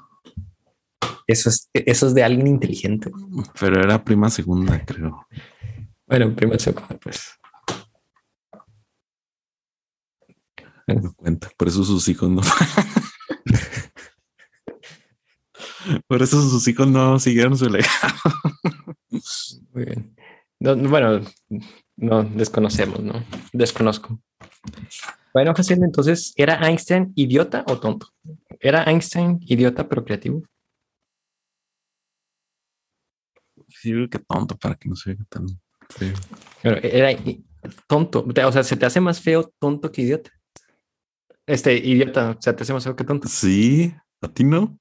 Eso 1.26 1.48
es, 1.48 1.70
eso 1.72 2.06
es 2.06 2.14
de 2.14 2.22
alguien 2.22 2.46
inteligente. 2.46 3.10
Pero 3.58 3.80
era 3.80 4.02
prima 4.04 4.28
segunda, 4.30 4.84
creo. 4.84 5.26
Bueno, 6.06 6.34
prima 6.34 6.58
segunda, 6.58 6.98
pues. 6.98 7.39
No 10.94 11.14
cuenta, 11.14 11.50
por 11.56 11.68
eso 11.68 11.84
sus 11.84 12.08
hijos 12.08 12.28
no. 12.28 12.42
por 16.06 16.22
eso 16.22 16.40
sus 16.48 16.66
hijos 16.68 16.86
no 16.88 17.18
siguieron 17.18 17.56
su 17.56 17.68
legado. 17.68 17.90
Muy 19.72 19.84
bien. 19.84 20.14
bueno, 20.88 21.20
no 21.96 22.22
desconocemos, 22.24 23.00
¿no? 23.00 23.24
Desconozco. 23.52 24.20
Bueno, 25.32 25.54
Jaciel, 25.54 25.84
entonces, 25.84 26.32
¿era 26.36 26.68
Einstein 26.68 27.12
idiota 27.14 27.64
o 27.68 27.78
tonto? 27.78 28.08
¿Era 28.58 28.82
Einstein 28.84 29.38
idiota 29.42 29.88
pero 29.88 30.04
creativo? 30.04 30.42
sí, 33.80 34.08
que 34.08 34.18
tonto 34.18 34.56
para 34.56 34.74
que 34.74 34.88
no 34.88 34.96
se 34.96 35.14
vea 35.14 35.24
tan 35.28 35.46
feo. 35.88 36.14
Pero 36.62 36.76
era 36.82 37.18
tonto. 37.86 38.26
O 38.26 38.52
sea, 38.52 38.62
se 38.62 38.76
te 38.76 38.86
hace 38.86 39.00
más 39.00 39.20
feo 39.20 39.52
tonto 39.58 39.90
que 39.90 40.02
idiota. 40.02 40.30
Este 41.50 41.76
idiota, 41.76 42.36
o 42.38 42.40
sea, 42.40 42.54
te 42.54 42.62
hace 42.62 42.72
más 42.72 42.84
feo 42.84 42.94
que 42.94 43.02
tonto. 43.02 43.28
Sí, 43.28 43.92
a 44.20 44.28
ti 44.28 44.44
no. 44.44 44.78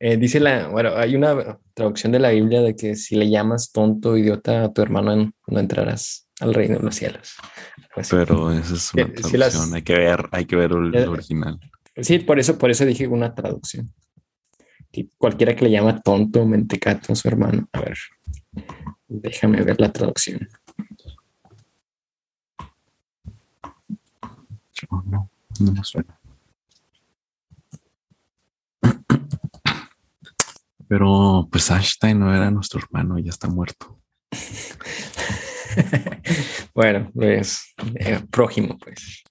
Eh, 0.00 0.16
dice 0.16 0.40
la, 0.40 0.66
bueno, 0.66 0.96
hay 0.96 1.14
una 1.14 1.58
traducción 1.74 2.10
de 2.10 2.18
la 2.18 2.30
Biblia 2.30 2.62
de 2.62 2.74
que 2.74 2.96
si 2.96 3.14
le 3.14 3.30
llamas 3.30 3.70
tonto, 3.70 4.16
idiota 4.16 4.64
a 4.64 4.72
tu 4.72 4.82
hermano, 4.82 5.32
no 5.46 5.60
entrarás 5.60 6.28
al 6.40 6.52
reino 6.52 6.78
de 6.78 6.84
los 6.84 6.96
cielos. 6.96 7.36
Pero 8.10 8.50
esa 8.50 8.74
es 8.74 8.94
una 8.94 9.12
traducción, 9.12 9.74
hay 9.74 9.82
que 9.82 9.94
ver, 9.94 10.28
hay 10.32 10.46
que 10.46 10.56
ver 10.56 10.72
el, 10.72 11.08
original. 11.08 11.60
Sí, 12.00 12.18
por 12.18 12.40
eso, 12.40 12.58
por 12.58 12.70
eso 12.70 12.84
dije 12.84 13.06
una 13.06 13.34
traducción 13.34 13.92
cualquiera 15.18 15.54
que 15.54 15.64
le 15.64 15.70
llama 15.70 16.00
tonto, 16.00 16.44
mentecato 16.44 17.12
a 17.12 17.16
su 17.16 17.28
hermano. 17.28 17.68
A 17.72 17.80
ver, 17.80 17.98
déjame 19.08 19.62
ver 19.62 19.80
la 19.80 19.92
traducción. 19.92 20.48
No, 24.90 25.30
no 25.60 25.72
me 25.72 25.84
suena. 25.84 26.18
Pero 30.88 31.48
pues 31.50 31.70
Einstein 31.70 32.18
no 32.18 32.34
era 32.34 32.50
nuestro 32.50 32.80
hermano, 32.80 33.18
ya 33.18 33.30
está 33.30 33.48
muerto. 33.48 34.00
bueno, 36.74 37.10
pues 37.14 37.74
eh, 37.94 38.20
prójimo, 38.30 38.76
pues. 38.78 39.22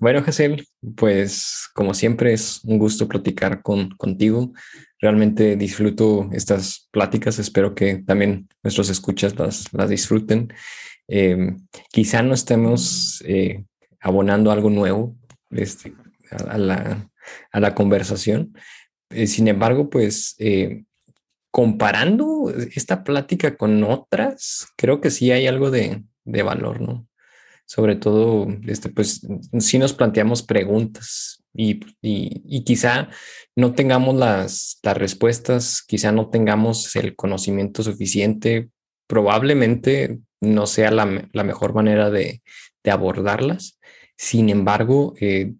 Bueno, 0.00 0.22
Hazel, 0.26 0.66
pues 0.96 1.68
como 1.74 1.92
siempre 1.92 2.32
es 2.32 2.60
un 2.64 2.78
gusto 2.78 3.08
platicar 3.08 3.62
con, 3.62 3.90
contigo. 3.90 4.52
Realmente 5.00 5.56
disfruto 5.56 6.30
estas 6.32 6.88
pláticas. 6.92 7.38
Espero 7.38 7.74
que 7.74 7.98
también 7.98 8.48
nuestros 8.62 8.88
escuchas 8.90 9.36
las, 9.36 9.70
las 9.72 9.90
disfruten. 9.90 10.52
Eh, 11.08 11.56
quizá 11.90 12.22
no 12.22 12.32
estemos 12.32 13.22
eh, 13.26 13.64
abonando 14.00 14.50
algo 14.50 14.70
nuevo 14.70 15.16
este, 15.50 15.94
a, 16.30 16.58
la, 16.58 17.10
a, 17.52 17.60
la, 17.60 17.74
conversación. 17.74 18.54
Eh, 19.10 19.26
sin 19.26 19.48
embargo, 19.48 19.90
pues 19.90 20.34
eh, 20.38 20.84
comparando 21.50 22.52
esta 22.74 23.04
plática 23.04 23.56
con 23.56 23.82
otras, 23.84 24.68
creo 24.76 25.00
que 25.00 25.10
sí 25.10 25.30
hay 25.30 25.46
algo 25.46 25.70
de, 25.70 26.04
valor, 26.24 26.80
¿no? 26.80 27.08
sobre 27.64 27.96
todo, 27.96 28.46
este, 28.66 28.88
pues 28.88 29.26
si 29.58 29.78
nos 29.78 29.92
planteamos 29.92 30.42
preguntas 30.42 31.44
y, 31.54 31.80
y, 32.00 32.64
quizá 32.64 33.10
no 33.56 33.74
tengamos 33.74 34.14
las, 34.14 34.78
las, 34.82 34.96
respuestas, 34.96 35.82
quizá 35.86 36.10
no 36.10 36.30
tengamos 36.30 36.96
el 36.96 37.14
conocimiento 37.14 37.82
suficiente, 37.82 38.70
probablemente 39.06 40.20
no 40.40 40.66
sea 40.66 40.90
la, 40.90 41.28
la 41.32 41.44
mejor 41.44 41.74
manera 41.74 42.10
de, 42.10 42.42
de, 42.84 42.90
abordarlas. 42.90 43.77
Sin 44.18 44.48
embargo, 44.48 45.14
eh, 45.20 45.54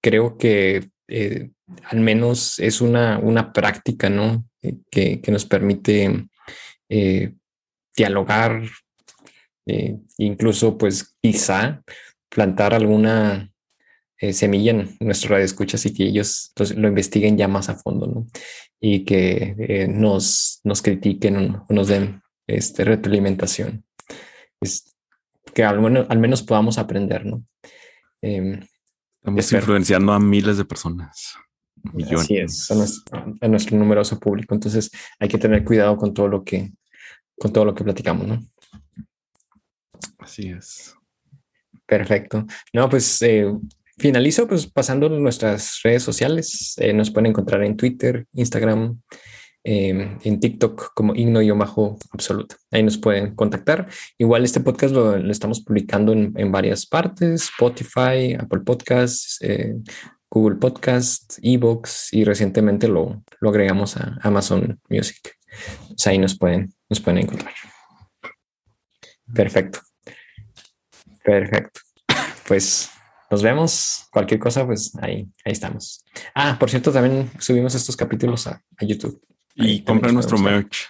creo 0.00 0.38
que 0.38 0.90
eh, 1.08 1.50
al 1.84 2.00
menos 2.00 2.60
es 2.60 2.80
una, 2.80 3.18
una 3.18 3.52
práctica, 3.52 4.08
¿no? 4.08 4.48
Eh, 4.62 4.76
que, 4.90 5.20
que 5.20 5.32
nos 5.32 5.44
permite 5.44 6.28
dialogar, 7.96 8.62
incluso 10.18 10.78
pues 10.78 11.16
quizá 11.20 11.82
plantar 12.28 12.74
alguna 12.74 13.50
semilla 14.30 14.70
en 14.70 14.96
nuestro 15.00 15.30
radio 15.30 15.44
escuchas 15.44 15.84
y 15.84 15.92
que 15.92 16.04
ellos 16.04 16.52
lo 16.76 16.86
investiguen 16.86 17.36
ya 17.36 17.48
más 17.48 17.68
a 17.68 17.74
fondo, 17.74 18.06
¿no? 18.06 18.26
Y 18.80 19.04
que 19.04 19.88
nos, 19.88 20.60
nos 20.62 20.80
critiquen 20.80 21.56
o 21.56 21.66
nos 21.70 21.88
den 21.88 22.22
este, 22.46 22.84
retroalimentación. 22.84 23.84
Es 24.60 24.94
que 25.52 25.64
al 25.64 26.06
al 26.08 26.18
menos 26.20 26.44
podamos 26.44 26.78
aprender, 26.78 27.26
¿no? 27.26 27.44
Em, 28.22 28.60
Estamos 29.18 29.52
influenciando 29.52 30.12
a 30.12 30.20
miles 30.20 30.56
de 30.56 30.64
personas. 30.64 31.36
Millones. 31.92 32.20
Así 32.20 32.36
es, 32.36 32.70
a 32.70 32.74
nuestro, 32.74 33.34
a 33.40 33.48
nuestro 33.48 33.76
numeroso 33.76 34.18
público. 34.18 34.54
Entonces 34.54 34.90
hay 35.18 35.28
que 35.28 35.38
tener 35.38 35.64
cuidado 35.64 35.96
con 35.96 36.14
todo 36.14 36.28
lo 36.28 36.44
que, 36.44 36.72
con 37.38 37.52
todo 37.52 37.64
lo 37.64 37.74
que 37.74 37.84
platicamos, 37.84 38.26
¿no? 38.26 38.44
Así 40.18 40.48
es. 40.48 40.94
Perfecto. 41.86 42.46
No, 42.72 42.88
pues 42.88 43.22
eh, 43.22 43.46
finalizo 43.98 44.46
pues 44.48 44.66
pasando 44.66 45.08
nuestras 45.08 45.80
redes 45.82 46.02
sociales. 46.02 46.74
Eh, 46.78 46.92
nos 46.92 47.10
pueden 47.10 47.30
encontrar 47.30 47.62
en 47.62 47.76
Twitter, 47.76 48.26
Instagram, 48.32 49.00
eh, 49.68 50.16
en 50.22 50.38
TikTok 50.38 50.94
como 50.94 51.12
Igno 51.16 51.42
y 51.42 51.50
Bajo 51.50 51.98
Absoluto. 52.12 52.54
Ahí 52.70 52.84
nos 52.84 52.98
pueden 52.98 53.34
contactar. 53.34 53.88
Igual 54.16 54.44
este 54.44 54.60
podcast 54.60 54.94
lo, 54.94 55.16
estamos 55.28 55.60
publicando 55.60 56.12
en, 56.12 56.32
en, 56.36 56.52
varias 56.52 56.86
partes, 56.86 57.50
Spotify, 57.50 58.34
Apple 58.38 58.60
Podcasts, 58.60 59.38
eh, 59.40 59.74
Google 60.30 60.58
Podcasts, 60.58 61.40
Evox 61.42 62.12
y 62.12 62.22
recientemente 62.22 62.86
lo, 62.86 63.24
lo 63.40 63.50
agregamos 63.50 63.96
a 63.96 64.16
Amazon 64.22 64.80
Music. 64.88 65.36
Ahí 66.04 66.18
nos 66.18 66.38
pueden, 66.38 66.72
nos 66.88 67.00
pueden 67.00 67.24
encontrar. 67.24 67.52
Perfecto. 69.34 69.80
Perfecto. 71.24 71.80
Pues 72.46 72.88
nos 73.32 73.42
vemos. 73.42 74.06
Cualquier 74.12 74.38
cosa, 74.38 74.64
pues 74.64 74.92
ahí, 75.02 75.28
ahí 75.44 75.52
estamos. 75.52 76.04
Ah, 76.36 76.56
por 76.56 76.70
cierto, 76.70 76.92
también 76.92 77.28
subimos 77.40 77.74
estos 77.74 77.96
capítulos 77.96 78.46
a, 78.46 78.62
a 78.76 78.84
YouTube. 78.84 79.20
Y 79.56 79.82
compren 79.82 80.14
nuestro 80.14 80.38
merch. 80.38 80.88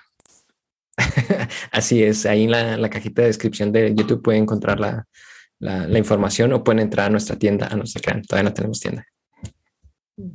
Así 1.70 2.02
es, 2.02 2.26
ahí 2.26 2.44
en 2.44 2.50
la, 2.50 2.76
la, 2.76 2.90
cajita 2.90 3.22
de 3.22 3.28
descripción 3.28 3.70
de 3.70 3.94
YouTube 3.94 4.22
pueden 4.22 4.42
encontrar 4.42 4.80
la, 4.80 5.06
la, 5.58 5.86
la, 5.86 5.98
información 5.98 6.52
o 6.52 6.64
pueden 6.64 6.80
entrar 6.80 7.06
a 7.06 7.10
nuestra 7.10 7.36
tienda. 7.36 7.68
A 7.68 7.76
no 7.76 7.86
ser 7.86 8.02
que 8.02 8.12
todavía 8.22 8.50
no 8.50 8.54
tenemos 8.54 8.80
tienda, 8.80 9.06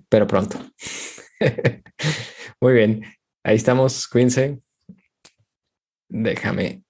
pero 0.07 0.27
pronto. 0.27 0.59
Muy 2.61 2.73
bien, 2.73 3.03
ahí 3.43 3.55
estamos. 3.55 4.07
Cuídense. 4.07 4.59
Déjame 6.07 6.84